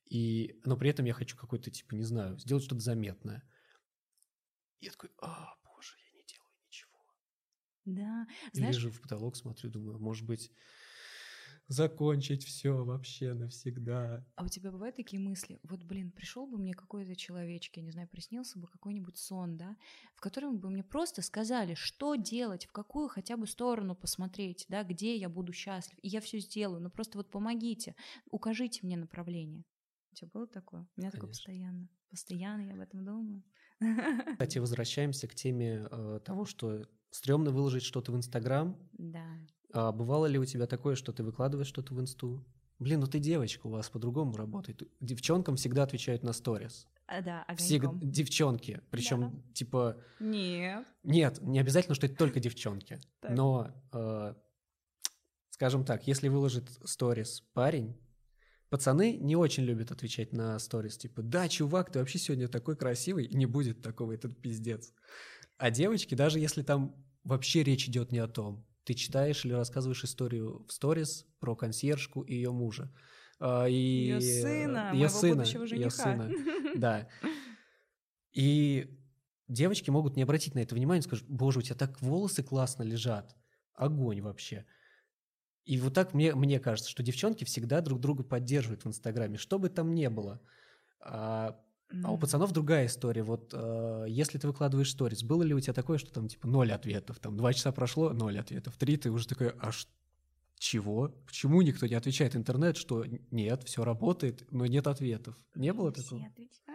И, 0.07 0.61
но 0.65 0.77
при 0.77 0.91
этом 0.91 1.05
я 1.05 1.13
хочу 1.13 1.37
какой-то, 1.37 1.71
типа, 1.71 1.95
не 1.95 2.05
знаю, 2.05 2.39
сделать 2.39 2.65
что-то 2.65 2.81
заметное. 2.81 3.43
И 4.81 4.87
я 4.87 4.93
такой, 4.93 5.11
а, 5.21 5.55
боже, 5.65 5.97
я 6.13 6.19
не 6.19 6.25
делаю 6.25 6.53
ничего. 6.67 6.99
Да. 7.85 8.27
И 8.53 8.59
знаешь... 8.59 8.77
лежу 8.77 8.91
в 8.91 9.01
потолок, 9.01 9.37
смотрю, 9.37 9.71
думаю, 9.71 9.99
может 9.99 10.25
быть, 10.25 10.53
закончить 11.69 12.45
все 12.45 12.85
вообще 12.85 13.35
навсегда. 13.35 14.25
А 14.37 14.45
у 14.45 14.49
тебя 14.49 14.71
бывают 14.71 14.97
такие 14.97 15.21
мысли? 15.21 15.59
Вот, 15.65 15.83
блин, 15.83 16.13
пришел 16.13 16.47
бы 16.47 16.59
мне 16.59 16.75
какой-то 16.75 17.17
человечек, 17.17 17.77
я 17.77 17.83
не 17.83 17.91
знаю, 17.91 18.09
приснился 18.09 18.59
бы 18.59 18.69
какой-нибудь 18.69 19.19
сон, 19.19 19.57
да, 19.57 19.77
в 20.15 20.21
котором 20.21 20.59
бы 20.59 20.71
мне 20.71 20.85
просто 20.85 21.23
сказали, 21.23 21.75
что 21.75 22.15
делать, 22.15 22.67
в 22.67 22.73
какую 22.73 23.09
хотя 23.09 23.37
бы 23.37 23.47
сторону 23.47 23.97
посмотреть, 23.97 24.67
да, 24.69 24.85
где 24.85 25.17
я 25.17 25.29
буду 25.29 25.53
счастлив, 25.53 25.99
и 26.03 26.09
я 26.09 26.21
все 26.21 26.39
сделаю, 26.39 26.81
но 26.81 26.91
просто 26.91 27.19
вот 27.19 27.31
помогите, 27.31 27.97
укажите 28.31 28.81
мне 28.85 28.97
направление. 28.97 29.65
У 30.17 30.19
тебя 30.19 30.31
было 30.33 30.47
такое? 30.47 30.81
У 30.81 31.01
меня 31.01 31.11
Конечно. 31.11 31.19
такое 31.19 31.29
постоянно. 31.29 31.89
Постоянно 32.09 32.63
я 32.63 32.73
об 32.73 32.81
этом 32.81 33.05
думаю. 33.05 33.43
Кстати, 34.33 34.57
возвращаемся 34.57 35.29
к 35.29 35.35
теме 35.35 35.87
э, 35.91 36.21
того, 36.25 36.47
что 36.47 36.87
стрёмно 37.11 37.51
выложить 37.51 37.83
что-то 37.83 38.13
в 38.13 38.17
Инстаграм. 38.17 38.79
Да. 38.97 39.27
А 39.75 39.93
бывало 39.93 40.25
ли 40.25 40.39
у 40.39 40.47
тебя 40.47 40.67
такое, 40.67 40.95
что 40.95 41.13
ты 41.13 41.23
выкладываешь 41.23 41.69
что-то 41.69 41.93
в 41.93 42.01
инсту? 42.01 42.43
Блин, 42.79 43.01
ну 43.01 43.07
ты 43.07 43.19
девочка, 43.19 43.67
у 43.67 43.71
вас 43.71 43.91
по-другому 43.91 44.35
работает. 44.39 44.83
Девчонкам 45.01 45.57
всегда 45.57 45.83
отвечают 45.83 46.23
на 46.23 46.33
сторис. 46.33 46.89
А, 47.09 47.21
да, 47.21 47.43
огоньком. 47.43 47.67
Всег... 47.67 48.11
Девчонки. 48.11 48.81
Причем, 48.91 49.21
да. 49.21 49.53
типа... 49.53 50.03
Нет. 50.19 50.87
Нет, 51.03 51.43
не 51.43 51.59
обязательно, 51.59 51.95
что 51.95 52.07
это 52.07 52.17
только 52.17 52.41
девчонки. 52.41 53.01
Так. 53.21 53.33
Но, 53.33 53.71
э, 53.93 54.35
скажем 55.51 55.85
так, 55.85 56.07
если 56.07 56.29
выложит 56.29 56.71
сторис 56.87 57.43
парень, 57.53 57.99
пацаны 58.77 59.17
не 59.17 59.37
очень 59.37 59.65
любят 59.65 59.91
отвечать 59.91 60.35
на 60.35 60.59
сторис. 60.59 60.99
Типа, 60.99 61.23
да, 61.23 61.49
чувак, 61.49 61.91
ты 61.91 61.99
вообще 61.99 62.19
сегодня 62.19 62.47
такой 62.47 62.77
красивый. 62.77 63.27
Не 63.29 63.47
будет 63.47 63.81
такого, 63.81 64.13
этот 64.13 64.39
пиздец. 64.43 64.93
А 65.57 65.71
девочки, 65.71 66.15
даже 66.15 66.39
если 66.39 66.63
там 66.63 66.95
вообще 67.25 67.63
речь 67.63 67.89
идет 67.89 68.13
не 68.13 68.19
о 68.19 68.29
том, 68.29 68.67
ты 68.85 68.93
читаешь 68.93 69.47
или 69.47 69.55
рассказываешь 69.55 70.05
историю 70.05 70.67
в 70.69 70.73
сторис 70.73 71.25
про 71.41 71.57
консьержку 71.57 72.21
и 72.21 72.35
ее 72.35 72.53
мужа. 72.53 72.93
А, 73.41 73.67
и 73.67 73.75
ее 73.75 74.21
сына, 74.21 74.91
ее 74.93 75.09
сына, 75.09 75.43
ее 75.43 75.91
сына, 75.91 76.31
да. 76.77 77.09
И 78.33 78.91
девочки 79.49 79.89
могут 79.89 80.17
не 80.17 80.23
обратить 80.23 80.55
на 80.55 80.59
это 80.59 80.75
внимание, 80.75 81.01
скажут, 81.01 81.27
боже, 81.29 81.61
у 81.61 81.63
тебя 81.63 81.77
так 81.77 82.03
волосы 82.03 82.43
классно 82.43 82.83
лежат, 82.83 83.35
огонь 83.73 84.21
вообще. 84.21 84.67
И 85.67 85.79
вот 85.81 85.95
так 85.95 86.15
мне, 86.15 86.35
мне 86.35 86.61
кажется, 86.61 86.89
что 86.89 87.03
девчонки 87.03 87.45
всегда 87.45 87.81
друг 87.81 88.01
друга 88.01 88.23
поддерживают 88.23 88.85
в 88.85 88.89
Инстаграме, 88.89 89.37
что 89.37 89.59
бы 89.59 89.69
там 89.69 89.95
ни 89.95 90.07
было. 90.07 90.41
А, 91.01 91.61
а 92.05 92.13
у 92.13 92.19
пацанов 92.19 92.53
другая 92.53 92.87
история. 92.87 93.25
Вот 93.25 93.51
э, 93.53 94.07
если 94.09 94.39
ты 94.39 94.47
выкладываешь 94.47 94.93
сторис, 94.93 95.25
было 95.25 95.43
ли 95.43 95.55
у 95.55 95.61
тебя 95.61 95.73
такое, 95.73 95.99
что 95.99 96.13
там 96.13 96.29
типа 96.29 96.47
ноль 96.47 96.73
ответов, 96.73 97.19
там 97.19 97.37
два 97.37 97.53
часа 97.53 97.73
прошло, 97.73 98.11
ноль 98.11 98.39
ответов, 98.39 98.77
три, 98.77 98.97
ты 98.97 99.11
уже 99.11 99.27
такой, 99.27 99.51
а 99.61 99.73
ш- 99.73 99.89
чего? 100.57 101.09
Почему 101.27 101.63
никто 101.63 101.87
не 101.87 101.95
отвечает 101.95 102.37
интернет, 102.37 102.77
что 102.77 103.05
нет, 103.31 103.65
все 103.65 103.85
работает, 103.85 104.47
но 104.53 104.67
нет 104.67 104.87
ответов? 104.87 105.37
Не 105.57 105.73
было 105.73 105.91
такого? 105.91 106.21
отвечают. 106.27 106.66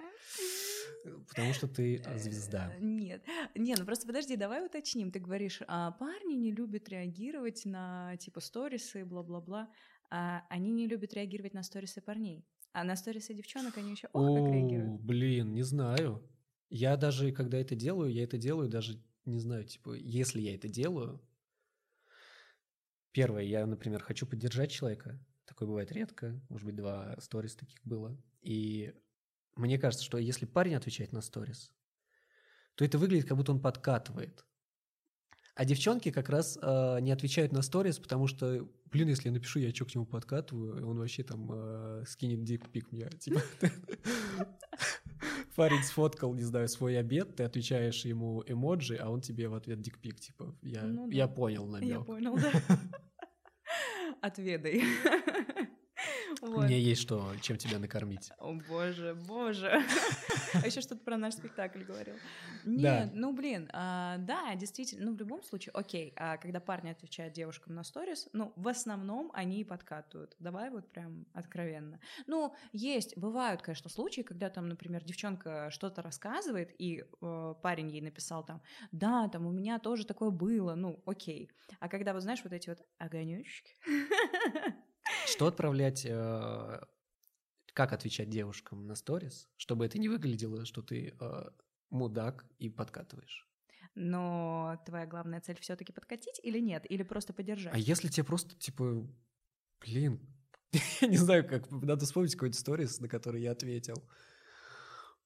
Потому 1.27 1.53
что 1.53 1.67
ты 1.67 1.97
э, 1.97 2.17
звезда. 2.17 2.73
Нет, 2.79 3.23
не, 3.55 3.75
ну 3.75 3.85
просто 3.85 4.05
подожди, 4.05 4.35
давай 4.35 4.65
уточним. 4.65 5.11
Ты 5.11 5.19
говоришь, 5.19 5.61
а 5.67 5.91
парни 5.91 6.33
не 6.33 6.51
любят 6.51 6.89
реагировать 6.89 7.65
на 7.65 8.15
типа 8.17 8.39
сторисы, 8.39 9.05
бла-бла-бла. 9.05 9.69
А 10.09 10.45
они 10.49 10.71
не 10.71 10.87
любят 10.87 11.13
реагировать 11.13 11.53
на 11.53 11.63
сторисы 11.63 12.01
парней. 12.01 12.45
А 12.73 12.83
на 12.83 12.95
сторисы 12.95 13.33
девчонок 13.33 13.77
они 13.77 13.91
еще 13.91 14.07
ох, 14.13 14.37
как 14.37 14.53
реагируют. 14.53 15.01
блин, 15.01 15.53
не 15.53 15.63
знаю. 15.63 16.27
Я 16.69 16.95
даже, 16.95 17.31
когда 17.31 17.57
это 17.57 17.75
делаю, 17.75 18.13
я 18.13 18.23
это 18.23 18.37
делаю 18.37 18.69
даже, 18.69 19.01
не 19.25 19.39
знаю, 19.39 19.65
типа, 19.65 19.93
если 19.93 20.39
я 20.39 20.55
это 20.55 20.69
делаю, 20.69 21.21
первое, 23.11 23.43
я, 23.43 23.65
например, 23.65 24.01
хочу 24.01 24.25
поддержать 24.25 24.71
человека, 24.71 25.19
такое 25.45 25.67
бывает 25.67 25.91
редко, 25.91 26.41
может 26.47 26.65
быть, 26.65 26.77
два 26.77 27.17
сторис 27.19 27.55
таких 27.55 27.79
было, 27.83 28.17
и 28.41 28.93
мне 29.61 29.77
кажется, 29.77 30.03
что 30.05 30.17
если 30.17 30.45
парень 30.45 30.75
отвечает 30.75 31.13
на 31.13 31.21
сторис, 31.21 31.71
то 32.75 32.85
это 32.85 32.97
выглядит, 32.97 33.27
как 33.27 33.37
будто 33.37 33.51
он 33.51 33.61
подкатывает. 33.61 34.45
А 35.55 35.65
девчонки 35.65 36.11
как 36.11 36.29
раз 36.29 36.57
э, 36.61 36.99
не 37.01 37.11
отвечают 37.11 37.51
на 37.51 37.61
сторис, 37.61 37.99
потому 37.99 38.27
что, 38.27 38.67
блин, 38.85 39.09
если 39.09 39.27
я 39.27 39.33
напишу, 39.33 39.59
я 39.59 39.73
что 39.75 39.85
к 39.85 39.93
нему 39.93 40.05
подкатываю, 40.05 40.87
он 40.87 40.97
вообще 40.97 41.23
там 41.23 41.49
э, 41.51 42.03
скинет 42.07 42.43
дикпик 42.43 42.91
мне. 42.91 43.09
Типа, 43.19 43.41
парень 45.55 45.83
сфоткал, 45.83 46.33
не 46.33 46.43
знаю, 46.43 46.67
свой 46.69 46.97
обед, 46.97 47.35
ты 47.35 47.43
отвечаешь 47.43 48.05
ему 48.05 48.43
эмоджи, 48.47 48.95
а 48.95 49.09
он 49.09 49.21
тебе 49.21 49.49
в 49.49 49.53
ответ 49.53 49.81
дикпик. 49.81 50.19
Типа, 50.19 50.55
я, 50.61 50.83
Ну 50.83 51.07
да. 51.09 51.15
я 51.15 51.27
понял 51.27 51.65
Я 51.65 51.71
намек. 51.71 52.05
понял, 52.05 52.35
да. 52.37 52.51
Отведай. 54.21 54.83
Вот. 56.41 56.65
Мне 56.65 56.79
есть 56.79 57.01
что, 57.01 57.31
чем 57.41 57.57
тебя 57.57 57.77
накормить. 57.77 58.31
О 58.39 58.53
боже, 58.67 59.15
боже. 59.27 59.81
А 60.53 60.67
еще 60.67 60.81
что-то 60.81 61.01
про 61.03 61.17
наш 61.17 61.35
спектакль 61.35 61.83
говорил. 61.83 62.15
Да. 62.65 63.05
Нет, 63.05 63.11
ну 63.13 63.31
блин, 63.31 63.69
а, 63.71 64.17
да, 64.17 64.53
действительно, 64.55 65.05
ну 65.05 65.15
в 65.15 65.19
любом 65.19 65.43
случае, 65.43 65.71
окей, 65.73 66.13
а 66.17 66.35
когда 66.37 66.59
парни 66.59 66.89
отвечают 66.89 67.33
девушкам 67.33 67.73
на 67.73 67.83
сторис, 67.83 68.27
ну 68.33 68.51
в 68.57 68.67
основном 68.67 69.31
они 69.33 69.61
и 69.61 69.63
подкатывают. 69.63 70.35
Давай 70.39 70.69
вот 70.69 70.91
прям 70.91 71.25
откровенно. 71.33 71.99
Ну, 72.27 72.53
есть, 72.73 73.17
бывают, 73.17 73.61
конечно, 73.61 73.89
случаи, 73.89 74.21
когда 74.21 74.49
там, 74.49 74.67
например, 74.67 75.03
девчонка 75.03 75.69
что-то 75.71 76.01
рассказывает, 76.01 76.73
и 76.77 77.05
э, 77.21 77.55
парень 77.61 77.89
ей 77.89 78.01
написал 78.01 78.45
там, 78.45 78.61
да, 78.91 79.29
там 79.29 79.45
у 79.45 79.51
меня 79.51 79.79
тоже 79.79 80.05
такое 80.05 80.31
было, 80.31 80.75
ну, 80.75 81.01
окей. 81.05 81.49
А 81.79 81.87
когда, 81.87 82.13
вот 82.13 82.23
знаешь, 82.23 82.41
вот 82.43 82.53
эти 82.53 82.69
вот 82.69 82.79
огонечки, 82.97 83.77
Что 85.31 85.47
отправлять, 85.47 86.05
э, 86.05 86.81
как 87.73 87.93
отвечать 87.93 88.29
девушкам 88.29 88.85
на 88.85 88.95
сторис, 88.95 89.49
чтобы 89.57 89.85
это 89.85 89.97
не 89.97 90.09
выглядело, 90.09 90.65
что 90.65 90.81
ты 90.81 91.15
э, 91.19 91.49
мудак 91.89 92.45
и 92.57 92.69
подкатываешь. 92.69 93.47
но 93.95 94.81
твоя 94.85 95.05
главная 95.05 95.41
цель 95.41 95.59
все-таки 95.59 95.91
подкатить 95.91 96.39
или 96.43 96.59
нет? 96.59 96.89
Или 96.89 97.03
просто 97.03 97.33
поддержать? 97.33 97.73
А 97.73 97.77
если 97.77 98.07
тебе 98.07 98.23
просто, 98.23 98.55
типа, 98.55 99.07
блин, 99.81 100.19
я 101.01 101.07
не 101.07 101.17
знаю, 101.17 101.47
как, 101.47 101.69
надо 101.71 102.05
вспомнить 102.05 102.33
какой-нибудь 102.33 102.59
сторис, 102.59 102.99
на 102.99 103.07
который 103.07 103.41
я 103.41 103.51
ответил. 103.51 104.01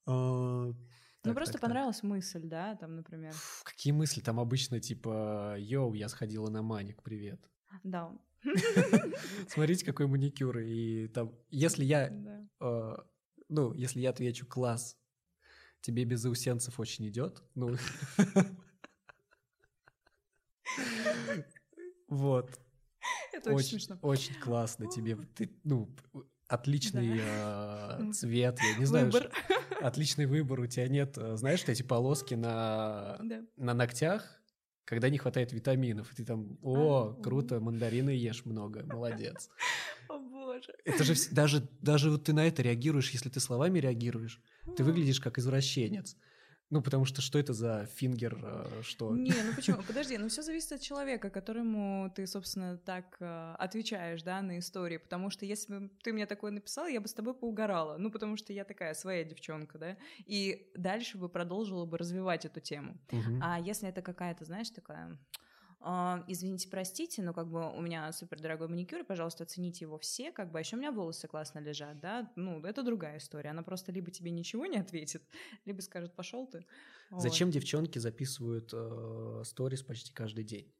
А, 0.08 0.12
ну, 0.12 0.76
так, 1.22 1.36
просто 1.36 1.54
так, 1.54 1.62
так. 1.62 1.70
понравилась 1.70 2.04
мысль, 2.04 2.42
да, 2.44 2.76
там, 2.76 2.96
например. 2.96 3.34
Фу, 3.34 3.64
Какие 3.64 3.94
мысли? 3.94 4.22
Там 4.22 4.40
обычно 4.40 4.80
типа, 4.80 5.56
йоу, 5.58 5.94
я 5.94 6.10
сходила 6.10 6.50
на 6.50 6.62
маник, 6.62 7.02
привет. 7.02 7.40
Да. 7.84 8.12
Смотрите, 9.48 9.86
какой 9.86 10.08
маникюр. 10.08 10.58
И 10.60 11.08
там, 11.10 11.34
если 11.50 11.84
я, 11.86 12.10
э, 12.62 12.96
ну, 13.50 13.74
если 13.74 14.00
я 14.02 14.10
отвечу 14.12 14.46
класс, 14.48 14.98
тебе 15.82 16.04
без 16.06 16.22
заусенцев 16.22 16.80
очень 16.80 17.08
идет, 17.08 17.44
ну, 17.56 17.76
вот. 22.08 22.60
Это 23.34 23.50
очень 23.54 23.58
Очень, 23.58 23.70
смешно. 23.80 24.00
очень 24.02 24.36
классно 24.40 24.88
тебе. 24.90 25.16
Ты, 25.36 25.52
ну, 25.64 25.94
отличный 26.48 27.20
э, 27.22 28.12
цвет, 28.14 28.60
я 28.62 28.78
не 28.80 28.86
знаю, 28.86 29.12
Выбор. 29.12 29.32
отличный 29.82 30.26
выбор. 30.26 30.62
У 30.62 30.68
тебя 30.68 30.88
нет, 30.88 31.18
э, 31.18 31.36
знаешь, 31.38 31.64
эти 31.68 31.84
полоски 31.84 32.34
на, 32.36 33.18
Да. 33.22 33.42
на 33.58 33.74
ногтях, 33.74 34.42
когда 34.86 35.10
не 35.10 35.18
хватает 35.18 35.52
витаминов. 35.52 36.12
И 36.12 36.16
ты 36.16 36.26
там, 36.26 36.58
о, 36.62 37.14
круто, 37.14 37.60
мандарины 37.60 38.12
ешь 38.12 38.46
много, 38.46 38.86
молодец. 38.86 39.50
О 40.08 40.20
боже. 40.20 40.74
Это 40.86 41.04
же 41.04 41.16
даже, 41.32 41.68
даже 41.82 42.12
вот 42.12 42.24
ты 42.26 42.34
на 42.34 42.46
это 42.46 42.62
реагируешь, 42.62 43.10
если 43.10 43.30
ты 43.30 43.40
словами 43.40 43.80
реагируешь, 43.80 44.40
ты 44.78 44.84
выглядишь 44.84 45.20
как 45.20 45.40
извращенец. 45.40 46.16
Ну, 46.72 46.82
потому 46.82 47.06
что 47.06 47.22
что 47.22 47.38
это 47.38 47.54
за 47.54 47.86
фингер, 47.96 48.40
э, 48.42 48.82
что? 48.82 49.16
Не, 49.16 49.34
ну 49.44 49.54
почему? 49.56 49.84
Подожди, 49.84 50.18
ну 50.18 50.28
все 50.30 50.42
зависит 50.42 50.72
от 50.72 50.82
человека, 50.82 51.30
которому 51.30 52.12
ты, 52.16 52.26
собственно, 52.26 52.78
так 52.78 53.18
э, 53.20 53.56
отвечаешь, 53.60 54.24
да, 54.24 54.42
на 54.42 54.58
истории. 54.58 54.98
Потому 54.98 55.30
что 55.30 55.46
если 55.46 55.78
бы 55.78 55.90
ты 56.04 56.12
мне 56.12 56.26
такое 56.26 56.52
написал, 56.52 56.88
я 56.88 57.00
бы 57.02 57.08
с 57.08 57.14
тобой 57.14 57.36
поугорала. 57.36 57.98
Ну, 57.98 58.10
потому 58.10 58.36
что 58.36 58.52
я 58.52 58.64
такая 58.64 58.96
своя 58.96 59.24
девчонка, 59.24 59.78
да. 59.78 59.98
И 60.26 60.72
дальше 60.76 61.18
бы 61.20 61.30
продолжила 61.30 61.86
бы 61.86 61.98
развивать 61.98 62.46
эту 62.46 62.60
тему. 62.60 62.98
Мгм. 63.12 63.42
А 63.44 63.60
если 63.60 63.88
это 63.88 64.02
какая-то, 64.02 64.46
знаешь, 64.46 64.70
такая... 64.72 65.20
«А, 65.88 66.24
извините, 66.28 66.68
простите, 66.68 67.22
но 67.22 67.32
как 67.32 67.48
бы 67.48 67.72
у 67.72 67.80
меня 67.80 68.12
супер 68.12 68.40
дорогой 68.40 68.68
маникюр, 68.68 69.02
и, 69.02 69.04
пожалуйста, 69.04 69.44
оцените 69.44 69.86
его 69.86 70.00
все, 70.00 70.32
как 70.32 70.52
бы, 70.52 70.58
а 70.58 70.62
еще 70.62 70.78
у 70.78 70.80
меня 70.80 70.92
волосы 70.92 71.28
классно 71.28 71.60
лежат, 71.60 72.00
да, 72.00 72.32
ну, 72.36 72.60
это 72.66 72.82
другая 72.82 73.20
история, 73.20 73.52
она 73.52 73.62
просто 73.62 73.92
либо 73.92 74.10
тебе 74.10 74.32
ничего 74.32 74.66
не 74.66 74.78
ответит, 74.78 75.22
либо 75.66 75.82
скажет, 75.82 76.16
пошел 76.16 76.48
ты. 76.48 76.66
Вот. 77.12 77.22
Зачем 77.22 77.52
девчонки 77.52 78.00
записывают 78.00 78.72
э, 78.74 79.44
сторис 79.46 79.84
почти 79.84 80.12
каждый 80.12 80.44
день? 80.44 80.74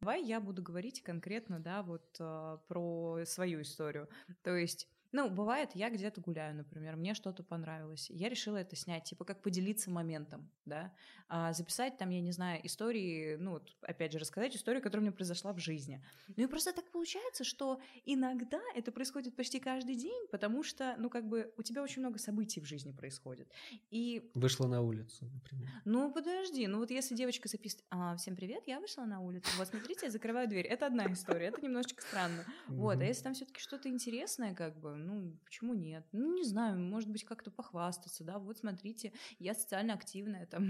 Давай 0.00 0.24
я 0.24 0.40
буду 0.40 0.64
говорить 0.64 1.00
конкретно, 1.04 1.60
да, 1.60 1.84
вот 1.84 2.16
э, 2.18 2.58
про 2.66 3.20
свою 3.24 3.62
историю. 3.62 4.08
То 4.42 4.56
есть, 4.56 4.88
ну, 5.12 5.30
бывает, 5.30 5.70
я 5.74 5.90
где-то 5.90 6.20
гуляю, 6.20 6.56
например, 6.56 6.96
мне 6.96 7.14
что-то 7.14 7.42
понравилось, 7.42 8.08
я 8.10 8.28
решила 8.28 8.56
это 8.56 8.76
снять, 8.76 9.04
типа 9.04 9.24
как 9.24 9.42
поделиться 9.42 9.90
моментом, 9.90 10.50
да, 10.64 10.92
А 11.28 11.52
записать 11.52 11.96
там, 11.98 12.10
я 12.10 12.20
не 12.20 12.32
знаю, 12.32 12.60
истории, 12.66 13.36
ну, 13.36 13.52
вот, 13.52 13.76
опять 13.82 14.12
же, 14.12 14.18
рассказать 14.18 14.56
историю, 14.56 14.82
которая 14.82 15.02
у 15.02 15.06
меня 15.06 15.12
произошла 15.16 15.52
в 15.52 15.58
жизни. 15.58 16.04
Ну 16.36 16.44
и 16.44 16.46
просто 16.46 16.72
так 16.72 16.90
получается, 16.90 17.44
что 17.44 17.80
иногда 18.06 18.60
это 18.74 18.92
происходит 18.92 19.36
почти 19.36 19.60
каждый 19.60 19.94
день, 19.96 20.26
потому 20.30 20.62
что, 20.62 20.94
ну, 20.98 21.10
как 21.10 21.26
бы 21.28 21.52
у 21.56 21.62
тебя 21.62 21.82
очень 21.82 22.00
много 22.00 22.18
событий 22.18 22.60
в 22.60 22.64
жизни 22.64 22.92
происходит. 22.92 23.48
И 23.90 24.30
Вышла 24.34 24.66
на 24.66 24.80
улицу, 24.82 25.26
например. 25.32 25.68
ну, 25.84 26.12
подожди, 26.12 26.66
ну 26.66 26.78
вот 26.78 26.90
если 26.90 27.14
девочка 27.14 27.48
записывает, 27.48 27.86
«А, 27.90 28.16
всем 28.16 28.36
привет, 28.36 28.64
я 28.66 28.80
вышла 28.80 29.04
на 29.04 29.20
улицу, 29.20 29.48
вот 29.58 29.68
смотрите, 29.68 30.06
я 30.06 30.10
закрываю 30.10 30.48
дверь, 30.48 30.66
это 30.66 30.86
одна 30.86 31.06
история, 31.12 31.46
это 31.46 31.60
немножечко 31.60 32.02
странно. 32.02 32.44
Вот, 32.68 33.00
а 33.00 33.04
если 33.04 33.22
там 33.22 33.34
все-таки 33.34 33.60
что-то 33.60 33.88
интересное, 33.88 34.54
как 34.54 34.78
бы, 34.78 34.94
ну, 35.02 35.38
почему 35.44 35.74
нет? 35.74 36.06
Ну, 36.12 36.34
не 36.34 36.44
знаю, 36.44 36.78
может 36.78 37.10
быть, 37.10 37.24
как-то 37.24 37.50
похвастаться, 37.50 38.24
да, 38.24 38.38
вот 38.38 38.58
смотрите, 38.58 39.12
я 39.38 39.54
социально 39.54 39.94
активная 39.94 40.46
там. 40.46 40.64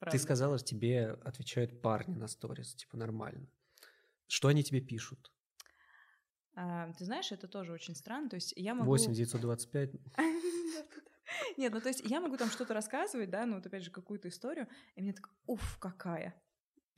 Ты 0.10 0.18
сказала, 0.18 0.58
что 0.58 0.68
тебе 0.68 1.10
отвечают 1.24 1.80
парни 1.80 2.14
на 2.14 2.28
сторис, 2.28 2.74
типа 2.74 2.96
нормально. 2.96 3.48
Что 4.26 4.48
они 4.48 4.62
тебе 4.62 4.80
пишут? 4.80 5.32
А, 6.54 6.92
Ты 6.94 7.04
знаешь, 7.04 7.32
это 7.32 7.48
тоже 7.48 7.72
очень 7.72 7.94
странно, 7.94 8.28
то 8.28 8.36
есть 8.36 8.52
я 8.56 8.74
могу... 8.74 8.90
8 8.90 9.12
925. 9.12 9.90
Нет, 11.56 11.72
ну 11.72 11.80
то 11.80 11.88
есть 11.88 12.02
я 12.04 12.20
могу 12.20 12.36
там 12.36 12.50
что-то 12.50 12.74
рассказывать, 12.74 13.30
да, 13.30 13.46
ну 13.46 13.56
вот 13.56 13.66
опять 13.66 13.84
же 13.84 13.90
какую-то 13.90 14.28
историю, 14.28 14.68
и 14.96 15.02
мне 15.02 15.12
так, 15.12 15.30
уф, 15.46 15.78
какая. 15.78 16.34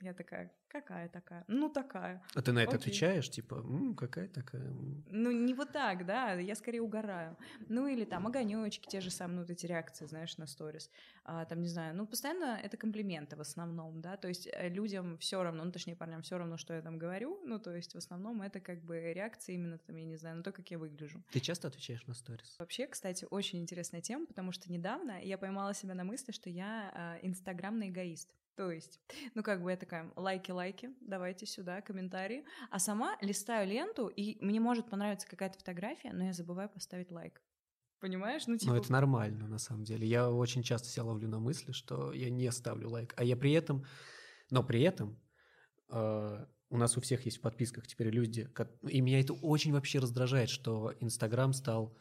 Я 0.00 0.14
такая, 0.14 0.50
какая 0.68 1.08
такая? 1.08 1.44
Ну, 1.46 1.68
такая. 1.68 2.22
А 2.34 2.40
ты 2.40 2.52
на 2.52 2.60
это 2.60 2.76
Окей. 2.76 2.80
отвечаешь, 2.90 3.28
типа, 3.28 3.56
«М, 3.56 3.94
какая 3.94 4.28
такая? 4.28 4.62
м». 4.62 5.04
Ну, 5.06 5.30
не 5.30 5.52
вот 5.52 5.72
так, 5.72 6.06
да, 6.06 6.32
я 6.34 6.54
скорее 6.54 6.80
угораю. 6.80 7.36
Ну, 7.68 7.86
или 7.86 8.04
там 8.04 8.26
огонечки, 8.26 8.88
те 8.88 9.00
же 9.00 9.10
самые, 9.10 9.36
ну, 9.36 9.42
вот 9.42 9.50
эти 9.50 9.66
реакции, 9.66 10.06
знаешь, 10.06 10.38
на 10.38 10.46
сторис. 10.46 10.90
А, 11.24 11.44
там, 11.44 11.60
не 11.60 11.68
знаю, 11.68 11.94
ну, 11.94 12.06
постоянно 12.06 12.58
это 12.62 12.78
комплименты 12.78 13.36
в 13.36 13.40
основном, 13.40 14.00
да, 14.00 14.16
то 14.16 14.28
есть 14.28 14.48
э, 14.50 14.68
людям 14.68 15.18
все 15.18 15.42
равно, 15.42 15.64
ну, 15.64 15.72
точнее, 15.72 15.96
парням 15.96 16.22
все 16.22 16.38
равно, 16.38 16.56
что 16.56 16.72
я 16.72 16.80
там 16.80 16.98
говорю, 16.98 17.38
ну, 17.44 17.58
то 17.58 17.74
есть 17.74 17.94
в 17.94 17.98
основном 17.98 18.40
это 18.40 18.60
как 18.60 18.82
бы 18.82 19.12
реакции 19.12 19.54
именно, 19.54 19.78
там, 19.78 19.96
я 19.96 20.04
не 20.04 20.16
знаю, 20.16 20.36
на 20.36 20.42
то, 20.42 20.52
как 20.52 20.70
я 20.70 20.78
выгляжу. 20.78 21.22
Ты 21.30 21.40
часто 21.40 21.68
отвечаешь 21.68 22.06
на 22.06 22.14
сторис? 22.14 22.56
Вообще, 22.58 22.86
кстати, 22.86 23.26
очень 23.30 23.60
интересная 23.60 24.00
тема, 24.00 24.26
потому 24.26 24.52
что 24.52 24.72
недавно 24.72 25.22
я 25.22 25.36
поймала 25.36 25.74
себя 25.74 25.94
на 25.94 26.04
мысли, 26.04 26.32
что 26.32 26.48
я 26.48 26.90
а, 26.94 27.18
инстаграмный 27.22 27.88
эгоист. 27.90 28.32
То 28.60 28.70
есть, 28.70 29.00
ну 29.34 29.42
как 29.42 29.62
бы 29.62 29.70
я 29.70 29.76
такая, 29.78 30.12
лайки-лайки, 30.16 30.90
давайте 31.00 31.46
сюда, 31.46 31.80
комментарии. 31.80 32.44
А 32.70 32.78
сама 32.78 33.16
листаю 33.22 33.66
ленту, 33.66 34.08
и 34.08 34.36
мне 34.44 34.60
может 34.60 34.90
понравиться 34.90 35.26
какая-то 35.26 35.56
фотография, 35.56 36.12
но 36.12 36.24
я 36.24 36.34
забываю 36.34 36.68
поставить 36.68 37.10
лайк. 37.10 37.40
Понимаешь? 38.00 38.46
Ну, 38.46 38.58
типа... 38.58 38.74
Ну, 38.74 38.78
это 38.78 38.92
нормально, 38.92 39.48
на 39.48 39.56
самом 39.56 39.84
деле. 39.84 40.06
Я 40.06 40.30
очень 40.30 40.62
часто 40.62 40.88
себя 40.88 41.04
ловлю 41.04 41.26
на 41.26 41.38
мысли, 41.38 41.72
что 41.72 42.12
я 42.12 42.28
не 42.28 42.52
ставлю 42.52 42.90
лайк. 42.90 43.14
А 43.16 43.24
я 43.24 43.34
при 43.34 43.52
этом... 43.52 43.86
Но 44.50 44.62
при 44.62 44.82
этом 44.82 45.18
э, 45.88 46.46
у 46.68 46.76
нас 46.76 46.98
у 46.98 47.00
всех 47.00 47.24
есть 47.24 47.38
в 47.38 47.40
подписках 47.40 47.86
теперь 47.86 48.10
люди... 48.10 48.46
И 48.86 49.00
меня 49.00 49.20
это 49.20 49.32
очень 49.32 49.72
вообще 49.72 50.00
раздражает, 50.00 50.50
что 50.50 50.92
Инстаграм 51.00 51.54
стал 51.54 51.96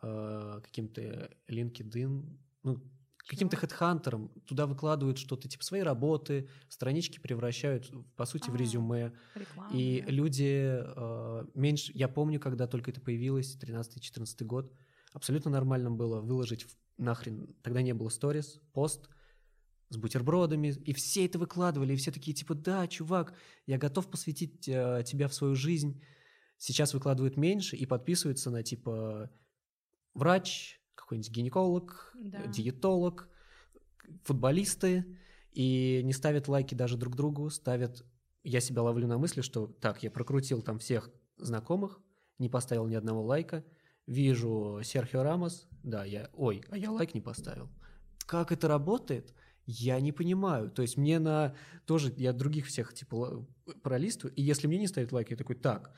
э, 0.00 0.60
каким-то 0.64 1.36
LinkedIn... 1.50 2.38
Ну, 2.62 2.82
каким-то 3.28 3.56
хедхантером 3.56 4.30
туда 4.46 4.66
выкладывают 4.66 5.18
что-то 5.18 5.48
типа 5.48 5.62
свои 5.62 5.82
работы, 5.82 6.48
странички 6.68 7.20
превращают 7.20 7.92
по 8.16 8.24
сути 8.24 8.48
а, 8.48 8.52
в 8.52 8.56
резюме. 8.56 9.12
Реклама, 9.34 9.70
и 9.72 10.02
люди 10.08 10.80
э, 10.80 11.44
меньше, 11.54 11.92
я 11.94 12.08
помню, 12.08 12.40
когда 12.40 12.66
только 12.66 12.90
это 12.90 13.02
появилось, 13.02 13.58
13-14 13.60 14.44
год, 14.44 14.72
абсолютно 15.12 15.50
нормально 15.50 15.90
было 15.90 16.22
выложить 16.22 16.64
в, 16.64 16.70
нахрен, 16.96 17.54
тогда 17.62 17.82
не 17.82 17.92
было 17.92 18.08
сторис, 18.08 18.60
пост 18.72 19.10
с 19.90 19.96
бутербродами, 19.98 20.68
и 20.68 20.94
все 20.94 21.26
это 21.26 21.38
выкладывали, 21.38 21.92
и 21.92 21.96
все 21.96 22.10
такие 22.10 22.34
типа, 22.34 22.54
да, 22.54 22.86
чувак, 22.88 23.34
я 23.66 23.76
готов 23.76 24.10
посвятить 24.10 24.66
э, 24.68 25.02
тебя 25.06 25.28
в 25.28 25.34
свою 25.34 25.54
жизнь. 25.54 26.02
Сейчас 26.56 26.94
выкладывают 26.94 27.36
меньше 27.36 27.76
и 27.76 27.84
подписываются 27.84 28.50
на 28.50 28.62
типа 28.62 29.30
врач, 30.14 30.80
какой-нибудь 30.98 31.30
гинеколог, 31.30 32.12
Да. 32.14 32.46
диетолог, 32.46 33.28
футболисты, 34.24 35.18
и 35.52 36.02
не 36.04 36.12
ставят 36.12 36.48
лайки 36.48 36.74
даже 36.74 36.96
друг 36.96 37.16
другу, 37.16 37.50
ставят... 37.50 38.04
Я 38.44 38.60
себя 38.60 38.82
ловлю 38.82 39.06
на 39.06 39.18
мысли, 39.18 39.40
что 39.40 39.66
так, 39.66 40.02
я 40.02 40.10
прокрутил 40.10 40.62
там 40.62 40.78
всех 40.78 41.10
знакомых, 41.36 42.00
не 42.38 42.48
поставил 42.48 42.86
ни 42.86 42.94
одного 42.94 43.22
лайка, 43.22 43.64
вижу 44.06 44.80
Серхио 44.82 45.22
Рамос, 45.22 45.68
да, 45.82 46.04
я... 46.04 46.30
Ой, 46.32 46.62
а 46.70 46.76
я 46.76 46.90
лайк 46.90 47.14
не 47.14 47.20
поставил. 47.20 47.68
Как 48.26 48.52
это 48.52 48.68
работает? 48.68 49.34
Я 49.66 50.00
не 50.00 50.12
понимаю. 50.12 50.70
То 50.70 50.82
есть 50.82 50.96
мне 50.96 51.18
на... 51.18 51.54
Тоже 51.84 52.12
я 52.16 52.32
других 52.32 52.66
всех 52.66 52.94
типа 52.94 53.46
пролистываю, 53.82 54.34
и 54.34 54.42
если 54.42 54.66
мне 54.66 54.78
не 54.78 54.86
ставят 54.86 55.12
лайк, 55.12 55.30
я 55.30 55.36
такой, 55.36 55.56
так, 55.56 55.92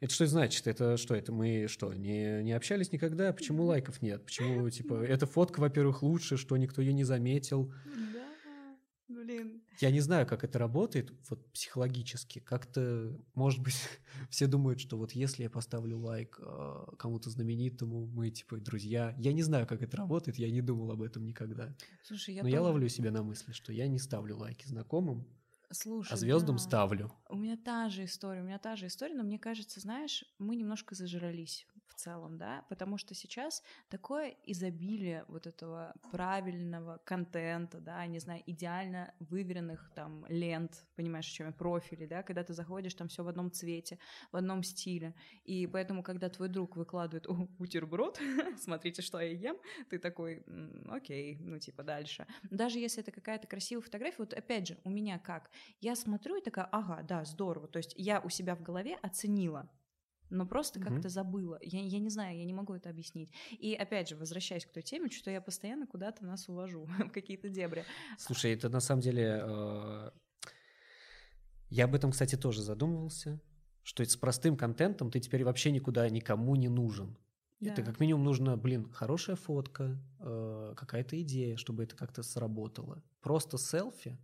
это 0.00 0.12
что 0.12 0.26
значит? 0.26 0.66
Это 0.66 0.96
что? 0.96 1.14
Это 1.14 1.32
мы 1.32 1.66
что, 1.68 1.92
не, 1.94 2.42
не 2.42 2.52
общались 2.52 2.92
никогда? 2.92 3.32
Почему 3.32 3.64
лайков 3.64 4.02
нет? 4.02 4.24
Почему, 4.24 4.68
типа, 4.70 4.94
эта 5.08 5.26
фотка, 5.26 5.60
во-первых, 5.60 6.02
лучше, 6.02 6.36
что 6.36 6.56
никто 6.56 6.82
ее 6.82 6.92
не 6.92 7.04
заметил? 7.04 7.72
Да, 8.12 8.76
блин. 9.08 9.62
Я 9.80 9.90
не 9.90 10.00
знаю, 10.00 10.26
как 10.26 10.42
это 10.44 10.58
работает 10.58 11.12
вот 11.28 11.50
психологически. 11.52 12.38
Как-то, 12.38 13.18
может 13.34 13.60
быть, 13.62 13.76
все 14.30 14.46
думают, 14.46 14.80
что 14.80 14.96
вот 14.96 15.12
если 15.12 15.42
я 15.44 15.50
поставлю 15.50 15.98
лайк 15.98 16.38
э, 16.40 16.84
кому-то 16.98 17.30
знаменитому, 17.30 18.06
мы, 18.06 18.30
типа, 18.30 18.58
друзья. 18.58 19.14
Я 19.18 19.32
не 19.32 19.42
знаю, 19.42 19.66
как 19.66 19.82
это 19.82 19.96
работает, 19.96 20.38
я 20.38 20.50
не 20.50 20.60
думал 20.62 20.90
об 20.90 21.02
этом 21.02 21.24
никогда. 21.24 21.74
Слушай, 22.02 22.34
я 22.34 22.42
Но 22.42 22.48
я 22.48 22.58
тоже- 22.58 22.64
ловлю 22.70 22.88
себя 22.88 23.10
на 23.10 23.22
мысли, 23.22 23.52
что 23.52 23.72
я 23.72 23.86
не 23.88 23.98
ставлю 23.98 24.36
лайки 24.36 24.66
знакомым, 24.66 25.26
Слушай, 25.70 26.12
а 26.12 26.16
звездам 26.16 26.56
да. 26.56 26.62
ставлю. 26.62 27.12
У 27.28 27.36
меня 27.36 27.56
та 27.56 27.88
же 27.88 28.04
история, 28.04 28.40
у 28.40 28.44
меня 28.44 28.58
та 28.58 28.76
же 28.76 28.86
история, 28.86 29.14
но 29.14 29.24
мне 29.24 29.38
кажется, 29.38 29.80
знаешь, 29.80 30.24
мы 30.38 30.56
немножко 30.56 30.94
зажрались 30.94 31.66
в 31.88 31.94
целом, 31.94 32.38
да, 32.38 32.64
потому 32.68 32.98
что 32.98 33.14
сейчас 33.14 33.62
такое 33.88 34.36
изобилие 34.44 35.24
вот 35.28 35.46
этого 35.46 35.94
правильного 36.10 36.98
контента, 37.04 37.80
да, 37.80 38.06
не 38.06 38.18
знаю, 38.18 38.42
идеально 38.46 39.14
выверенных 39.20 39.90
там 39.94 40.24
лент, 40.28 40.86
понимаешь, 40.96 41.28
о 41.28 41.34
чем 41.34 41.46
я, 41.46 41.52
профилей, 41.52 42.06
да, 42.06 42.22
когда 42.22 42.44
ты 42.44 42.54
заходишь, 42.54 42.94
там 42.94 43.08
все 43.08 43.22
в 43.24 43.28
одном 43.28 43.50
цвете, 43.50 43.98
в 44.32 44.36
одном 44.36 44.62
стиле, 44.62 45.14
и 45.44 45.66
поэтому, 45.66 46.02
когда 46.02 46.28
твой 46.28 46.48
друг 46.48 46.76
выкладывает 46.76 47.26
«О, 47.26 47.46
бутерброд, 47.58 48.18
смотрите, 48.58 49.02
что 49.02 49.20
я 49.20 49.30
ем, 49.30 49.56
ты 49.90 49.98
такой, 49.98 50.42
«М, 50.46 50.86
окей, 50.90 51.38
ну 51.40 51.58
типа 51.58 51.82
дальше. 51.82 52.26
Даже 52.50 52.78
если 52.78 53.02
это 53.02 53.10
какая-то 53.10 53.46
красивая 53.46 53.82
фотография, 53.82 54.18
вот 54.18 54.34
опять 54.34 54.68
же, 54.68 54.78
у 54.84 54.90
меня 54.90 55.18
как, 55.18 55.50
я 55.80 55.96
смотрю 55.96 56.36
и 56.36 56.42
такая, 56.42 56.66
ага, 56.66 57.02
да, 57.02 57.24
здорово. 57.24 57.68
То 57.68 57.78
есть 57.78 57.94
я 57.96 58.20
у 58.20 58.28
себя 58.28 58.54
в 58.54 58.62
голове 58.62 58.96
оценила, 59.02 59.70
но 60.30 60.46
просто 60.46 60.78
Мгм. 60.80 60.88
как-то 60.88 61.08
забыла. 61.08 61.58
Я, 61.62 61.80
я 61.80 61.98
не 61.98 62.08
знаю, 62.10 62.36
я 62.38 62.44
не 62.44 62.52
могу 62.52 62.74
это 62.74 62.90
объяснить. 62.90 63.30
И 63.52 63.74
опять 63.74 64.08
же, 64.08 64.16
возвращаясь 64.16 64.66
к 64.66 64.72
той 64.72 64.82
теме, 64.82 65.08
что 65.10 65.30
я 65.30 65.40
постоянно 65.40 65.86
куда-то 65.86 66.24
нас 66.24 66.48
увожу, 66.48 66.84
в 66.98 67.10
какие-то 67.10 67.48
дебри. 67.48 67.84
Слушай, 68.18 68.52
это 68.54 68.68
на 68.68 68.80
самом 68.80 69.00
деле... 69.02 69.40
э, 69.42 70.10
Я 71.70 71.84
об 71.84 71.94
этом, 71.94 72.10
кстати, 72.12 72.36
тоже 72.36 72.62
задумывался, 72.62 73.40
что 73.82 74.04
с 74.04 74.16
простым 74.16 74.56
контентом 74.56 75.10
ты 75.10 75.20
теперь 75.20 75.44
вообще 75.44 75.70
никуда 75.72 76.08
никому 76.10 76.56
не 76.56 76.68
нужен. 76.68 77.16
Это 77.60 77.76
Да. 77.82 77.84
как 77.90 78.00
минимум 78.00 78.24
нужно, 78.24 78.56
блин, 78.56 78.90
хорошая 78.92 79.36
фотка, 79.36 79.98
э, 80.20 80.74
какая-то 80.76 81.20
идея, 81.22 81.56
чтобы 81.56 81.84
это 81.84 81.96
как-то 81.96 82.22
сработало. 82.22 83.02
Просто 83.22 83.56
селфи, 83.58 84.18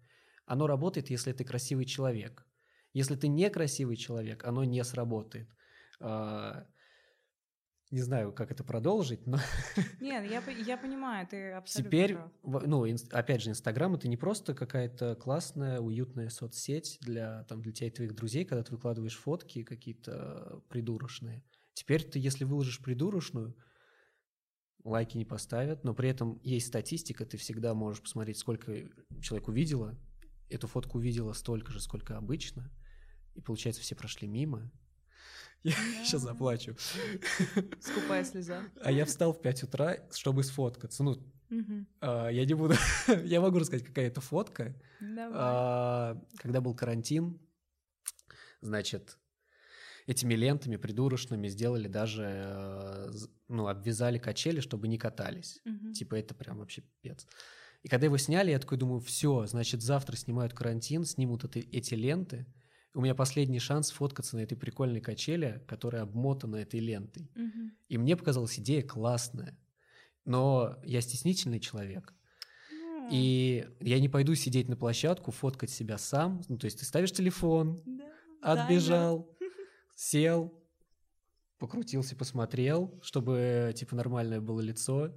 оно 0.47 0.67
работает, 0.67 1.11
если 1.11 1.33
ты 1.33 1.45
красивый 1.45 1.85
человек. 1.87 2.47
Если 2.93 3.17
ты 3.17 3.29
некрасивый 3.29 3.97
человек, 3.97 4.45
оно 4.45 4.65
не 4.65 4.85
сработает. 4.85 5.49
А, 6.03 6.67
Не 7.91 8.01
знаю, 8.01 8.33
как 8.33 8.51
это 8.51 8.65
продолжить, 8.65 9.27
но 9.27 9.39
Нет, 10.01 10.31
я, 10.31 10.43
я 10.51 10.77
понимаю, 10.77 11.27
ты 11.27 11.53
абсолютно 11.53 11.91
Теперь, 11.91 12.15
прав. 12.43 12.67
ну, 12.67 12.87
опять 13.11 13.43
же, 13.43 13.51
Инстаграм 13.51 13.95
это 13.95 14.09
не 14.09 14.17
просто 14.17 14.55
какая-то 14.55 15.15
классная, 15.15 15.79
уютная 15.81 16.29
соцсеть 16.29 16.99
для, 17.03 17.45
там, 17.45 17.63
для 17.63 17.73
тебя 17.73 17.89
и 17.89 17.91
твоих 17.91 18.15
друзей, 18.15 18.45
когда 18.45 18.63
ты 18.63 18.73
выкладываешь 18.73 19.17
фотки 19.17 19.63
какие-то 19.63 20.63
придурочные. 20.69 21.45
Теперь 21.75 22.03
ты, 22.03 22.19
если 22.19 22.45
выложишь 22.45 22.81
придурочную, 22.83 23.55
лайки 24.85 25.17
не 25.17 25.25
поставят, 25.25 25.85
но 25.85 25.95
при 25.95 26.09
этом 26.09 26.41
есть 26.43 26.67
статистика, 26.67 27.25
ты 27.25 27.37
всегда 27.37 27.75
можешь 27.75 28.03
посмотреть, 28.03 28.39
сколько 28.39 28.73
человек 29.21 29.49
увидело, 29.49 29.97
эту 30.51 30.67
фотку 30.67 30.99
увидела 30.99 31.33
столько 31.33 31.73
же, 31.73 31.81
сколько 31.81 32.17
обычно, 32.17 32.71
и 33.35 33.41
получается, 33.41 33.81
все 33.83 33.95
прошли 33.95 34.29
мимо. 34.29 34.71
Я 35.65 35.75
сейчас 36.05 36.23
заплачу. 36.23 36.75
Скупая 37.81 38.25
слеза. 38.25 38.63
А 38.83 38.91
я 38.91 39.05
встал 39.05 39.33
в 39.33 39.41
5 39.41 39.63
утра, 39.65 39.97
чтобы 40.13 40.43
сфоткаться. 40.43 41.05
Ну, 41.05 41.23
а, 42.01 42.29
я 42.29 42.45
не 42.45 42.55
буду... 42.55 42.75
я 43.25 43.41
могу 43.41 43.59
рассказать, 43.59 43.87
какая 43.87 44.09
это 44.09 44.21
фотка. 44.21 44.75
А, 45.33 46.21
Когда 46.39 46.61
был 46.61 46.75
карантин, 46.75 47.41
значит, 48.61 49.19
этими 50.07 50.35
лентами 50.35 50.77
придурочными 50.77 51.49
сделали 51.49 51.87
даже, 51.87 52.25
э, 52.25 53.11
ну, 53.49 53.69
обвязали 53.69 54.19
качели, 54.19 54.61
чтобы 54.61 54.89
не 54.89 54.99
катались. 54.99 55.61
Типа 55.95 56.17
это 56.17 56.35
прям 56.35 56.59
вообще 56.59 56.83
пипец. 56.83 57.27
И 57.83 57.89
когда 57.89 58.07
его 58.07 58.17
сняли, 58.17 58.51
я 58.51 58.59
такой 58.59 58.79
думаю, 58.79 59.01
все, 59.01 59.47
значит, 59.47 59.83
завтра 59.83 60.17
снимают 60.17 60.55
карантин, 60.55 61.05
снимут 61.05 61.45
эти 61.57 61.95
ленты. 61.95 62.47
У 62.95 63.01
меня 63.01 63.15
последний 63.15 63.59
шанс 63.59 63.91
фоткаться 63.91 64.37
на 64.37 64.41
этой 64.41 64.57
прикольной 64.57 65.01
качели, 65.01 65.63
которая 65.67 66.03
обмотана 66.03 66.57
этой 66.57 66.81
лентой. 66.81 67.31
Мгм. 67.35 67.73
И 67.89 67.99
мне 67.99 68.17
показалась 68.17 68.59
идея 68.59 68.83
классная. 68.83 69.59
Но 70.25 70.77
я 70.85 71.01
стеснительный 71.01 71.59
человек. 71.59 72.15
И 73.11 73.69
я 73.81 73.99
не 73.99 74.09
пойду 74.09 74.35
сидеть 74.35 74.69
на 74.69 74.77
площадку, 74.77 75.31
фоткать 75.33 75.71
себя 75.71 75.99
сам. 75.99 76.43
Ну, 76.49 76.59
то 76.59 76.67
есть 76.67 76.79
ты 76.79 76.85
ставишь 76.85 77.13
телефон, 77.13 77.83
да. 77.85 78.05
Да, 78.43 78.65
отбежал, 78.65 79.37
сел, 79.97 80.53
покрутился, 81.59 82.17
посмотрел, 82.17 82.99
чтобы, 83.03 83.73
типа, 83.75 83.97
нормальное 83.97 84.41
было 84.41 84.61
лицо, 84.61 85.11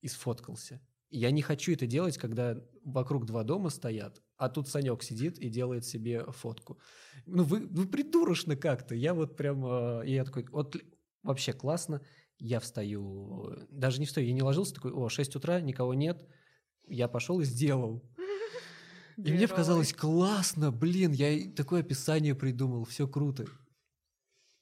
и 0.00 0.08
сфоткался. 0.08 0.80
Я 1.10 1.30
не 1.30 1.42
хочу 1.42 1.72
это 1.72 1.86
делать, 1.86 2.16
когда 2.16 2.56
вокруг 2.84 3.26
два 3.26 3.42
дома 3.42 3.68
стоят, 3.68 4.22
а 4.40 4.48
тут 4.48 4.68
Санек 4.68 5.02
сидит 5.02 5.38
и 5.38 5.50
делает 5.50 5.84
себе 5.84 6.24
фотку. 6.32 6.78
Ну, 7.26 7.44
вы, 7.44 7.66
вы 7.66 7.86
придурочно 7.86 8.56
как-то. 8.56 8.94
Я 8.94 9.12
вот 9.12 9.36
прям... 9.36 9.64
э, 9.66 10.06
И 10.06 10.14
я 10.14 10.24
такой, 10.24 10.46
вот 10.50 10.76
вообще 11.22 11.52
классно. 11.52 12.00
Я 12.38 12.58
встаю, 12.58 13.66
даже 13.68 14.00
не 14.00 14.06
встаю, 14.06 14.26
я 14.26 14.32
не 14.32 14.42
ложился, 14.42 14.74
такой, 14.74 14.92
о, 14.92 15.10
6 15.10 15.36
утра, 15.36 15.60
никого 15.60 15.92
нет. 15.92 16.26
Я 16.88 17.06
пошел 17.06 17.38
и 17.40 17.44
сделал. 17.44 18.02
И 19.18 19.30
мне 19.30 19.46
показалось 19.46 19.92
классно, 19.92 20.72
блин, 20.72 21.12
я 21.12 21.50
такое 21.54 21.80
описание 21.82 22.34
придумал, 22.34 22.84
все 22.86 23.06
круто. 23.06 23.46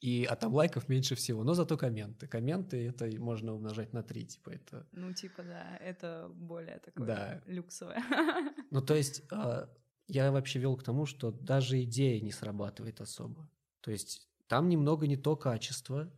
И, 0.00 0.24
а 0.24 0.36
там 0.36 0.54
лайков 0.54 0.88
меньше 0.88 1.16
всего, 1.16 1.42
но 1.42 1.54
зато 1.54 1.76
комменты. 1.76 2.28
Комменты 2.28 2.86
это 2.86 3.10
можно 3.20 3.52
умножать 3.54 3.92
на 3.92 4.02
три, 4.04 4.24
типа 4.26 4.50
это. 4.50 4.86
Ну, 4.92 5.12
типа, 5.12 5.42
да, 5.42 5.76
это 5.78 6.30
более 6.32 6.78
такое 6.78 7.06
Да. 7.06 7.42
люксовое. 7.46 8.00
Ну, 8.70 8.80
то 8.80 8.94
есть 8.94 9.22
а, 9.32 9.68
я 10.06 10.30
вообще 10.30 10.60
вел 10.60 10.76
к 10.76 10.84
тому, 10.84 11.04
что 11.06 11.32
даже 11.32 11.82
идея 11.82 12.20
не 12.20 12.30
срабатывает 12.30 13.00
особо. 13.00 13.50
То 13.80 13.90
есть 13.90 14.28
там 14.46 14.68
немного 14.68 15.06
не 15.06 15.16
то 15.16 15.36
качество, 15.36 16.12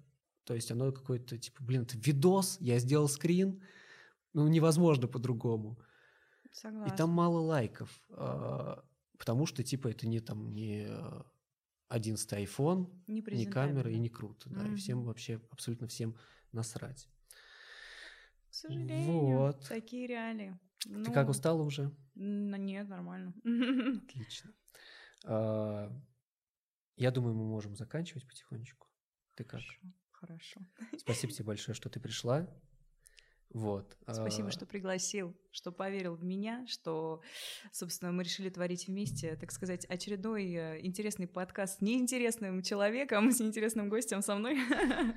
то 0.45 0.55
есть 0.55 0.71
оно 0.71 0.93
какое-то, 0.93 1.39
типа, 1.39 1.63
блин, 1.63 1.83
это 1.83 1.97
видос, 1.97 2.59
я 2.61 2.79
сделал 2.81 3.09
скрин, 3.09 3.63
ну, 4.35 4.47
невозможно 4.49 5.09
по-другому. 5.09 5.79
Согласна. 6.53 6.93
И 6.93 6.97
там 6.97 7.11
мало 7.11 7.39
лайков, 7.39 7.91
а, 8.11 8.85
потому 9.19 9.47
что, 9.47 9.63
типа, 9.65 9.89
это 9.89 10.07
не 10.07 10.21
там 10.21 10.53
не 10.53 10.87
одиннадцатый 11.91 12.45
iPhone, 12.45 12.89
Не 13.07 13.21
не 13.21 13.47
камера 13.47 13.91
и 13.91 13.99
не 13.99 14.09
круто, 14.09 14.49
да, 14.49 14.67
и 14.67 14.75
всем 14.77 15.03
вообще, 15.05 15.41
абсолютно 15.51 15.87
всем 15.89 16.17
насрать. 16.53 17.09
К 18.49 18.55
сожалению, 18.55 19.39
Вот. 19.39 19.69
такие 19.69 20.07
реалии. 20.07 20.59
Ты 20.79 21.13
как 21.13 21.27
Ну, 21.27 21.31
устала 21.33 21.63
уже? 21.63 21.95
Нет, 22.15 22.89
нормально. 22.89 23.35
Отлично. 24.09 24.53
А, 25.25 25.93
Я 26.97 27.11
думаю, 27.11 27.35
мы 27.35 27.45
можем 27.45 27.77
заканчивать 27.77 28.27
потихонечку. 28.27 28.89
Ты 29.37 29.45
как? 29.45 29.61
Хорошо, 30.11 30.61
хорошо. 30.71 30.99
Спасибо 30.99 31.33
тебе 31.33 31.45
большое, 31.47 31.75
что 31.75 31.89
ты 31.91 32.01
пришла. 32.01 32.47
Вот. 33.53 33.97
Спасибо, 34.03 34.49
а, 34.49 34.51
что 34.53 34.65
пригласил, 34.65 35.35
что 35.51 35.73
поверил 35.73 36.15
в 36.15 36.23
меня, 36.23 36.65
что, 36.69 37.21
собственно, 37.73 38.13
мы 38.13 38.23
решили 38.23 38.49
творить 38.49 38.87
вместе, 38.87 39.35
так 39.35 39.51
сказать, 39.51 39.85
очередной 39.87 40.53
э, 40.53 40.87
интересный 40.87 41.27
подкаст 41.27 41.79
с 41.79 41.81
неинтересным 41.81 42.63
человеком, 42.63 43.33
с 43.33 43.41
неинтересным 43.41 43.89
гостем 43.89 44.23
со 44.23 44.37
мной. 44.37 44.57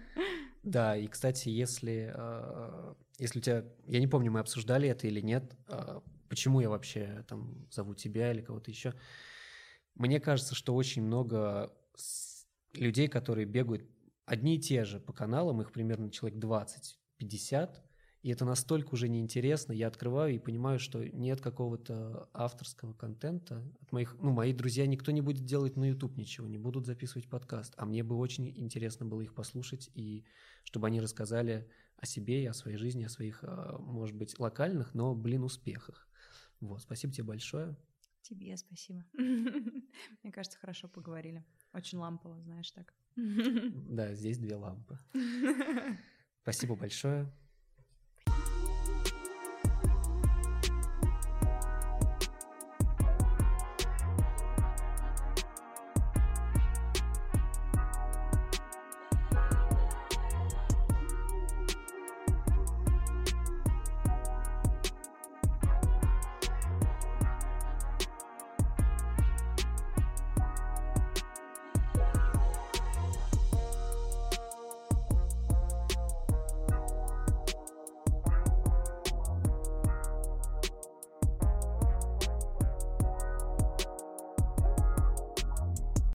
Да, 0.63 0.95
и, 0.95 1.07
кстати, 1.07 1.49
если, 1.49 2.13
а, 2.15 2.95
если 3.19 3.39
у 3.39 3.41
тебя... 3.41 3.65
Я 3.85 3.99
не 3.99 4.07
помню, 4.07 4.31
мы 4.31 4.39
обсуждали 4.39 4.87
это 4.87 5.07
или 5.07 5.19
нет, 5.19 5.57
а, 5.67 6.01
почему 6.29 6.61
я 6.61 6.69
вообще 6.69 7.25
там 7.27 7.67
зову 7.69 7.95
тебя 7.95 8.31
или 8.31 8.41
кого-то 8.41 8.71
еще. 8.71 8.93
Мне 9.95 10.21
кажется, 10.21 10.55
что 10.55 10.73
очень 10.73 11.03
много 11.03 11.73
людей, 12.73 13.09
которые 13.09 13.45
бегают 13.45 13.85
одни 14.25 14.55
и 14.55 14.59
те 14.59 14.85
же 14.85 15.01
по 15.01 15.11
каналам, 15.11 15.61
их 15.61 15.73
примерно 15.73 16.09
человек 16.09 16.39
20-50, 16.39 17.75
и 18.23 18.31
это 18.31 18.45
настолько 18.45 18.93
уже 18.93 19.09
неинтересно, 19.09 19.73
я 19.73 19.87
открываю 19.87 20.33
и 20.33 20.39
понимаю, 20.39 20.79
что 20.79 21.03
нет 21.03 21.41
какого-то 21.41 22.29
авторского 22.33 22.93
контента 22.93 23.61
от 23.81 23.91
моих, 23.91 24.15
ну, 24.21 24.31
мои 24.31 24.53
друзья, 24.53 24.87
никто 24.87 25.11
не 25.11 25.19
будет 25.19 25.43
делать 25.43 25.75
на 25.75 25.89
YouTube 25.89 26.15
ничего, 26.15 26.47
не 26.47 26.57
будут 26.57 26.85
записывать 26.85 27.29
подкаст, 27.29 27.73
а 27.75 27.85
мне 27.85 28.01
бы 28.01 28.15
очень 28.15 28.47
интересно 28.57 29.05
было 29.05 29.21
их 29.21 29.35
послушать, 29.35 29.91
и 29.93 30.23
чтобы 30.63 30.87
они 30.87 31.01
рассказали 31.01 31.69
о 31.97 32.05
себе 32.05 32.41
и 32.41 32.45
о 32.45 32.53
своей 32.53 32.77
жизни, 32.77 33.03
о 33.03 33.09
своих, 33.09 33.43
а, 33.43 33.77
может 33.77 34.15
быть, 34.15 34.39
локальных, 34.39 34.93
но, 34.93 35.13
блин, 35.13 35.43
успехах. 35.43 36.07
Вот, 36.61 36.81
спасибо 36.81 37.11
тебе 37.11 37.25
большое. 37.25 37.75
Тебе 38.21 38.55
спасибо. 38.55 39.03
Мне 40.23 40.31
кажется, 40.31 40.57
хорошо 40.57 40.87
поговорили. 40.87 41.43
Очень 41.73 41.97
лампово, 41.97 42.39
знаешь, 42.39 42.71
так. 42.71 42.93
Да, 43.17 44.13
здесь 44.15 44.37
две 44.37 44.55
лампы. 44.55 44.97
Спасибо 46.41 46.75
большое. 46.75 47.29